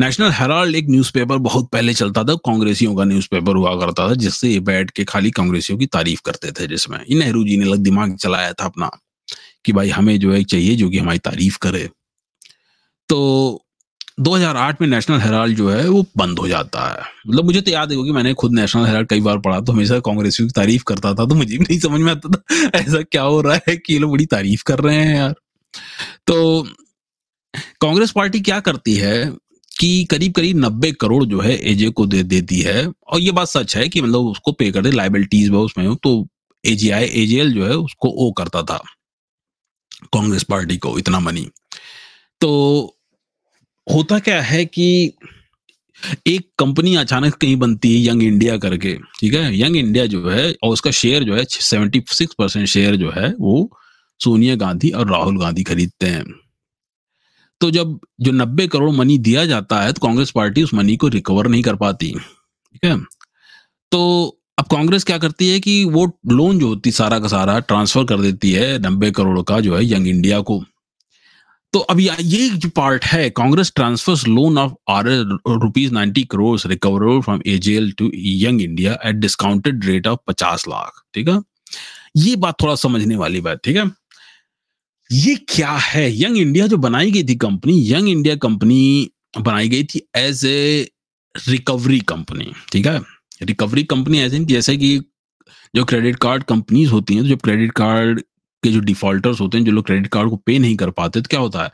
[0.00, 4.48] नेशनल हेराल्ड एक न्यूज़पेपर बहुत पहले चलता था, कांग्रेसियों का न्यूज़पेपर हुआ करता था, जिससे
[4.48, 8.16] ये बैठ के खाली कांग्रेसियों की तारीफ़ करते थे जिसमें नेहरू जी ने लग दिमाग
[8.16, 8.90] चलाया था अपना,
[9.64, 11.90] कि भाई हमें जो है चाहिए जो कि हमारी तारीफ़ करे।
[13.08, 13.66] तो
[14.20, 17.92] 2008 में नेशनल हेराल्ड जो है, वो बंद हो जाता है। मतलब मुझे तो याद
[17.92, 21.14] है कि मैंने खुद नेशनल हेराल्ड कई बार पढ़ा तो हमेशा कांग्रेसियों की तारीफ़ करता
[21.14, 22.42] था तो मुझे भी नहीं समझ में आता था,
[22.78, 25.34] ऐसा क्या हो रहा है कि ये लोग बड़ी तारीफ़ कर रहे हैं यार।
[26.26, 26.62] तो
[27.80, 29.32] कांग्रेस पार्टी क्या करती है
[29.72, 33.48] कि करीब करीब नब्बे करोड़ जो है एजे को दे देती है, और ये बात
[33.48, 36.26] सच है कि मतलब उसको पे कर दे लाइबिलिटीज उसमें तो
[36.64, 38.82] एजीआई एजेएल जो है उसको ओ करता था
[40.14, 41.48] कांग्रेस पार्टी को इतना मनी
[42.40, 42.50] तो
[43.92, 45.12] होता क्या है कि
[46.26, 49.60] एक कंपनी अचानक कहीं बनती है यंग इंडिया करके, ठीक है?
[49.60, 53.34] यंग इंडिया जो है और उसका शेयर जो है सेवेंटी सिक्स परसेंट शेयर जो है,
[53.40, 53.70] वो
[54.20, 56.24] सोनिया गांधी और राहुल गांधी खरीदते हैं।
[57.60, 61.08] तो जब जो नब्बे करोड़ मनी दिया जाता है तो कांग्रेस पार्टी उस मनी को
[61.08, 62.98] रिकवर नहीं कर पाती, ठीक है?
[63.92, 68.04] तो अब कांग्रेस क्या करती है कि वो लोन जो होती सारा का सारा ट्रांसफ़र
[68.04, 70.64] कर देती है नब्बे करोड़ का जो है यंग इंडिया को।
[71.72, 75.04] तो अब ये जो पार्ट है Congress transfers loan of R
[75.48, 81.02] rupees ninety crore recover from AJL to Young India at discounted rate of पचास लाख,
[81.14, 81.40] ठीक है?
[82.16, 83.90] ये बात थोड़ा समझने वाली बात, ठीक है?
[85.12, 86.22] ये क्या है?
[86.22, 89.10] यंग इंडिया जो बनाई गई थी कंपनी यंग इंडिया कंपनी
[89.40, 90.90] बनाई गई थी एज ए
[91.48, 93.00] रिकवरी कंपनी ठीक है?
[93.42, 94.98] रिकवरी कंपनी ऐसे जैसे कि
[95.74, 98.20] जो क्रेडिट कार्ड कंपनीज़ होती हैं तो जो क्रेडिट कार्ड
[98.62, 101.28] के जो डिफॉल्टर्स होते हैं, जो लोग क्रेडिट कार्ड को पे नहीं कर पाते तो
[101.30, 101.70] क्या होता है?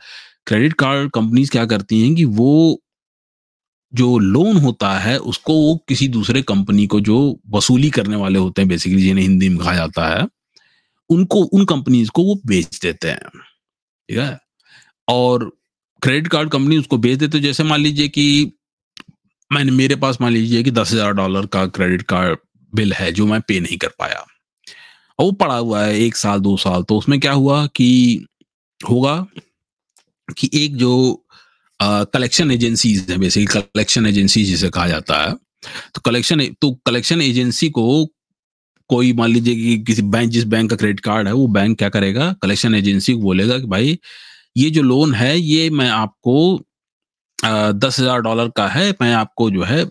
[0.47, 2.81] क्रेडिट कार्ड कंपनीज़ क्या करती हैं कि वो
[3.93, 8.61] जो लोन होता है, उसको वो किसी दूसरे कंपनी को जो वसूली करने वाले होते
[8.61, 10.27] हैं बेसिकली जिन्हें हिंदी में कहा जाता है,
[11.09, 14.39] उनको, उन कंपनीज़ को वो बेच देते हैं। ठीक है?
[15.07, 15.57] और
[16.01, 18.51] क्रेडिट कार्ड कंपनी उसको बेच देते जैसे मान लीजिए कि
[19.53, 22.39] मैंने, मेरे पास मान लीजिए कि दस हज़ार डॉलर का क्रेडिट कार्ड
[22.75, 24.25] बिल है, जो मैं पे नहीं कर पाया।
[25.19, 28.25] वो पड़ा हुआ है एक साल, दो साल। तो उसमें क्या हुआ कि
[28.79, 29.15] होगा
[30.29, 31.23] कि एक जो
[31.81, 35.33] कलेक्शन एजेंसीज है बेसिकली कलेक्शन एजेंसी जिसे कहा जाता है
[35.95, 38.05] तो कलेक्शन तो कलेक्शन एजेंसी को
[38.89, 41.89] कोई मान लीजिए कि किसी बैंक जिस बैंक का क्रेडिट कार्ड है, वो बैंक क्या
[41.89, 42.31] करेगा?
[42.41, 43.97] कलेक्शन एजेंसी को बोलेगा कि भाई,
[44.57, 46.59] ये जो लोन है, ये मैं आपको
[47.39, 49.83] दस हज़ार डॉलर का है, मैं आपको जो है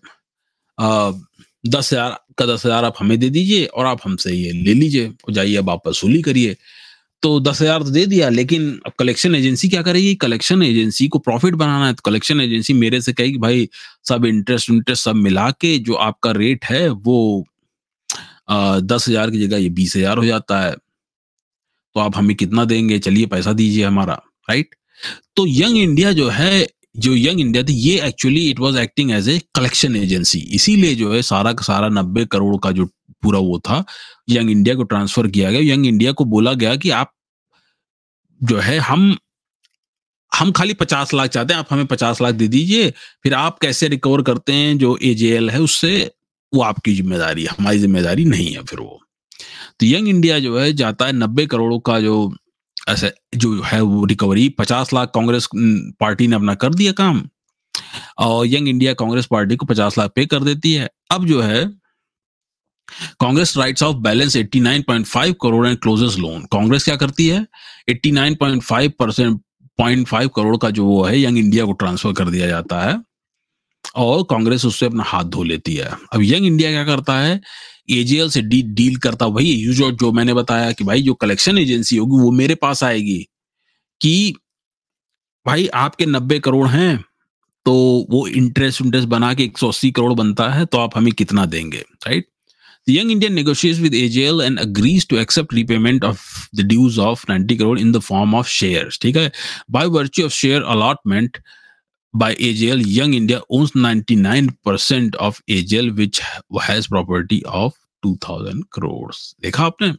[1.65, 5.07] दस हज़ार का दस हज़ार आप हमें दे दीजिए और आप हमसे ये ले लीजिए
[5.07, 6.57] और जाइए, अब आप वसूली करिए।
[7.23, 10.15] तो दस हज़ार तो दे दिया, लेकिन अब कलेक्शन एजेंसी क्या करेगी?
[10.17, 13.69] कलेक्शन एजेंसी को प्रॉफिट बनाना है। तो कलेक्शन एजेंसी मेरे से कहेगी, भाई,
[14.09, 17.45] सब इंटरेस्ट इंटरेस्ट सब मिला के जो आपका रेट है, वो
[18.51, 22.99] दस हज़ार की जगह ये बीस हज़ार हो जाता है। तो आप हमें कितना देंगे?
[22.99, 24.15] चलिए पैसा दीजिए हमारा
[24.51, 24.75] राइट
[25.37, 26.67] तो यंग इंडिया जो है
[26.97, 31.13] जो यंग इंडिया थी, ये actually it was acting as a collection agency इसीलिए जो
[31.13, 32.87] है, सारा का सारा नब्बे करोड़ का जो
[33.23, 33.85] पूरा वो था
[34.31, 37.13] यंग इंडिया को ट्रांसफ़र किया गया। यंग इंडिया को बोला गया कि आप
[38.41, 39.17] जो है, हम
[40.33, 42.91] हम खाली पचास लाख चाहते हैं, आप हमें पचास लाख दे दीजिए,
[43.23, 46.11] फिर आप कैसे रिकवर करते हैं जो एजेएल है, उससे
[46.53, 49.01] वो आपकी ज़िम्मेदारी हमारी ज़िम्मेदारी नहीं है फिर वो।
[49.81, 52.17] तो यंग इंडिया जो है, जाता है नब्बे करोड़ों का जो
[52.89, 55.49] ऐसे जो है वो रिकवरी पचास लाख कांग्रेस
[56.01, 57.29] पार्टी ने अपना कर दिया काम।
[58.19, 61.65] और यंग इंडिया कांग्रेस पार्टी को पचास लाख पे कर देती है। अब जो है,
[63.21, 67.47] Congress writes off balance 89.5 crore and closes loan Congress क्या करती है?
[67.89, 69.41] 89.5 परसेंट
[69.79, 73.03] पॉइंट फाइव करोड़ का जो वो है, यंग इंडिया को ट्रांसफ़र कर दिया जाता है।
[73.97, 77.41] और कांग्रेस उससे अपना हाथ धो लेती है। अब यंग इंडिया क्या करता है?
[77.91, 81.97] एजीएल से डी, डील करता वही यूज़र जो मैंने बताया कि भाई जो कलेक्शन एजेंसी
[81.97, 83.29] होगी वो मेरे पास आएगी
[84.01, 84.35] कि
[85.47, 87.05] भाई आपके नब्बे करोड़ हैं
[87.67, 87.75] तो
[88.11, 91.47] वो इंटरेस्ट इंटरेस्ट बना के एक सौ अस्सी करोड़ बनता है तो आप हमें कितना
[91.47, 92.29] देंगे right
[92.89, 96.21] The young Indian negotiates with AJL and agrees to accept repayment of
[96.53, 98.99] the dues of 90 crore in the form of shares.
[99.03, 99.33] ठीक है?
[99.73, 101.41] By virtue of share allotment
[102.15, 106.21] by AJL, Young India owns 99% of AJL, which
[106.63, 109.35] has property of 2000 crores.
[109.43, 109.93] देखा आपने?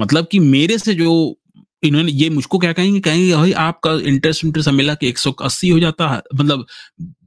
[0.00, 1.36] मतलब कि मेरे से जो
[1.82, 3.00] इन्होंने ये मुझको क्या कहेंगे?
[3.00, 6.66] कहेंगे भाई आपका इंटरेस्ट इंटरेस्ट मिला कि एक सौ अस्सी हो जाता है मतलब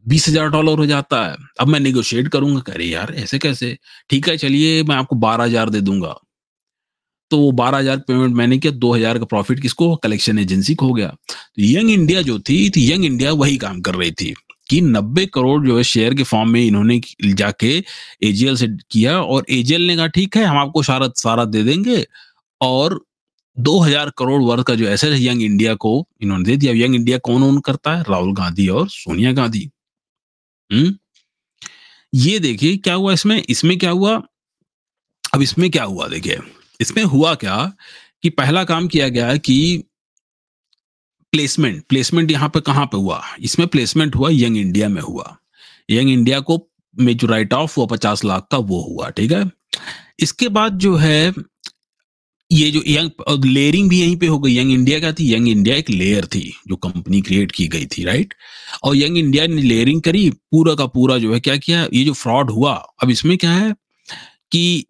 [0.08, 3.78] बीस हज़ार डॉलर हो जाता है। अब मैं निगोशिएट करूँगा करे यार ऐसे कैसे?
[4.10, 6.16] ठीक है चलिए मैं आपको बारह हज़ार दे दूँगा।
[7.32, 9.96] तो वो बारह हज़ार पेमेंट मैंने किया, दो हज़ार का प्रॉफिट किसको?
[9.96, 13.82] कलेक्शन एजेंसी को हो गया। तो यंग इंडिया जो थी तो यंग इंडिया वही काम
[13.82, 14.34] कर रही थी
[14.70, 17.72] कि नब्बे करोड़ जो है शेयर के फॉर्म में इन्होंने जाके
[18.24, 22.06] एजीएल से किया और एजीएल ने कहा, ठीक है, हम आपको सारा सारा दे देंगे।
[22.62, 23.00] और
[23.58, 27.18] दो हज़ार करोड़ वर्थ का जो है यंग इंडिया को इन्होंने दे दिया। यंग इंडिया
[27.18, 28.04] कौन ओन करता है?
[28.10, 29.70] राहुल गांधी और सोनिया गांधी।
[30.72, 30.94] हम्म?
[32.14, 33.42] ये देखिए, क्या हुआ इसमें?
[33.50, 34.16] इसमें क्या हुआ?
[35.34, 36.38] अब इसमें क्या हुआ, देखिए।
[36.80, 37.58] इसमें हुआ क्या
[38.24, 39.84] कि पहला काम किया गया कि
[41.34, 43.22] प्लेसमेंट प्लेसमेंट यहाँ पे कहाँ पे हुआ?
[43.40, 45.36] इसमें प्लेसमेंट हुआ यंग इंडिया में हुआ।
[45.92, 46.66] यंग इंडिया को
[47.00, 49.50] में जो राइट ऑफ़ हुआ पचास लाख का वो हुआ, ठीक है?
[50.20, 51.34] इसके बाद जो है,
[52.52, 55.34] ये जो यंग लेयरिंग भी यहीं पे हो गई। यंग इंडिया क्या थी?
[55.34, 58.34] यंग इंडिया एक लेयर थी जो कंपनी क्रिएट की गई थी राइट
[58.84, 61.88] और यंग इंडिया ने लेयरिंग करी, पूरा का पूरा जो है क्या किया?
[61.94, 62.74] ये जो फ्रॉड हुआ,
[63.04, 63.74] अब इसमें क्या है
[64.52, 64.86] कि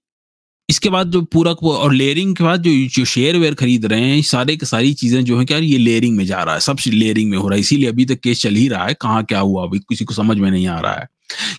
[0.69, 4.21] इसके बाद जो पूरा और लेयरिंग के बाद जो जो शेयर वेयर खरीद रहे हैं,
[4.21, 7.29] सारे की सारी चीज़ें जो है क्या ये लेयरिंग में जा रहा है, सब लेयरिंग
[7.31, 9.63] में हो रहा है, इसीलिए अभी तक केस चल ही रहा है, कहाँ क्या हुआ,
[9.63, 11.07] अभी किसी को समझ में नहीं आ रहा है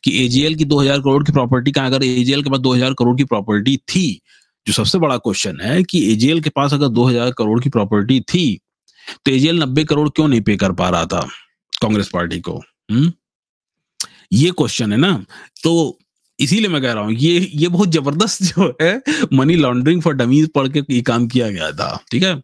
[0.05, 3.25] कि एजीएल की 2000 करोड़ की प्रॉपर्टी का अगर एजीएल के पास 2000 करोड़ की
[3.25, 4.21] प्रॉपर्टी थी,
[4.67, 8.61] जो सबसे बड़ा क्वेश्चन है कि एजीएल के पास अगर 2000 करोड़ की प्रॉपर्टी थी
[9.27, 11.21] तो एजीएल नब्बे करोड़ क्यों नहीं पे कर पा रहा था
[11.83, 12.57] कांग्रेस पार्टी को
[12.91, 13.13] हम्म?
[14.33, 15.13] ये क्वेश्चन है ना?
[15.63, 15.99] तो
[16.41, 20.49] इसीलिए मैं कह रहा हूँ, ये ये बहुत ज़बरदस्त जो है मनी लॉन्ड्रिंग फॉर डमीज
[20.49, 22.35] पढ़ के ये काम किया गया था, ठीक है?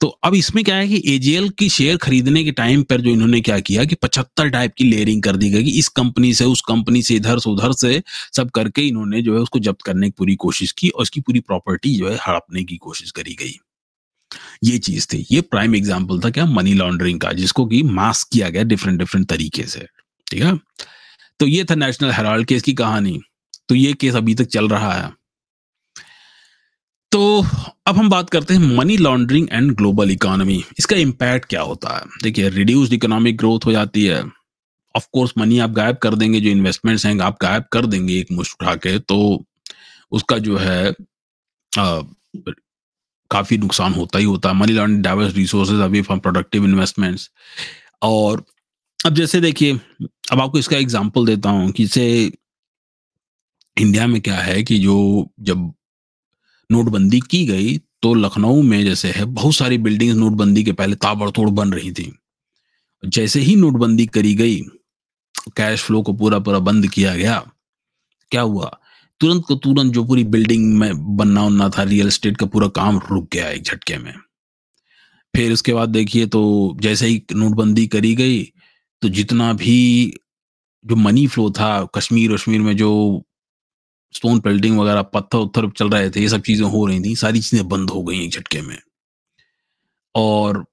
[0.00, 3.40] तो अब इसमें क्या है कि एजीएल की शेयर खरीदने के टाइम पर जो इन्होंने
[3.40, 7.02] क्या किया कि पचहत्तर टाइप की लेयरिंग कर दी गई इस कंपनी से, उस कंपनी
[7.02, 8.02] से, इधर से, उधर से,
[8.36, 11.40] सब करके इन्होंने जो है उसको जब्त करने की पूरी कोशिश की और उसकी पूरी
[11.42, 13.58] प्रॉपर्टी जो है हड़पने की कोशिश करी गई।
[14.64, 18.48] ये चीज़ थी, ये प्राइम एग्ज़ाम्पल था क्या मनी लॉन्ड्रिंग का, जिसको कि मास्क किया
[18.48, 19.86] गया डिफरेंट डिफरेंट तरीके से,
[20.26, 20.56] ठीक है?
[21.40, 23.20] तो ये था नेशनल हेराल्ड केस की कहानी।
[23.68, 25.10] तो ये केस अभी तक चल रहा है।
[27.12, 27.44] तो
[27.86, 32.02] अब हम बात करते हैं money laundering and global economy इसका इम्पैक्ट क्या होता है?
[32.22, 34.22] देखिए रिड्यूस्ड इकोनॉमिक ग्रोथ हो जाती है।
[34.94, 38.32] ऑफ़ कोर्स मनी आप गायब कर देंगे जो इन्वेस्टमेंट्स हैं आप गायब कर देंगे एक
[38.32, 39.44] मुश्त उठा के तो
[40.12, 42.00] उसका जो है आ,
[43.30, 47.30] काफ़ी नुकसान होता ही होता है। Money laundering diverts resources away from productive investments
[48.02, 48.44] और
[49.00, 49.78] अब जैसे देखिए
[50.32, 52.32] अब आपको इसका एग्ज़ाम्पल देता हूँ कि जैसे
[53.76, 55.72] इंडिया में क्या है कि जो जब
[56.70, 61.48] नोटबंदी की गई तो लखनऊ में जैसे है, बहुत सारी बिल्डिंग्स नोटबंदी के पहले ताबड़तोड़
[61.50, 62.12] बन रही थी।
[63.02, 64.60] जैसे ही नोटबंदी करी गई,
[65.56, 67.38] कैश फ्लो को पूरा पूरा बंद किया गया,
[68.30, 68.70] क्या हुआ?
[69.20, 73.00] तुरंत को तुरंत जो पूरी बिल्डिंग में बनना उनना था, रियल एस्टेट का पूरा काम
[73.10, 74.14] रुक गया एक झटके में।
[75.34, 78.42] फिर उसके बाद देखिए तो जैसे ही नोटबंदी करी गई
[79.02, 80.12] तो जितना भी
[80.84, 83.25] जो मनी फ्लो था कश्मीर वश्मीर में जो
[84.14, 87.40] स्टोन पेल्टिंग वगैरह, पत्थर उत्थर चल रहे थे, ये सब चीज़ें हो रही थी, सारी
[87.40, 88.78] चीज़ें बंद हो गई एक झटके में।
[90.14, 90.64] और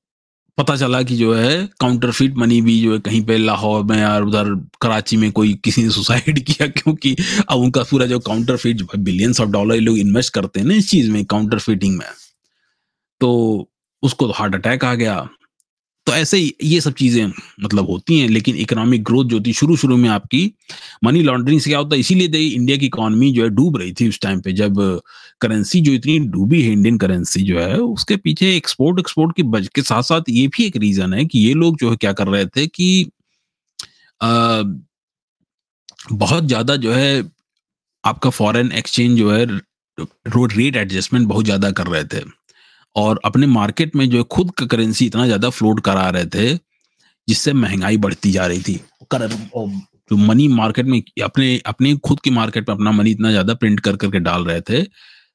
[0.57, 4.23] पता चला कि जो है काउंटरफिट मनी भी जो है कहीं पे लाहौर में और
[4.23, 7.15] उधर कराची में कोई किसी ने सुसाइड किया, क्योंकि
[7.49, 11.11] अब उनका पूरा जो काउंटरफिट बिलियंस ऑफ़ डॉलर लोग इन्वेस्ट करते हैं ना इस चीज़
[11.11, 12.07] में काउंटरफिटिंग में।
[13.22, 13.69] तो
[14.03, 15.30] उसको तो हार्ट अटैक आ गया।
[16.07, 17.25] तो ऐसे ही ये सब चीज़ें
[17.63, 20.41] मतलब होती हैं लेकिन इकोनॉमिक ग्रोथ जो थी शुरू शुरू में आपकी
[21.03, 21.99] मनी लॉन्ड्रिंग से क्या होता है?
[21.99, 25.01] इसीलिए इंडिया की इकोनॉमी जो है डूब रही थी उस टाइम पे जब
[25.41, 29.67] करेंसी जो इतनी डूबी है इंडियन करेंसी जो है उसके पीछे एक्सपोर्ट एक्सपोर्ट की बज
[29.75, 32.27] के साथ साथ ये भी एक रीजन है कि ये लोग जो है क्या कर
[32.27, 33.09] रहे थे कि
[34.21, 34.61] आ,
[36.11, 37.23] बहुत ज़्यादा जो है
[38.03, 39.45] आपका फॉरेन एक्सचेंज जो है
[39.97, 42.23] रेट एडजस्टमेंट बहुत ज़्यादा कर रहे थे।
[42.95, 46.55] और अपने मार्केट में जो है खुद का करेंसी इतना ज़्यादा फ्लोट करा रहे थे,
[47.27, 48.79] जिससे महँगाई बढ़ती जा रही थी।
[49.11, 49.27] कर
[50.11, 53.79] जो मनी मार्केट में अपने अपने खुद की मार्केट में अपना मनी इतना ज़्यादा प्रिंट
[53.79, 54.83] कर, करके डाल रहे थे,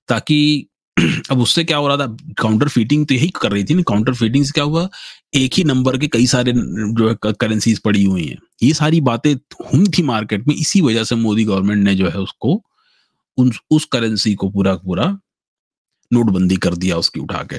[0.08, 0.68] ताकि
[1.30, 2.16] अब उससे क्या हो रहा था?
[2.38, 4.88] काउंटर फीटिंग तो यही कर रही थी ना। काउंटर फीटिंग से क्या हुआ?
[5.34, 9.34] एक ही नंबर के कई सारे जो है करेंसीज पड़ी हुई हैं। ये सारी बातें
[9.34, 12.62] हुई थी मार्केट में। इसी वजह से मोदी गवर्नमेंट ने जो है उसको,
[13.38, 15.18] उन, उस करेंसी को पूरा पूरा
[16.12, 17.56] नोटबंदी कर दिया उसकी उठा के।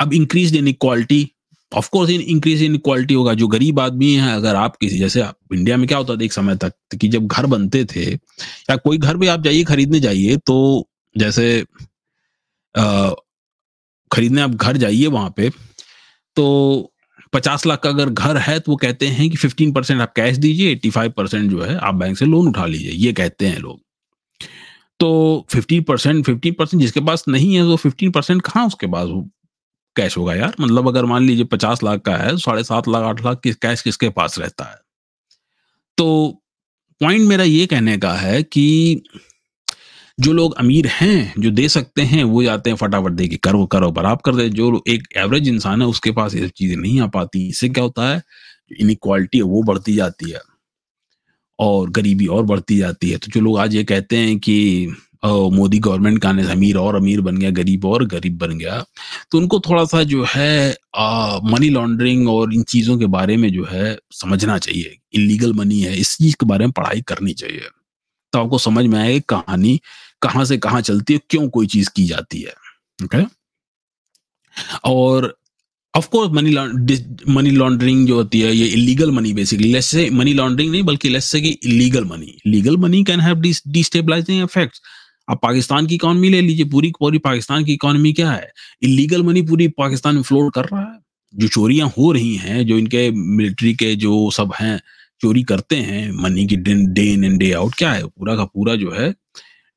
[0.00, 1.28] अब increase in equality
[1.72, 5.54] of course in increase in equality होगा। जो गरीब आदमी है अगर आप किसी जैसे आप
[5.54, 8.98] इंडिया में क्या होता था एक समय तक कि जब घर बनते थे या कोई
[8.98, 11.64] घर भी आप जाइए खरीदने जाइए तो जैसे
[12.74, 13.10] आ,
[14.12, 15.50] खरीदने आप घर जाइए वहाँ पे
[16.36, 16.92] तो
[17.32, 20.36] पचास लाख का अगर घर है तो वो कहते हैं कि फिफ्टीन परसेंट आप कैश
[20.36, 23.58] दीजिए एट्टी फाइव परसेंट जो है आप बैंक से लोन उठा लीजिए। ये कहते हैं
[23.58, 23.80] लोग।
[25.00, 29.08] तो फिफ्टी परसेंट फिफ्टी परसेंट जिसके पास नहीं है वो फिफ्टीन परसेंट कहाँ उसके पास
[29.96, 33.24] कैश होगा यार। मतलब अगर मान लीजिए पचास लाख का है, साढ़े सात लाख, आठ
[33.24, 34.78] लाख किस कैश किसके पास रहता है?
[35.98, 36.38] तो
[37.00, 39.02] पॉइंट मेरा ये कहने का है कि
[40.20, 43.66] जो लोग अमीर हैं, जो दे सकते हैं, वो जाते हैं फटाफट दे के करो
[43.66, 47.06] करो बराबर कर दे। जो एक एवरेज इंसान है, उसके पास ये चीज़ें नहीं आ
[47.06, 48.22] पाती। इससे क्या होता है?
[48.80, 50.40] इनक्वालिटी है, वो बढ़ती जाती है।
[51.60, 55.78] और गरीबी और बढ़ती जाती है। तो जो लोग आज ये कहते हैं कि मोदी
[55.78, 58.84] गवर्नमेंट का आने से अमीर और अमीर बन गया, गरीब और गरीब बन गया
[59.32, 60.70] तो उनको थोड़ा सा जो है
[61.44, 65.96] मनी लॉन्ड्रिंग और इन चीज़ों के बारे में जो है समझना चाहिए। इलीगल मनी है,
[65.96, 67.68] इस चीज़ के बारे में पढ़ाई करनी चाहिए।
[68.32, 69.80] तो आपको समझ में आए कहानी
[70.22, 72.54] कहाँ से कहाँ चलती है, क्यों कोई चीज़ की जाती है
[72.98, 73.28] ओके okay?
[74.84, 75.34] और
[75.94, 76.50] of course money
[77.28, 81.08] money laundering जो होती है, ये illegal money basically let's say money laundering नहीं, बल्कि
[81.08, 84.80] लेट्स से कि illegal money legal money can have destabilising effects
[85.30, 88.50] आप पाकिस्तान की इकोनॉमी ले लीजिए, पूरी पूरी पाकिस्तान की इकोनॉमी क्या है?
[88.82, 90.98] इलीगल मनी पूरी पाकिस्तान में फ्लोट कर रहा है।
[91.34, 94.80] जो चोरियाँ हो रही हैं, जो इनके मिलिट्री के जो सब हैं,
[95.22, 98.06] चोरी करते हैं मनी की day in and day out क्या है?
[98.06, 99.14] पूरा का पूरा जो है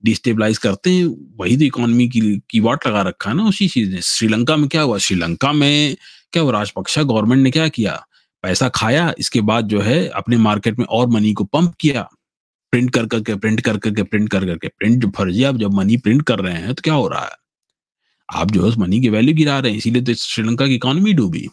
[0.06, 1.06] डिस्टेबलाइज करते हैं,
[1.40, 4.68] वही तो इकोनॉमी की की वाट लगा रखा है ना उसी चीज़ ने। श्रीलंका में
[4.70, 4.98] क्या हुआ?
[4.98, 5.96] श्रीलंका में
[6.34, 7.94] क्या हुआ राजपक्षा गवर्नमेंट ने क्या किया?
[8.44, 12.02] पैसा खाया, इसके बाद जो है अपने मार्केट में और मनी को पंप किया।
[12.74, 16.22] प्रिंट कर करके प्रिंट कर करके प्रिंट कर करके प्रिंट फर्जी आप जब मनी प्रिंट
[16.22, 17.36] कर रहे हैं तो क्या हो रहा है?
[18.30, 21.14] आप जो है उस मनी की वैल्यू गिरा रहे हैं, इसीलिए तो श्रीलंका की इकोनॉमी
[21.14, 21.48] डूबी।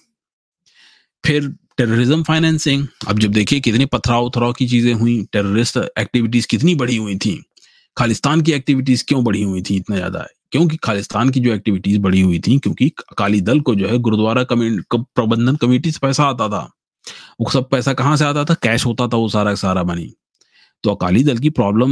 [1.25, 1.49] फिर
[1.79, 6.97] टेररिज्म फाइनेंसिंग अब जब देखिए कितने पथराव उथराव की चीज़ें हुई टेररिस्ट एक्टिविटीज़ कितनी बढ़ी
[6.97, 7.33] हुई थी।
[7.97, 10.27] खालिस्तान की एक्टिविटीज़ क्यों बढ़ी हुई थी इतना ज़्यादा?
[10.53, 14.45] क्योंकि खालिस्तान की जो एक्टिविटीज़ बढ़ी हुई थी, क्योंकि अकाली दल को जो है गुरुद्वारा
[14.53, 16.63] प्रबंधन कमेटी से पैसा आता था।
[17.41, 18.55] वो सब पैसा कहाँ से आता था?
[18.55, 20.13] कैश होता था, वो सारा सारा मनी
[20.85, 21.91] तो अकाली दल की प्रॉब्लम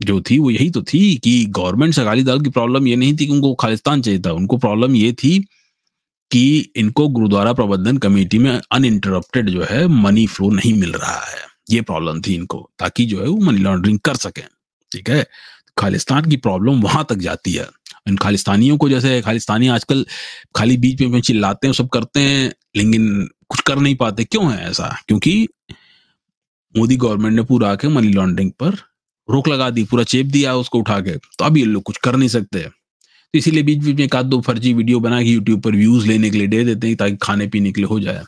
[0.00, 3.12] जो थी, वो यही तो थी कि गवर्नमेंट से अकाली दल की प्रॉब्लम ये नहीं
[3.12, 5.38] थी कि उनको खालिस्तान चाहिए था। उनको प्रॉब्लम ये थी
[6.30, 11.38] कि इनको गुरुद्वारा प्रबंधन कमेटी में अनइंटरप्टेड जो है मनी फ्लो नहीं मिल रहा है।
[11.70, 14.44] ये प्रॉब्लम थी इनको, ताकि जो है वो मनी लॉन्ड्रिंग कर सकें।
[14.92, 15.26] ठीक है?
[15.78, 17.66] खालिस्तान की प्रॉब्लम वहाँ तक जाती है।
[18.08, 20.06] इन खालिस्तानियों को जैसे खालिस्तानी आजकल
[20.56, 24.70] खाली बीच में चिल्लाते हैं, सब करते हैं, लेकिन कुछ कर नहीं पाते। क्यों है
[24.70, 25.02] ऐसा?
[25.08, 25.48] क्योंकि
[26.76, 28.70] मोदी गवर्नमेंट ने पूरा आके मनी लॉन्ड्रिंग पर
[29.30, 32.16] रोक लगा दी, पूरा चेप दिया उसको उठा के। तो अब ये लोग कुछ कर
[32.16, 32.58] नहीं सकते।
[33.32, 36.06] तो इसीलिए बीच बीच में एक आध दो फर्जी वीडियो बना के यूट्यूब पर व्यूज़
[36.06, 38.22] लेने के लिए दे देते हैं ताकि खाने पीने के लिए हो जाए।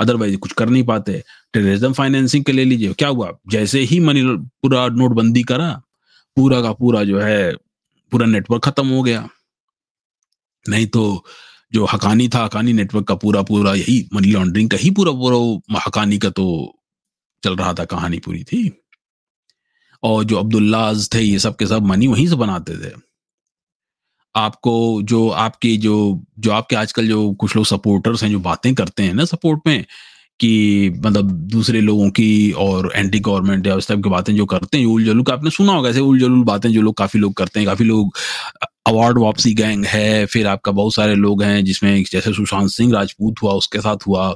[0.00, 3.32] अदरवाइज़ कुछ कर नहीं पाते। टेररिज्म फाइनेंसिंग के ले लीजिए। क्या हुआ?
[3.48, 4.22] जैसे ही मनी
[4.62, 5.82] पूरा नोटबंदी करा,
[6.36, 7.52] पूरा का पूरा जो है,
[8.10, 9.28] पूरा नेटवर्क खत्म हो गया।
[10.68, 11.24] नहीं तो
[11.72, 15.78] जो हकानी था, हकानी नेटवर्क का पूरा पूरा यही मनी लॉन्ड्रिंग का ही पूरा पूरा
[15.78, 16.78] हकानी का तो
[17.44, 18.84] चल रहा था, कहानी पूरी थी।
[20.02, 23.13] और जो अब्दुल्लाज थे, ये सब के सब मनी वहीं से बनाते थे।
[24.34, 25.96] आपको जो आपकी जो
[26.38, 29.84] जो आपके आजकल जो कुछ लोग सपोर्टर्स हैं, जो बातें करते हैं ना सपोर्ट में,
[30.40, 34.78] कि मतलब दूसरे लोगों की और एंटी गवर्नमेंट या उस टाइप की बातें जो करते
[34.78, 37.34] हैं उल जलूल का आपने सुना होगा, ऐसे उल जलूल बातें जो लोग काफ़ी लोग
[37.34, 38.16] करते हैं, काफ़ी लोग
[38.86, 43.42] अवार्ड वापसी गैंग है, फिर आपका बहुत सारे लोग हैं जिसमें जैसे सुशांत सिंह राजपूत
[43.42, 44.34] हुआ, उसके साथ हुआ,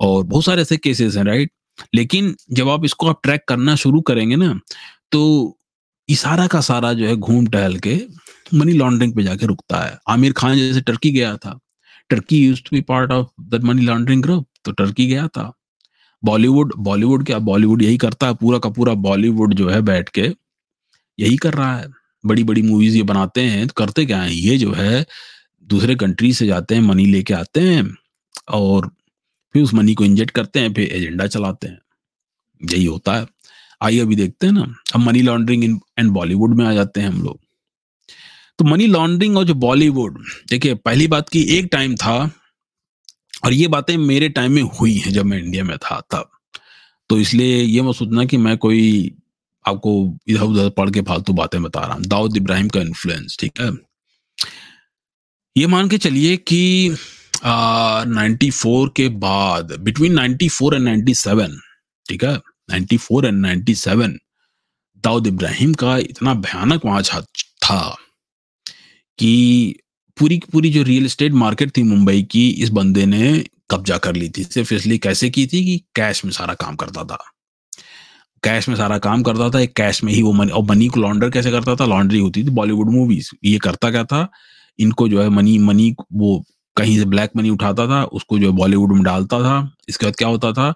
[0.00, 1.50] और बहुत सारे ऐसे केसेस हैं राइट
[1.94, 4.58] लेकिन जब आप इसको आप ट्रैक करना शुरू करेंगे ना
[5.12, 5.22] तो
[6.08, 7.94] इशारा का सारा जो है घूम टहल के
[8.54, 11.58] मनी लॉन्ड्रिंग पे जाके रुकता है। आमिर खान जैसे टर्की गया था।
[12.10, 15.52] Turkey used to be part of the money laundering group तो टर्की गया था।
[16.24, 17.38] बॉलीवुड बॉलीवुड क्या?
[17.38, 20.30] बॉलीवुड यही करता है, पूरा का पूरा बॉलीवुड जो है बैठ के
[21.18, 21.88] यही कर रहा है।
[22.26, 24.34] बड़ी बड़ी मूवीज़ ये बनाते हैं तो करते क्या है?
[24.34, 25.06] ये जो है,
[25.62, 27.96] दूसरे कंट्री से जाते हैं मनी लेके आते हैं,
[28.50, 28.90] और
[29.52, 31.78] फिर उस मनी को इंजेक्ट करते हैं, फिर एजेंडा चलाते हैं।
[32.72, 33.26] यही होता है।
[33.82, 37.08] आइए अभी देखते हैं ना, अब money laundering in and Bollywood में आ जाते हैं
[37.08, 37.40] हम लोग।
[38.58, 40.18] तो मनी लॉन्ड्रिंग और जो बॉलीवुड
[40.50, 42.18] देखिए, पहली बात की एक टाइम था
[43.44, 46.30] और ये बातें मेरे टाइम में हुई हैं जब मैं इंडिया में था तब।
[47.10, 49.14] तो इसलिए ये मत सोचना कि मैं कोई
[49.64, 49.92] आपको
[50.28, 53.70] इधर उधर पढ़ के फालतू बातें बता रहा हूँ। दाऊद इब्राहिम का इन्फ्लुएंस ठीक है?
[55.56, 56.96] ये मान के चलिए कि
[57.44, 61.58] नाइन्टी फोर के बाद between ninety four and ninety seven
[62.06, 62.34] ठीक है?
[62.70, 64.18] Ninety four and ninety seven
[65.04, 67.96] Dawood Ibrahim का इतना भयानक वहाँ था।
[69.18, 69.74] कि
[70.18, 74.28] पूरी पूरी जो रियल एस्टेट मार्केट थी मुंबई की, इस बंदे ने कब्जा कर ली
[74.28, 77.24] थी। सिर्फ़ इसलिए कैसे की थी कि कैश में सारा काम करता था।
[78.44, 81.00] कैश में सारा काम करता था, एक कैश में ही वो मनी और मनी को
[81.00, 81.86] लॉन्डर कैसे करता था?
[81.86, 84.30] लॉन्ड्री होती थी बॉलीवुड मूवीज़ ये करता क्या था?
[84.78, 86.44] इनको जो है मनी मनी वो
[86.76, 90.16] कहीं से ब्लैक मनी उठाता था, उसको जो है बॉलीवुड में डालता था। इसके बाद
[90.16, 90.74] क्या होता था?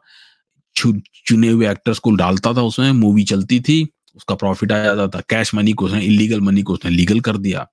[1.26, 3.88] चुने हुए एक्टर्स को डालता था उसमें। मूवी चलती थी।
[4.18, 7.36] उसका प्रॉफिट आ जाता था। कैश मनी को उसने इलीगल मनी को उसने लीगल कर
[7.36, 7.68] दिया।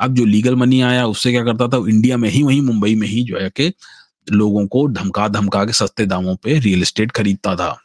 [0.00, 1.84] अब जो लीगल मनी आया, उससे क्या करता था?
[1.88, 3.72] इंडिया में ही वही मुंबई में ही जो है कि
[4.32, 7.80] लोगों को धमका धमका के सस्ते दामों पे रियल एस्टेट खरीदता था।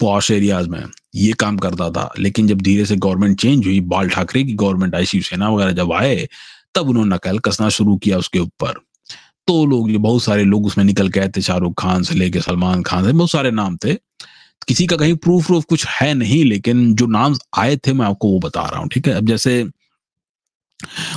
[0.00, 0.84] पॉश एरियाज़ में
[1.14, 4.94] ये काम करता था। लेकिन जब धीरे से गवर्नमेंट चेंज हुई, बाल ठाकरे की गवर्नमेंट
[4.94, 6.28] आई शिवसेना वगैरह जब आए,
[6.74, 8.74] तब उन्होंने नकल कसना शुरू किया उसके ऊपर।
[9.46, 12.82] तो लोग बहुत सारे लोग उसमें निकल के आए थे, शाहरुख खान से लेके सलमान
[12.82, 13.94] खान से, बहुत सारे नाम थे।
[14.68, 18.28] किसी का कहीं प्रूफ प्रूफ कुछ है नहीं, लेकिन जो नाम आए थे मैं आपको
[18.28, 19.14] वो बता रहा हूँ, ठीक है?
[19.14, 19.64] अब जैसे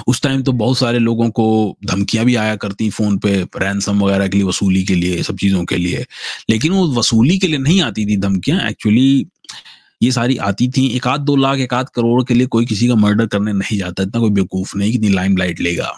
[0.07, 4.28] उस टाइम तो बहुत सारे लोगों को धमकियाँ भी आया करती फ़ोन पे रैनसम वगैरह
[4.28, 6.06] के लिए, वसूली के लिए, सब चीज़ों के लिए।
[6.49, 9.28] लेकिन वो वसूली के लिए नहीं आती थी धमकियाँ एक्चुअली
[10.03, 12.88] ये सारी आती थी। एक आध दो लाख, एक आध करोड़ के लिए कोई किसी
[12.88, 15.94] का मर्डर करने नहीं जाता, इतना कोई बेवकूफ़ नहीं कितनी लाइम लाइट लेगा।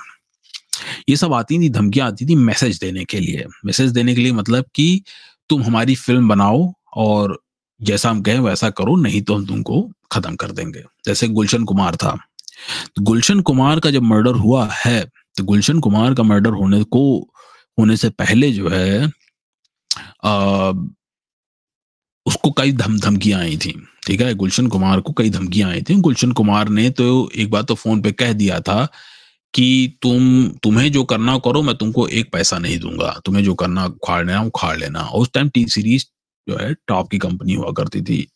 [1.10, 4.32] ये सब आती थी, धमकियाँ आती थी मैसेज देने के लिए। मैसेज देने के लिए
[4.32, 5.02] मतलब कि
[5.50, 7.38] तुम हमारी फ़िल्म बनाओ और
[7.80, 9.82] जैसा हम कहें वैसा करो नहीं तो हम तुमको
[10.12, 12.18] खत्म कर देंगे। जैसे गुलशन कुमार था।
[12.96, 15.04] तो गुलशन कुमार का जब मर्डर हुआ है
[15.38, 17.04] तो गुलशन कुमार का मर्डर होने को
[17.78, 19.06] होने से पहले जो है
[20.26, 20.72] आ,
[22.26, 23.74] उसको कई धम धमकियाँ आई थी
[24.08, 24.34] ठीक है?
[24.36, 28.02] गुलशन कुमार को कई धमकियाँ आई थी। गुलशन कुमार ने तो एक बार तो फ़ोन
[28.02, 28.86] पे कह दिया था
[29.54, 33.86] कि तुम तुम्हें जो करना करो मैं तुमको एक पैसा नहीं दूँगा। तुम्हें जो करना
[33.86, 36.06] उखाड़ लेना उखाड़ लेना। उस टाइम टी सीरीज़
[36.50, 38.28] जो है, टॉप की कंपनी हुआ करती थी।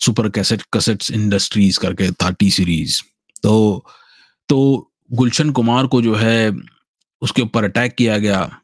[0.00, 3.02] सुपर कैसेट, कसेट्स इंडस्ट्रीज़ करके थर्टी सीरीज़।
[3.42, 3.84] तो
[4.48, 6.52] तो गुलशन कुमार को जो है,
[7.22, 8.58] उसके ऊपर अटैक किया गया।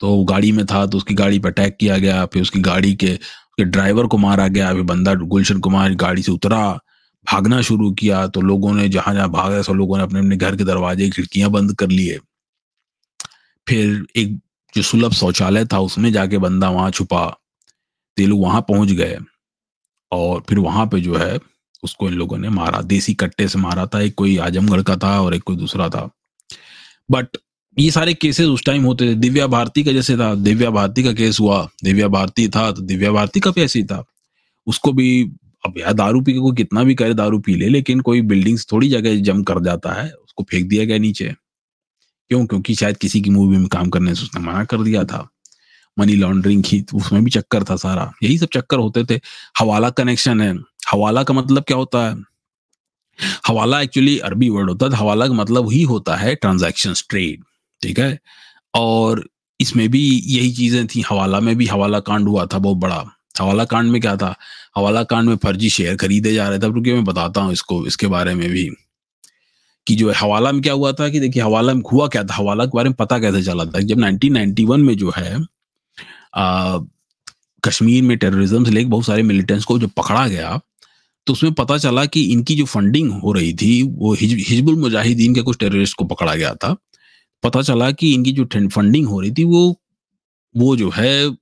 [0.00, 3.14] तो गाड़ी में था तो उसकी गाड़ी पर अटैक किया गया। फिर उसकी गाड़ी के,
[3.14, 6.78] उसके ड्राइवर को मारा गया। फिर बंदा गुलशन कुमार गाड़ी से उतरा,
[7.32, 10.56] भागना शुरू किया। तो लोगों ने जहाँ जहाँ भागा, सब लोगों ने अपने अपने घर
[10.56, 12.18] के दरवाजे, खिड़कियाँ बंद कर लिए।
[13.68, 14.40] फिर एक
[14.76, 17.40] जो सुलभ शौचालय था, उसमें जाके बंदा वहाँ छुपा।
[18.16, 19.18] तो लोग वहाँ पहुँच गए
[20.12, 21.38] और फिर वहाँ पे जो है
[21.84, 25.20] उसको इन लोगों ने मारा। देसी कट्टे से मारा था, एक कोई आजमगढ़ का था
[25.20, 26.10] और एक कोई दूसरा था।
[27.10, 27.26] बट
[27.78, 31.12] ये सारे केसेस उस टाइम होते थे। दिव्या भारती का जैसे था, दिव्या भारती का
[31.12, 34.04] केस हुआ। दिव्या भारती था तो दिव्या भारती का भी ऐसे ही था।
[34.66, 35.22] उसको भी,
[35.66, 38.66] अब यार दारू पी के कोई कितना भी करे, दारू पी ले, लेकिन कोई बिल्डिंग्स
[38.72, 41.34] थोड़ी जगह जम कर जाता है, उसको फेंक दिया गया नीचे।
[42.28, 42.46] क्यों?
[42.46, 45.33] क्योंकि शायद किसी की मूवी में काम करने से उसने मना कर दिया था।
[45.98, 49.20] मनी लॉन्ड्रिंग की तो उसमें भी चक्कर था सारा। यही सब चक्कर होते थे।
[49.58, 50.54] हवाला कनेक्शन है।
[50.92, 52.16] हवाला का मतलब क्या होता है?
[53.46, 57.42] हवाला एक्चुअली अरबी वर्ड होता है हवाला का मतलब ही होता है ट्रांजेक्शन ट्रेड
[57.82, 58.18] ठीक है?
[58.74, 59.28] और
[59.60, 63.04] इसमें भी यही चीज़ें थी। हवाला में भी हवाला कांड हुआ था, बहुत बड़ा।
[63.40, 64.34] हवाला कांड में क्या था?
[64.76, 68.06] हवाला कांड में फर्जी शेयर खरीदे जा रहे थे। क्योंकि मैं बताता हूँ इसको, इसके
[68.06, 68.70] बारे में भी।
[69.86, 72.34] कि जो है, हवाला में क्या हुआ था कि देखिए, हवाला में हुआ क्या था?
[72.34, 73.80] हवाला के बारे में पता कैसे चला था?
[73.80, 75.53] जब 1991 में जो है
[77.64, 80.60] कश्मीर में टेररिज्म से लेकर बहुत सारे मिलिटेंट्स को जब पकड़ा गया
[81.26, 85.34] तो उसमें पता चला कि इनकी जो फंडिंग हो रही थी वो हिज, हिजबुल मुजाहिदीन
[85.34, 86.76] के कुछ टेररिस्ट को पकड़ा गया था।
[87.42, 89.80] पता चला कि इनकी जो फंडिंग हो रही थी वो
[90.54, 91.36] वो जो है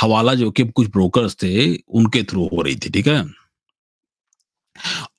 [0.00, 3.24] हवाला जो कि कुछ ब्रोकर्स थे उनके थ्रू हो रही थी ठीक है?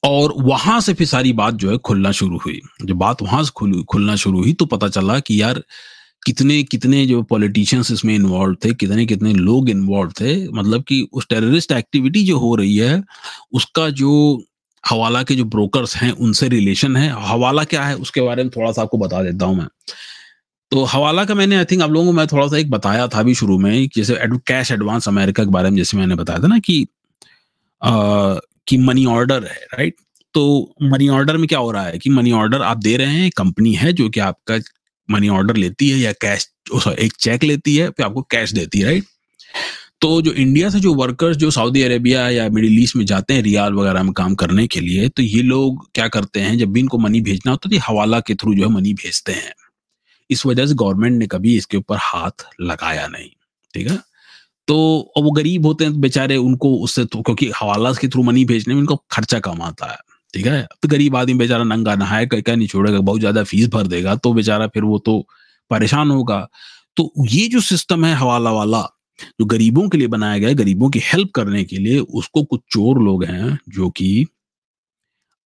[0.03, 3.51] और वहाँ से फिर सारी बात जो है खुलना शुरू हुई। जब बात वहाँ से
[3.55, 5.63] खुल खुलना शुरू हुई तो पता चला कि यार
[6.25, 11.27] कितने कितने जो पॉलिटिशियंस इसमें इन्वॉल्व थे कितने कितने लोग इन्वॉल्व थे मतलब कि उस
[11.29, 13.03] टेररिस्ट एक्टिविटी जो हो रही है
[13.53, 14.43] उसका जो
[14.89, 18.71] हवाला के जो ब्रोकर्स हैं उनसे रिलेशन है। हवाला क्या है उसके बारे में थोड़ा
[18.71, 19.67] सा आपको बता देता हूँ मैं।
[20.71, 23.19] तो हवाला का मैंने आई थिंक आप लोगों को मैं थोड़ा सा एक बताया था
[23.19, 26.59] अभी शुरू में जैसे कैश एडवांस अमेरिका के बारे में जैसे मैंने बताया था ना
[26.59, 26.87] कि
[27.83, 28.35] आ,
[28.67, 29.95] कि मनी ऑर्डर है राइट
[30.33, 33.31] तो मनी ऑर्डर में क्या हो रहा है कि मनी ऑर्डर आप दे रहे हैं
[33.37, 34.57] कंपनी है जो कि आपका
[35.11, 36.49] मनी ऑर्डर लेती है या कैश
[36.99, 39.03] एक चेक लेती है, फिर आपको कैश देती है राइट
[40.01, 43.41] तो जो इंडिया से जो वर्कर्स जो सऊदी अरेबिया या मिडिल ईस्ट में जाते हैं
[43.43, 46.79] रियाल वगैरह में काम करने के लिए तो ये लोग क्या करते हैं, जब भी
[46.79, 49.53] इनको मनी भेजना होता है तो हवाला के थ्रू जो है मनी भेजते हैं।
[50.29, 53.29] इस वजह से गवर्नमेंट ने कभी इसके ऊपर हाथ लगाया नहीं,
[53.73, 53.97] ठीक है?
[54.67, 54.75] तो
[55.17, 58.81] वो गरीब होते हैं बेचारे उनको उससे तो क्योंकि हवाला के थ्रू मनी भेजने में
[58.81, 59.97] उनको खर्चा कम आता है।
[60.33, 60.61] ठीक है?
[60.81, 64.33] तो गरीब आदमी बेचारा नंगा नहाए क्या नहीं छोड़ेगा, बहुत ज़्यादा फ़ीस भर देगा तो
[64.33, 65.19] बेचारा फिर वो तो
[65.71, 66.47] परेशान होगा।
[66.97, 68.81] तो ये जो सिस्टम है हवाला वाला,
[69.19, 72.61] जो गरीबों के लिए बनाया गया है, गरीबों की हेल्प करने के लिए उसको कुछ
[72.71, 74.25] चोर लोग हैं जो कि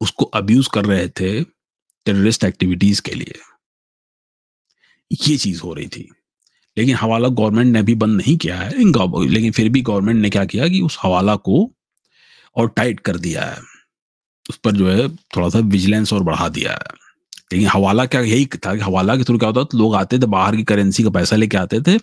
[0.02, 3.40] उसको अब्यूज कर रहे थे टेररिस्ट एक्टिविटीज़ के लिए।
[5.12, 6.08] ये चीज़ हो रही थी।
[6.78, 8.70] लेकिन हवाला गवर्नमेंट ने भी बंद नहीं किया है
[9.30, 11.70] लेकिन फिर भी गवर्नमेंट ने क्या किया कि उस हवाला को
[12.56, 13.62] और टाइट कर दिया है।
[14.50, 16.96] उस पर जो है थोड़ा सा विजिलेंस और बढ़ा दिया है।
[17.54, 20.26] लेकिन हवाला क्या यही था कि हवाला के थ्रू क्या होता था, लोग आते थे
[20.28, 21.96] बाहर की करेंसी का पैसा लेके आते थे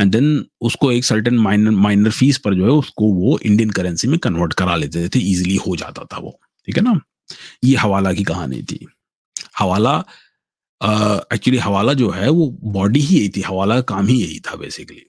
[0.00, 4.08] एंड देन उसको एक सर्टेन माइनर माइनर फ़ीस पर जो है उसको वो इंडियन करेंसी
[4.08, 6.98] में कन्वर्ट करा लेते थे इजीली हो जाता था वो। ठीक है ना?
[7.64, 8.86] ये हवाला की कहानी थी।
[9.58, 9.96] हवाला
[11.34, 14.54] एक्चुअली हवाला जो है वो बॉडी ही यही थी, हवाला का काम ही यही था
[14.56, 15.06] बेसिकली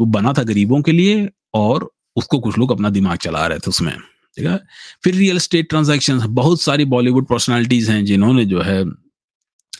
[0.00, 3.68] वो बना था गरीबों के लिए और उसको कुछ लोग अपना दिमाग चला रहे थे
[3.68, 3.96] उसमें।
[4.36, 4.58] ठीक है?
[5.04, 8.82] फिर रियल एस्टेट ट्रांजेक्शन बहुत सारी बॉलीवुड पर्सनालिटीज हैं जिन्होंने जो है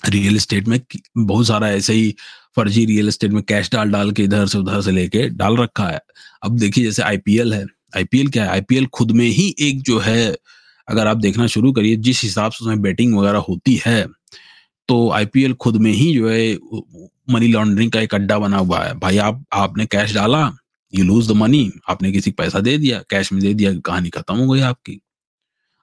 [0.08, 0.80] रियल एस्टेट में
[1.18, 2.14] बहुत सारा ऐसे ही
[2.56, 5.84] फर्जी रियल एस्टेट में कैश डाल डाल के इधर से उधर से लेके डाल रखा
[5.84, 6.00] है।
[6.42, 7.64] अब देखिए जैसे आईपीएल है।
[7.96, 8.50] आईपीएल क्या है?
[8.50, 10.34] आईपीएल खुद में ही एक जो है,
[10.88, 14.06] अगर आप देखना शुरू करिए, जिस हिसाब से उसमें बैटिंग वगैरह होती है
[14.88, 16.54] तो आईपीएल खुद में ही जो है
[17.30, 20.44] मनी लॉन्ड्रिंग का एक अड्डा बना हुआ है। भाई आप, आपने कैश डाला
[20.92, 24.36] यू लूज द मनी आपने किसी पैसा दे दिया कैश में दे दिया, कहानी खत्म
[24.36, 25.00] हो गई आपकी।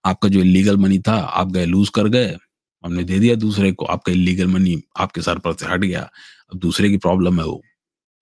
[0.06, 2.38] आपका जो इलीगल मनी था, आप गए लूज कर गए।
[2.84, 6.02] हमने दे दिया दूसरे को, आपका इलीगल मनी आपके सर पर से हट गया।
[6.52, 7.62] अब दूसरे की प्रॉब्लम है वो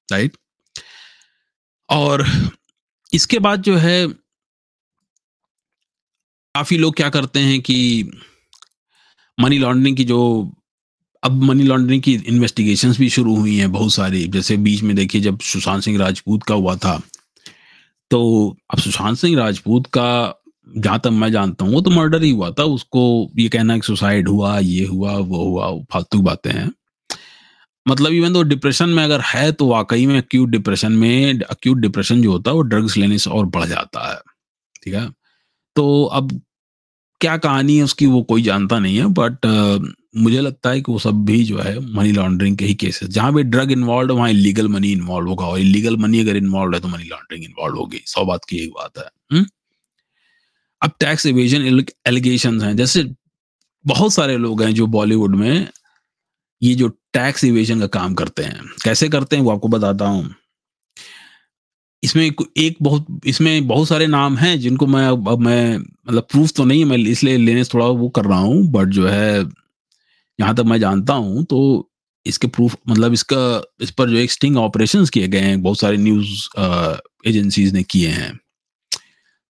[0.09, 0.37] राइट
[1.89, 2.25] और
[3.13, 4.07] इसके बाद जो है,
[6.55, 8.11] काफ़ी लोग क्या करते हैं कि
[9.37, 10.19] मनी लॉन्ड्रिंग की जो
[11.23, 15.21] अब मनी लॉन्ड्रिंग की इन्वेस्टिगेशन भी शुरू हुई हैं बहुत सारी। जैसे बीच में देखिए
[15.21, 17.01] जब सुशांत सिंह राजपूत का हुआ था
[18.11, 18.19] तो
[18.73, 20.33] अब सुशांत सिंह राजपूत का,
[20.77, 23.87] जहाँ तक मैं जानता हूँ, वो तो मर्डर ही हुआ था। उसको ये कहना कि
[23.87, 26.71] सुसाइड हुआ, ये हुआ, वो हुआ, फालतू बातें हैं।
[27.87, 32.21] मतलब इवन तो डिप्रेशन में अगर है तो वाकई में अक्यूट डिप्रेशन में अक्यूट डिप्रेशन
[32.21, 34.19] जो होता है, वो ड्रग्स लेने से और बढ़ जाता है।
[34.83, 35.09] ठीक है?
[35.75, 36.41] तो अब
[37.21, 39.87] क्या कहानी है उसकी वो कोई जानता नहीं है बट uh,
[40.17, 43.33] मुझे लगता है कि वो सब भी जो है मनी लॉन्ड्रिंग के ही केसेस जहाँ
[43.33, 46.87] भी ड्रग इन्वॉल्व वहाँ इलीगल मनी इन्वॉल्व होगा। और इलीगल मनी अगर इन्वॉल्व है तो
[46.87, 49.45] मनी लॉन्ड्रिंग इन्वॉल्व होगी। सौ बात की एक बात है। हुँ?
[50.81, 53.09] अब टैक्स इवेजन एलिगेशन हैं। जैसे
[53.85, 55.67] बहुत सारे लोग हैं जो बॉलीवुड में
[56.61, 60.35] ये जो टैक्स इवेजन का काम करते हैं। कैसे करते हैं वो आपको बताता हूँ।
[62.03, 66.65] इसमें एक बहुत, इसमें बहुत सारे नाम हैं जिनको मैं अब मैं मतलब प्रूफ तो
[66.65, 69.39] नहीं है, मैं इसलिए लेने से थोड़ा वो कर रहा हूँ बट जो है,
[70.39, 71.89] यहाँ तक मैं जानता हूँ तो
[72.25, 75.97] इसके प्रूफ मतलब इसका, इस पर जो एक स्टिंग ऑपरेशन किए गए हैं, बहुत सारे
[75.97, 76.47] न्यूज़
[77.27, 78.37] एजेंसीज ने किए हैं।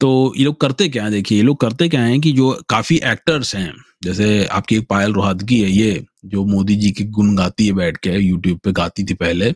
[0.01, 1.11] तो ये लोग करते क्या है?
[1.11, 3.73] देखिए, ये लोग करते क्या है कि जो काफ़ी एक्टर्स हैं,
[4.03, 7.97] जैसे आपकी एक पायल रोहतगी है ये, जो मोदी जी की गुण गाती है बैठ
[7.97, 9.53] के यूट्यूब पे गाती थी पहले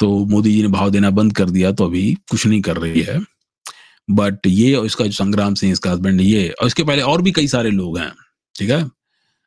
[0.00, 3.02] तो मोदी जी ने भाव देना बंद कर दिया तो अभी कुछ नहीं कर रही
[3.02, 3.18] है।
[4.08, 7.32] बट ये और इसका जो संग्राम सिंह इसका हस्बैंड ये और इसके पहले और भी
[7.32, 8.12] कई सारे लोग हैं,
[8.54, 8.84] ठीक है?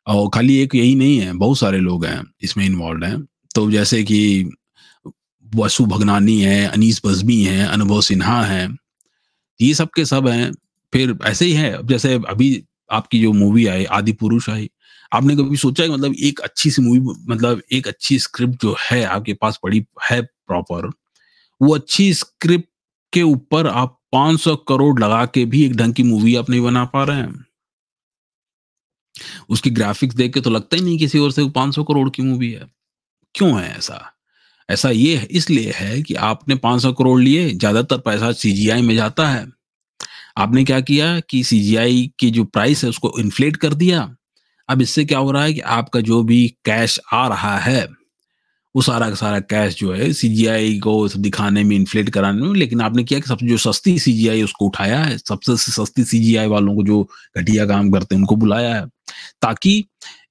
[0.06, 3.20] और खाली एक यही नहीं है, बहुत सारे लोग हैं इसमें इन्वॉल्व हैं।
[3.54, 4.50] तो जैसे कि
[5.46, 8.68] वसु भगनानी है, अनीस बजमी है, अनुभव सिन्हा है,
[9.60, 10.52] ये सब के सब हैं।
[10.92, 14.70] फिर ऐसे ही है जैसे अभी आपकी जो मूवी आई, आदि पुरुष आई,
[15.12, 19.02] आपने कभी सोचा है मतलब एक अच्छी सी मूवी मतलब एक अच्छी स्क्रिप्ट जो है
[19.04, 20.20] आपके पास पड़ी, है
[20.50, 20.90] प्रॉपर
[21.60, 22.68] वो अच्छी स्क्रिप्ट
[23.12, 26.84] के ऊपर आप 500 करोड़ लगा के भी एक ढंग की मूवी आप नहीं बना
[26.84, 27.44] पा रहे हैं।
[29.48, 32.50] उसकी ग्राफिक्स देख के तो लगता ही नहीं किसी और से 500 करोड़ की मूवी
[32.52, 32.66] है।
[33.34, 34.16] क्यों है ऐसा?
[34.68, 39.46] ऐसा ये इसलिए है कि आपने 500 करोड़ लिए, ज़्यादातर पैसा सीजीआई में जाता है।
[40.38, 44.16] आपने क्या किया कि सीजीआई की जो प्राइस है उसको इन्फ्लेट कर दिया।
[44.68, 47.99] अब इससे क्या हो रहा है कि आपका जो भी कैश आ रहा है
[48.76, 52.54] वो सारा का सारा कैश जो है सीजीआई को सब दिखाने में इन्फ्लेट कराने में,
[52.54, 56.76] लेकिन आपने किया कि सबसे जो सस्ती सीजीआई उसको उठाया है, सबसे सस्ती सीजीआई वालों
[56.76, 58.86] को जो घटिया काम करते हैं, उनको बुलाया है,
[59.42, 59.84] ताकि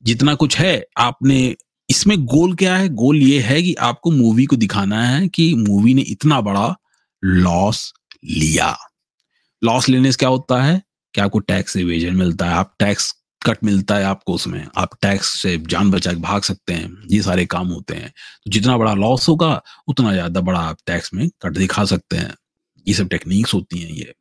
[0.04, 1.56] जितना कुछ है, आपने
[1.90, 2.90] इसमें गोल क्या है?
[2.90, 6.76] गोल ये है कि आपको मूवी को दिखाना है कि मूवी ने इतना बड़ा
[7.24, 7.94] लॉस
[8.26, 8.78] लिया।
[9.64, 10.82] लॉस लेने से क्या होता है?
[11.14, 15.28] कि आपको टैक्स एवेजन मिलता है। आप टैक्स कट मिलता है आपको उसमें। आप टैक्स
[15.28, 18.10] से जान बचा के भाग सकते हैं। ये सारे काम होते हैं।
[18.46, 22.36] तो जितना बड़ा लॉस होगा, उतना ज़्यादा बड़ा आप टैक्स में कट दिखा सकते हैं।
[22.88, 24.14] ये सब टेक्निक्स होती हैं ये।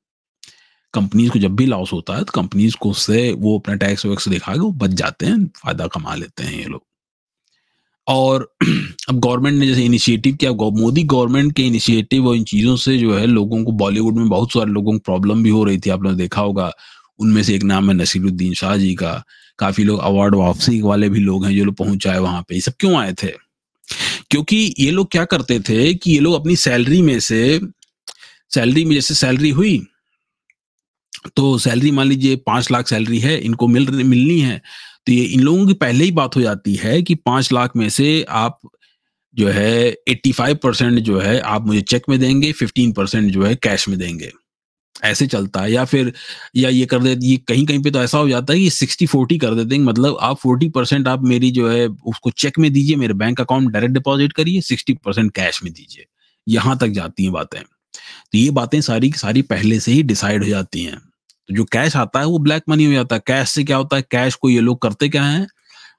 [0.94, 4.28] कंपनीज़ को जब भी लॉस होता है तो कंपनीज़ को उससे वो अपना टैक्स वैक्स
[4.28, 6.82] दिखा के वो बच जाते हैं, फ़ायदा कमा लेते हैं ये लोग।
[8.06, 8.52] और
[9.08, 13.14] अब गवर्नमेंट ने जैसे इनिशिएटिव किया मोदी गवर्नमेंट के इनिशिएटिव और इन चीज़ों से जो
[13.14, 16.14] है, लोगों को बॉलीवुड में बहुत सारे लोगों को प्रॉब्लम भी हो रही थी। आपने
[16.14, 16.72] देखा होगा
[17.18, 19.12] उनमें से एक नाम है नसीरुद्दीन शाह जी का।
[19.58, 22.72] काफ़ी लोग अवार्ड वापसी वाले भी लोग हैं जो लोग पहुँचाए वहाँ पे। ये सब
[22.80, 23.32] क्यों आए थे?
[24.30, 27.60] क्योंकि ये लोग क्या करते थे कि ये लोग अपनी सैलरी में से
[28.50, 29.80] सैलरी में जैसे सैलरी हुई
[31.36, 34.60] तो सैलरी मान लीजिए पाँच लाख सैलरी है, इनको मिल मिलनी है
[35.06, 37.88] तो ये इन लोगों की पहले ही बात हो जाती है कि पाँच लाख में
[37.88, 38.58] से आप
[39.34, 43.44] जो है एट्टी फाइव परसेंट जो है आप मुझे चेक में देंगे फिफ्टीन परसेंट जो
[43.44, 44.32] है कैश में देंगे।
[45.04, 46.12] ऐसे चलता है या फिर
[46.56, 49.06] या ये कर दे, ये कहीं कहीं पे तो ऐसा हो जाता है कि सिक्सटी
[49.06, 52.72] फोर्टी कर देते हैं। मतलब आप फोर्टी परसेंट आप मेरी जो है उसको चेक में
[52.72, 56.06] दीजिए, मेरे बैंक अकाउंट डायरेक्ट डिपॉजिट करिए सिक्सटी परसेंट कैश में दीजिए।
[56.48, 57.62] यहाँ तक जाती हैं बातें।
[58.32, 60.98] तो ये बातें सारी की सारी पहले से ही डिसाइड हो जाती हैं।
[61.48, 63.96] तो जो कैश आता है वो ब्लैक मनी हो जाता है। कैश से क्या होता
[63.96, 64.02] है?
[64.02, 65.46] कैश को ये लोग करते क्या है?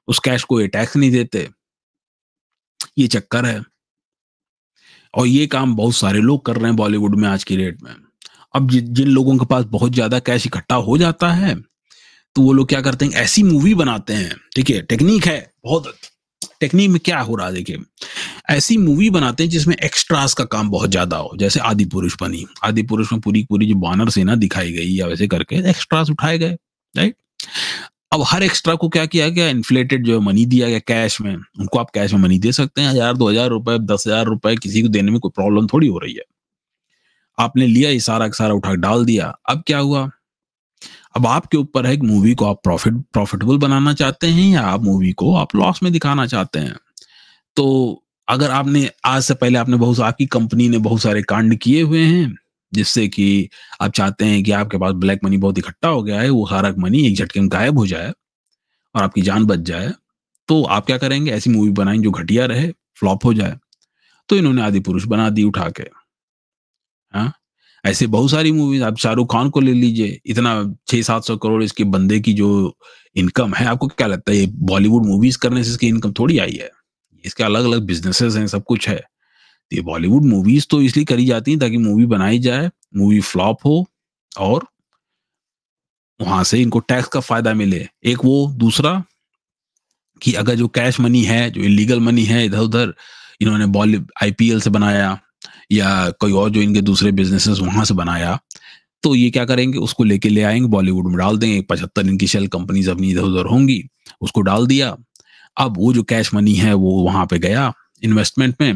[0.07, 1.49] उस कैश को ये टैक्स नहीं देते।
[2.97, 3.63] ये चक्कर है।
[5.15, 7.95] और ये काम बहुत सारे लोग कर रहे हैं बॉलीवुड में आज की डेट में।
[8.53, 11.55] अब जिन लोगों के पास बहुत ज़्यादा कैश इकट्ठा हो जाता है
[12.35, 15.91] तो वो लोग क्या करते हैं, ऐसी मूवी बनाते हैं। ठीक है टेक्निक है, बहुत
[16.61, 17.77] टेक्निक में क्या हो रहा है, देखिए।
[18.49, 22.45] ऐसी मूवी बनाते हैं जिसमें एक्स्ट्रास का काम बहुत ज़्यादा हो, जैसे आदि पुरुष बनी।
[22.63, 26.38] आदि पुरुष में पूरी पूरी जो बानर सेना दिखाई गई या वैसे करके एक्स्ट्रास उठाए
[26.38, 26.57] गए
[26.93, 27.15] राइट
[28.13, 31.35] अब हर एक्स्ट्रा को क्या किया गया इन्फ्लेटेड जो है मनी दिया गया कैश में।
[31.35, 34.55] उनको आप कैश में मनी दे सकते हैं, हज़ार, दो हज़ार रुपए, दस हज़ार रुपए,
[34.55, 36.23] किसी को देने में कोई प्रॉब्लम थोड़ी हो रही है।
[37.40, 40.10] आपने लिया ये सारा सारा उठा डाल दिया। अब क्या हुआ?
[41.16, 45.11] अब आपके ऊपर है मूवी को आप प्रॉफिट प्रॉफिटेबल बनाना चाहते हैं या आप मूवी
[45.11, 46.76] को आप लॉस में दिखाना चाहते हैं?
[47.56, 51.82] तो अगर आपने, आज से पहले आपने बहुत आपकी कंपनी ने बहुत सारे कांड किए
[51.82, 52.36] हुए हैं,
[52.74, 53.49] जिससे कि
[53.82, 56.74] आप चाहते हैं कि आपके पास ब्लैक मनी बहुत इकट्ठा हो गया है, वो सारा
[56.80, 58.14] मनी एक झटके में गायब हो जाए
[58.95, 59.94] और आपकी जान बच जाए
[60.48, 61.32] तो आप क्या करेंगे?
[61.32, 63.57] ऐसी मूवी बनाएँगे जो घटिया रहे फ्लॉप हो जाए।
[64.30, 65.98] तो इन्होंने आदि पुरुष बना दी उठा के।
[67.14, 67.31] हाँ?
[67.84, 70.53] ऐसे बहुत सारी मूवीज़ आप शाहरुख खान को ले लीजिए, इतना
[70.88, 72.77] छह सात सौ करोड़ इसके बंदे की जो
[73.15, 76.57] इनकम है, आपको क्या लगता है ये बॉलीवुड मूवीज़ करने से इसकी इनकम थोड़ी आई
[76.61, 76.69] है?
[77.23, 81.26] इसके अलग अलग बिजनेसेस हैं, सब कुछ है। तो ये बॉलीवुड मूवीज़ तो इसलिए करी
[81.26, 83.86] जाती हैं ताकि मूवी बनाई जाए मूवी फ्लॉप हो
[84.31, 84.65] और
[86.19, 89.03] वहाँ से इनको टैक्स का फ़ायदा मिले। एक वो, दूसरा
[90.22, 92.94] कि अगर जो कैश मनी है, जो इलीगल मनी है इधर उधर
[93.41, 95.18] इन्होंने बॉली आईपीएल से बनाया
[95.72, 98.40] या कोई और जो इनके दूसरे बिजनेसेस वहाँ से बनाया
[99.03, 99.78] तो ये क्या करेंगे?
[99.78, 103.45] उसको लेके ले आएँगे बॉलीवुड में डाल देंगे, पचहत्तर इनकी शेल कंपनीज़ अपनी इधर उधर
[103.45, 103.84] होंगी,
[104.22, 104.95] उसको डाल दिया।
[105.57, 108.74] अब वो जो कैश मनी है, वो वहाँ पे गया इन्वेस्टमेंट में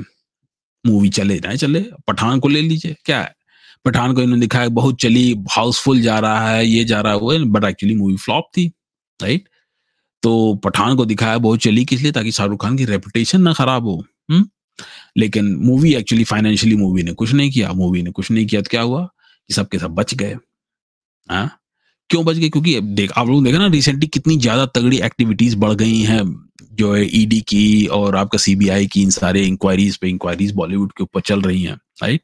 [0.85, 3.35] मूवी चले ना चले, पठान को ले लीजिए, क्या है?
[3.85, 7.39] पठान को इन्होंने दिखाया, बहुत चली हाउसफुल जा रहा है, ये जा रहा है, वो
[7.47, 8.67] बट एक्चुअली मूवी फ्लॉप थी
[9.19, 9.49] राइट
[10.23, 12.11] तो पठान को दिखाया, बहुत चली किस लिए?
[12.11, 14.43] ताकि शाहरुख खान की रेपुटेशन ना खराब हो हुँ?
[15.17, 18.69] लेकिन मूवी एक्चुअली फाइनेंशियली मूवी ने कुछ नहीं किया मूवी ने कुछ नहीं किया तो
[18.69, 19.03] क्या हुआ
[19.49, 20.35] कि सबके सब बच गए।
[21.29, 21.59] हाँ?
[22.09, 22.49] क्यों बच गए?
[22.49, 26.23] क्योंकि देख, आप लोग देखा ना रिसेंटली कितनी ज़्यादा तगड़ी एक्टिविटीज़ बढ़ गई हैं,
[26.73, 30.91] जो है ईडी e की और आपका सीबीआई की, इन सारे इंक्वायरीज पे इंक्वायरीज बॉलीवुड
[30.91, 32.21] के ऊपर चल रही हैं राइट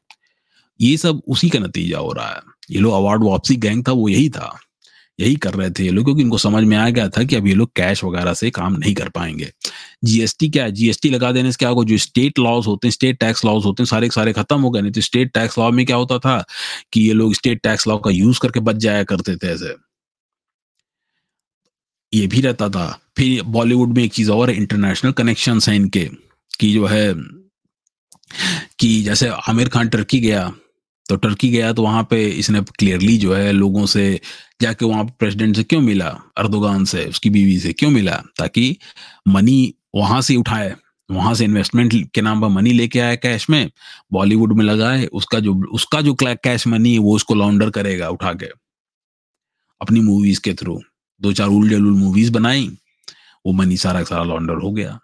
[0.80, 2.40] ये सब उसी का नतीजा हो रहा है।
[2.70, 4.58] ये लो अवार्ड वापसी गैंग था, वो यही था।
[5.20, 7.46] यही कर रहे थे ये लोग, क्योंकि इनको समझ में आ गया था कि अब
[7.46, 9.52] ये लोग कैश वगैरह से काम नहीं कर पाएँगे।
[10.04, 10.72] जीएसटी क्या है?
[10.72, 11.84] जीएसटी लगा देने से क्या होगा?
[11.84, 14.80] जो स्टेट लॉज होते हैं स्टेट टैक्स लॉज होते हैं, सारे सारे खत्म हो गए,
[14.80, 16.44] नहीं तो स्टेट टैक्स लॉ में क्या होता था
[16.92, 19.74] कि ये लोग स्टेट टैक्स लॉ का यूज़ करके बच जाया करते थे ऐसे।
[22.14, 26.10] ये भी रहता था। फिर बॉलीवुड में एक चीज़ और इंटरनेशनल कनेक्शन है इनके,
[26.60, 27.14] कि जो है,
[28.78, 30.52] कि जैसे आमिर खान टर्की गया
[31.10, 34.20] तो टर्की गया तो वहाँ पे इसने क्लियरली जो है लोगों से
[34.62, 36.08] जाके वहाँ प्रेसिडेंट से क्यों मिला?
[36.38, 38.22] अर्दोगान से, उसकी बीवी से क्यों मिला?
[38.38, 38.76] ताकि
[39.28, 40.74] मनी वहाँ से उठाए,
[41.10, 43.70] वहाँ से इन्वेस्टमेंट के नाम पर मनी लेके आया कैश में,
[44.12, 48.32] बॉलीवुड में लगाए, उसका जो उसका जो कैश मनी है वो उसको लॉन्डर करेगा उठा
[48.32, 48.46] के
[49.80, 50.80] अपनी मूवीज़ के थ्रू
[51.20, 52.68] दो चार उल जलूल मूवीज़ बनाई,
[53.46, 54.98] वो मनी सारा सारा लॉन्डर हो गया।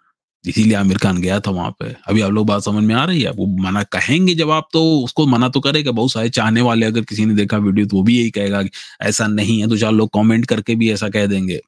[0.47, 3.21] इसीलिए आमिर खान गया था वहाँ पे। अभी आप लोग बात समझ में आ रही
[3.21, 3.31] है?
[3.31, 7.01] वो मना कहेंगे जब आप तो उसको मना तो करेगा। बहुत सारे चाहने वाले अगर
[7.01, 8.69] किसी ने देखा वीडियो तो वो भी यही कहेगा कि
[9.01, 11.61] ऐसा नहीं है तो चार लोग कमेंट करके भी ऐसा कह देंगे।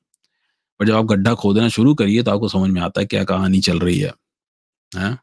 [0.79, 3.59] पर जब आप गड्ढा खोदना शुरू करिए तो आपको समझ में आता है क्या कहानी
[3.61, 4.11] चल रही है।
[4.91, 5.17] है?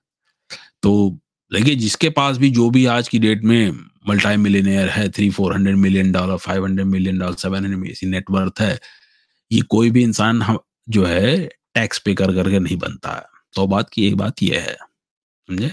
[0.83, 1.19] तो
[1.53, 3.73] देखिए जिसके पास भी जो भी आज की डेट में
[4.09, 8.61] मल्टाई मिलीनियर है three four hundred million dollar five hundred million dollar seven hundred net worth
[8.61, 8.79] है,
[9.51, 10.59] ये कोई भी इंसान
[10.89, 11.37] जो है
[11.75, 14.77] टैक्स पे कर करके नहीं बनता। है तो बात की, एक बात यह है,
[15.49, 15.69] समझे?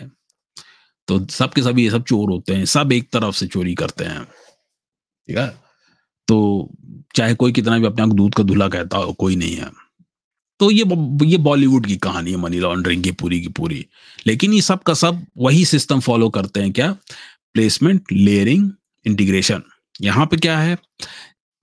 [1.07, 4.23] तो सबके सभी ये सब चोर होते हैं, सब एक तरफ़ से चोरी करते हैं,
[4.23, 5.47] ठीक है?
[6.27, 6.69] तो
[7.15, 9.71] चाहे कोई कितना भी अपने आप दूध का धुला कहता हो, कोई नहीं है।
[10.59, 10.83] तो ये
[11.25, 13.85] ये बॉलीवुड की कहानी है, मनी लॉन्ड्रिंग की पूरी की पूरी।
[14.27, 16.91] लेकिन ये सब का सब वही सिस्टम फॉलो करते हैं क्या?
[17.53, 18.71] प्लेसमेंट लेयरिंग
[19.05, 19.63] इंटीग्रेशन
[20.01, 20.77] यहाँ पे क्या है?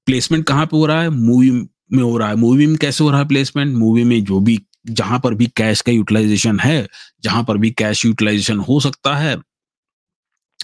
[0.07, 1.09] प्लेसमेंट कहाँ पे हो रहा है?
[1.09, 1.51] मूवी
[1.93, 4.61] में हो रहा है। मूवी में कैसे हो रहा है प्लेसमेंट मूवी में जो भी
[4.91, 6.87] जहाँ पर भी कैश का यूटिलाइजेशन है
[7.23, 9.37] जहाँ पर भी कैश यूटिलाइजेशन हो सकता है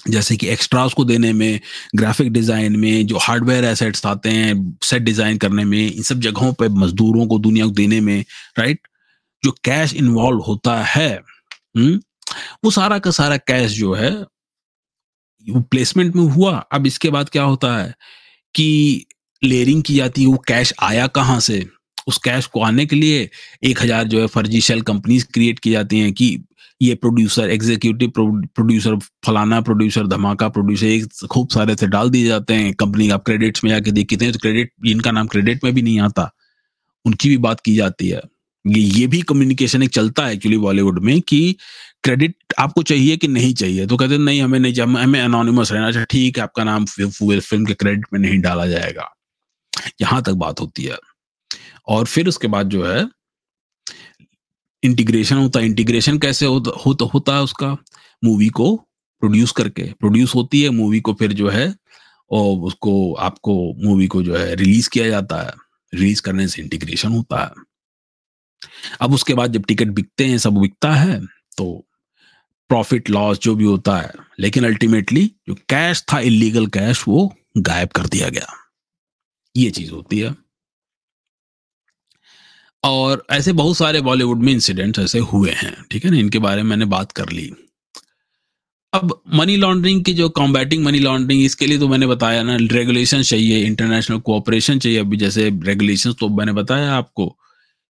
[0.09, 1.61] जैसे कि एक्स्ट्रास को देने में
[1.97, 4.55] ग्राफिक डिज़ाइन में जो हार्डवेयर एसेट्स आते हैं
[4.85, 8.25] सेट डिज़ाइन करने में इन सब जगहों पे मजदूरों को दुनिया को देने में
[8.59, 8.89] राइट
[9.43, 11.85] जो कैश इन्वॉल्व होता है हुँ?
[11.85, 12.01] हम्म,
[12.65, 14.11] वो सारा का सारा कैश जो है
[15.47, 17.95] वो प्लेसमेंट में हुआ अब इसके बाद क्या होता है
[18.55, 19.07] कि
[19.43, 21.67] लेयरिंग की जाती है वो कैश आया कहाँ से
[22.07, 23.29] उस कैश को आने के लिए
[23.65, 26.39] एक हज़ार जो है फर्जी शेल कंपनीज़ क्रिएट की जाती हैं कि
[26.81, 28.97] ये प्रोड्यूसर एग्जीक्यूटिव प्रोड्यूसर
[29.27, 33.65] फलाना प्रोड्यूसर धमाका प्रोड्यूसर एक खूब सारे से डाल दिए जाते हैं। कंपनी आप क्रेडिट्स
[33.65, 36.31] में जाके देखते हैं तो क्रेडिट इनका नाम क्रेडिट में भी नहीं आता।
[37.05, 38.21] उनकी भी बात की जाती है।
[38.65, 41.57] ये ये भी कम्युनिकेशन एक चलता है एक्चुअली बॉलीवुड में कि
[42.05, 43.87] क्रेडिट आपको चाहिए कि नहीं चाहिए?
[43.87, 47.65] तो कहते नहीं, हमें नहीं चाहिए, हमें अनोनिमस रहना अच्छा ठीक है, आपका नाम फ़िल्म
[47.65, 49.13] के क्रेडिट में नहीं डाला जाएगा।
[50.01, 50.97] यहाँ तक बात होती है।
[51.89, 53.09] और फिर उसके बाद जो है
[54.83, 57.77] इंटीग्रेशन होता है। इंटीग्रेशन कैसे होता होता, होता है उसका
[58.25, 58.77] मूवी को
[59.21, 61.75] प्रोड्यूस करके। प्रोड्यूस होती है मूवी को फिर जो है
[62.31, 65.53] और उसको आपको मूवी को जो है रिलीज़ किया जाता है।
[65.95, 67.65] रिलीज़ करने से इंटीग्रेशन होता है।
[69.01, 71.21] अब उसके बाद जब टिकट बिकते हैं सब बिकता है
[71.57, 71.87] तो
[72.69, 77.89] प्रॉफिट लॉस जो भी होता है लेकिन अल्टीमेटली जो कैश था इलीगल कैश वो गायब
[77.89, 78.47] कर दिया गया।
[79.57, 80.35] ये चीज़ होती है।
[82.87, 86.19] और ऐसे बहुत सारे बॉलीवुड में इंसिडेंट्स ऐसे हुए हैं, ठीक है ना?
[86.19, 87.51] इनके बारे में मैंने बात कर ली।
[88.93, 93.23] अब मनी लॉन्ड्रिंग की जो कॉम्बैटिंग मनी लॉन्ड्रिंग इसके लिए तो मैंने बताया ना रेगुलेशन
[93.23, 97.27] चाहिए इंटरनेशनल कोऑपरेशन चाहिए। अभी जैसे रेगुलेशन तो मैंने बताया आपको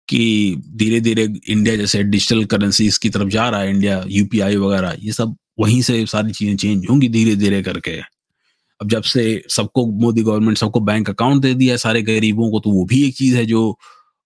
[0.09, 4.95] कि धीरे धीरे इंडिया जैसे डिजिटल करेंसी की तरफ़ जा रहा है इंडिया यूपीआई वगैरह,
[4.99, 7.91] ये सब वहीं से सारी चीज़ें चेंज होंगी धीरे धीरे करके।
[8.79, 12.71] अब जब से सबको, मोदी गवर्नमेंट सबको बैंक अकाउंट दे दिया सारे गरीबों को तो
[12.71, 13.77] वो भी एक चीज़ है जो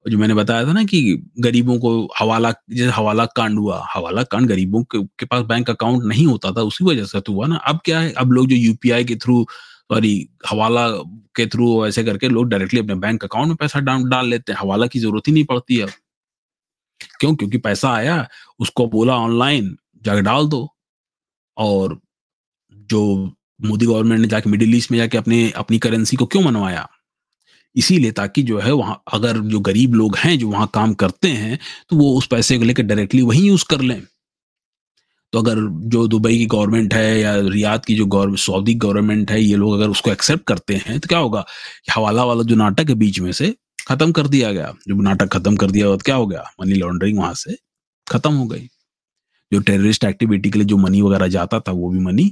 [0.06, 1.00] जो मैंने बताया था ना कि
[1.40, 1.90] गरीबों को
[2.20, 6.52] हवाला जैसे हवाला कांड हुआ हवाला कांड गरीबों के, के पास बैंक अकाउंट नहीं होता
[6.52, 8.12] था उसी वजह से तो हुआ ना। अब क्या है?
[8.14, 9.46] अब लोग जो यूपीआई के थ्रू
[9.92, 10.88] सॉरी हवाला
[11.36, 14.60] के थ्रू ऐसे करके लोग डायरेक्टली अपने बैंक अकाउंट में पैसा डाल डाल लेते हैं।
[14.60, 15.88] हवाला की ज़रूरत ही नहीं पड़ती है
[17.20, 17.36] क्यों?
[17.36, 18.28] क्योंकि पैसा आया
[18.60, 20.68] उसको बोला ऑनलाइन जाके डाल दो।
[21.58, 22.00] और
[22.92, 23.04] जो
[23.66, 26.88] मोदी गवर्नमेंट ने जाके मिडिल ईस्ट में जाके अपने अपनी करेंसी को क्यों मनवाया?
[27.76, 31.60] इसीलिए ताकि जो है वहाँ, अगर जो गरीब लोग हैं जो वहाँ काम करते हैं
[31.90, 34.02] तो वो उस पैसे को लेकर डायरेक्टली वहीं यूज़ कर लें।
[35.34, 35.58] तो अगर
[35.90, 39.74] जो दुबई की गवर्नमेंट है या रियाद की जो गवर्नमेंट सऊदी गवर्नमेंट है, ये लोग
[39.74, 41.46] अगर उसको एक्सेप्ट करते हैं तो क्या होगा?
[41.96, 43.54] हवाला वाला जो नाटक है बीच में से
[43.88, 46.44] खत्म कर दिया गया। जो नाटक खत्म कर दिया तो क्या हो गया?
[46.62, 47.56] मनी लॉन्ड्रिंग वहाँ से
[48.08, 48.68] खत्म हो गई।
[49.52, 52.32] जो टेररिस्ट एक्टिविटी के लिए जो मनी वगैरह जाता था, वो भी मनी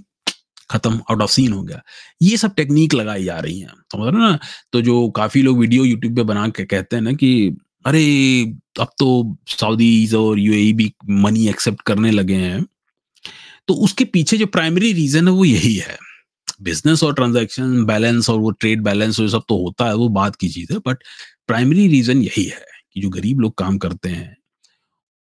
[0.71, 1.81] खत्म आउट ऑफ़ सीन हो गया।
[2.21, 4.39] ये सब टेक्निक लगाई जा रही हैं। समझ रहे ना
[4.73, 8.43] तो जो काफ़ी लोग वीडियो यूट्यूब पे बना के कहते हैं ना कि, अरे,
[8.79, 12.65] अब तो सऊदीज और यूएई भी मनी एक्सेप्ट करने लगे हैं।
[13.67, 15.97] तो उसके पीछे जो प्राइमरी रीजन है वो यही है।
[16.61, 20.35] बिज़नेस और ट्रांजैक्शन बैलेंस और वो ट्रेड बैलेंस वो सब तो होता है, वो बात
[20.35, 20.97] की चीज़ है बट
[21.47, 24.37] प्राइमरी रीजन यही है कि जो गरीब लोग काम करते हैं,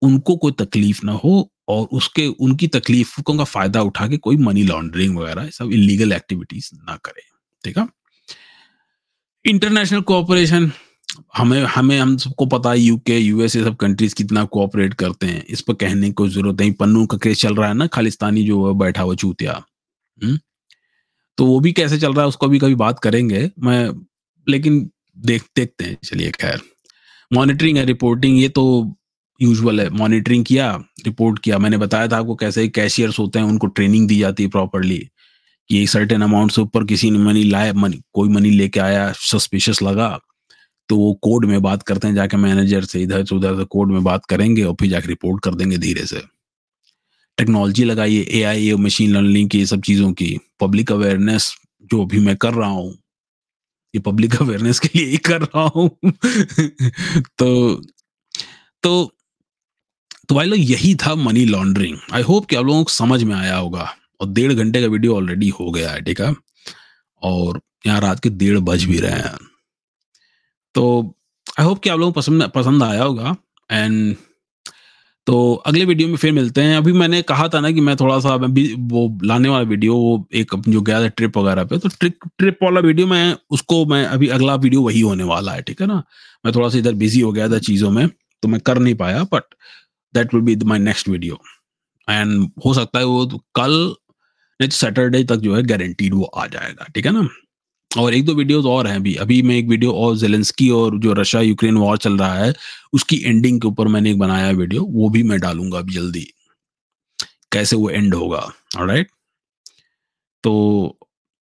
[0.01, 4.63] उनको कोई तकलीफ़ ना हो और उसके, उनकी तकलीफों का फ़ायदा उठा के कोई मनी
[4.63, 7.21] लॉन्ड्रिंग वगैरह सब इलीगल एक्टिविटीज़ ना करे,
[7.63, 7.87] ठीक है?
[9.45, 10.71] इंटरनेशनल कोऑपरेशन
[11.37, 15.61] हमें हमें, हम सबको पता है यूके यूएस सब कंट्रीज़ कितना कोऑपरेट करते हैं। इस
[15.61, 19.01] पर कहने की ज़रूरत नहीं, पन्नू का केस चल रहा है ना, खालिस्तानी जो बैठा
[19.01, 19.65] हुआ चूतिया।
[20.23, 20.39] हम्म?
[21.37, 24.07] तो वो भी कैसे चल रहा है, उसको भी कभी बात करेंगे, मैं,
[24.49, 26.61] लेकिन देख, देखते हैं, चलिए, खैर।
[27.33, 28.95] मॉनिटरिंग है रिपोर्टिंग ये तो
[29.39, 30.71] यूजुअल है मॉनिटरिंग किया
[31.05, 34.49] रिपोर्ट किया। मैंने बताया था आपको कैसे कैशियर्स होते हैं, उनको ट्रेनिंग दी जाती है
[34.49, 34.97] प्रॉपरली
[35.69, 39.11] कि एक सर्टेन अमाउंट से ऊपर किसी ने मनी लाया मनी कोई मनी लेके आया
[39.21, 40.19] सस्पिशियस लगा
[40.89, 43.91] तो वो कोड में बात करते हैं, जाके मैनेजर से इधर से उधर से कोड
[43.91, 46.21] में बात करेंगे और फिर जाके रिपोर्ट कर देंगे धीरे से।
[47.37, 51.53] टेक्नोलॉजी लगाइए ए आई ए मशीन लर्निंग की सब चीज़ों की। पब्लिक अवेयरनेस
[51.91, 52.93] जो अभी मैं कर रहा हूँ,
[53.93, 55.89] ये पब्लिक अवेयरनेस के लिए ही कर रहा हूँ।
[57.39, 57.81] तो
[58.83, 59.11] तो
[60.29, 63.35] तो भाई लोग, यही था मनी लॉन्ड्रिंग आई होप कि आप लोगों को समझ में
[63.35, 63.87] आया होगा।
[64.21, 66.33] और डेढ़ घंटे का वीडियो ऑलरेडी हो गया है, ठीक है?
[67.23, 69.37] और यहाँ रात के डेढ़ बज भी रहे हैं।
[70.75, 71.15] तो
[71.59, 73.35] आई होप कि आप लोगों को पसंद पसंद आया होगा।
[73.69, 74.15] एंड
[75.27, 78.19] तो अगले वीडियो में फिर मिलते हैं। अभी मैंने कहा था ना कि मैं थोड़ा
[78.19, 81.89] सा, मैं वो लाने वाला वीडियो वो एक जो गया था ट्रिप वगैरह पे तो
[81.89, 85.81] ट्रिप ट्रिप वाला वीडियो मैं, उसको मैं, अभी अगला वीडियो वही होने वाला है, ठीक
[85.81, 86.03] है ना?
[86.45, 88.07] मैं थोड़ा सा इधर बिज़ी हो गया था चीज़ों में
[88.43, 89.43] तो मैं कर नहीं पाया but
[90.13, 91.39] that will be my next video
[92.07, 93.25] and हो सकता है वो
[93.55, 93.95] कल
[94.59, 97.27] नेक्स्ट सैटरडे तक जो है गारंटीड वो आ जाएगा, ठीक है ना?
[97.91, 101.13] और एक दो वीडियोस और हैं अभी। अभी मैं एक वीडियो और जेलेंस्की और जो
[101.13, 102.53] रशिया यूक्रेन वॉर चल रहा है,
[102.93, 106.25] उसकी एंडिंग के ऊपर मैंने एक बनाया वीडियो वो भी मैं डालूँगा अभी जल्दी।
[107.51, 108.39] कैसे वो एंड होगा
[108.77, 109.11] राइट
[110.43, 110.97] तो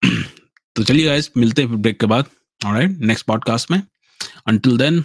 [0.06, 2.26] तो चलिए गाइस मिलते हैं ब्रेक के बाद
[2.61, 3.82] राइट नेक्स्ट पॉडकास्ट में।
[4.48, 5.03] अंटिल देन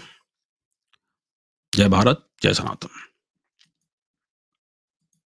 [1.73, 3.06] जय भारत, जय सनातन।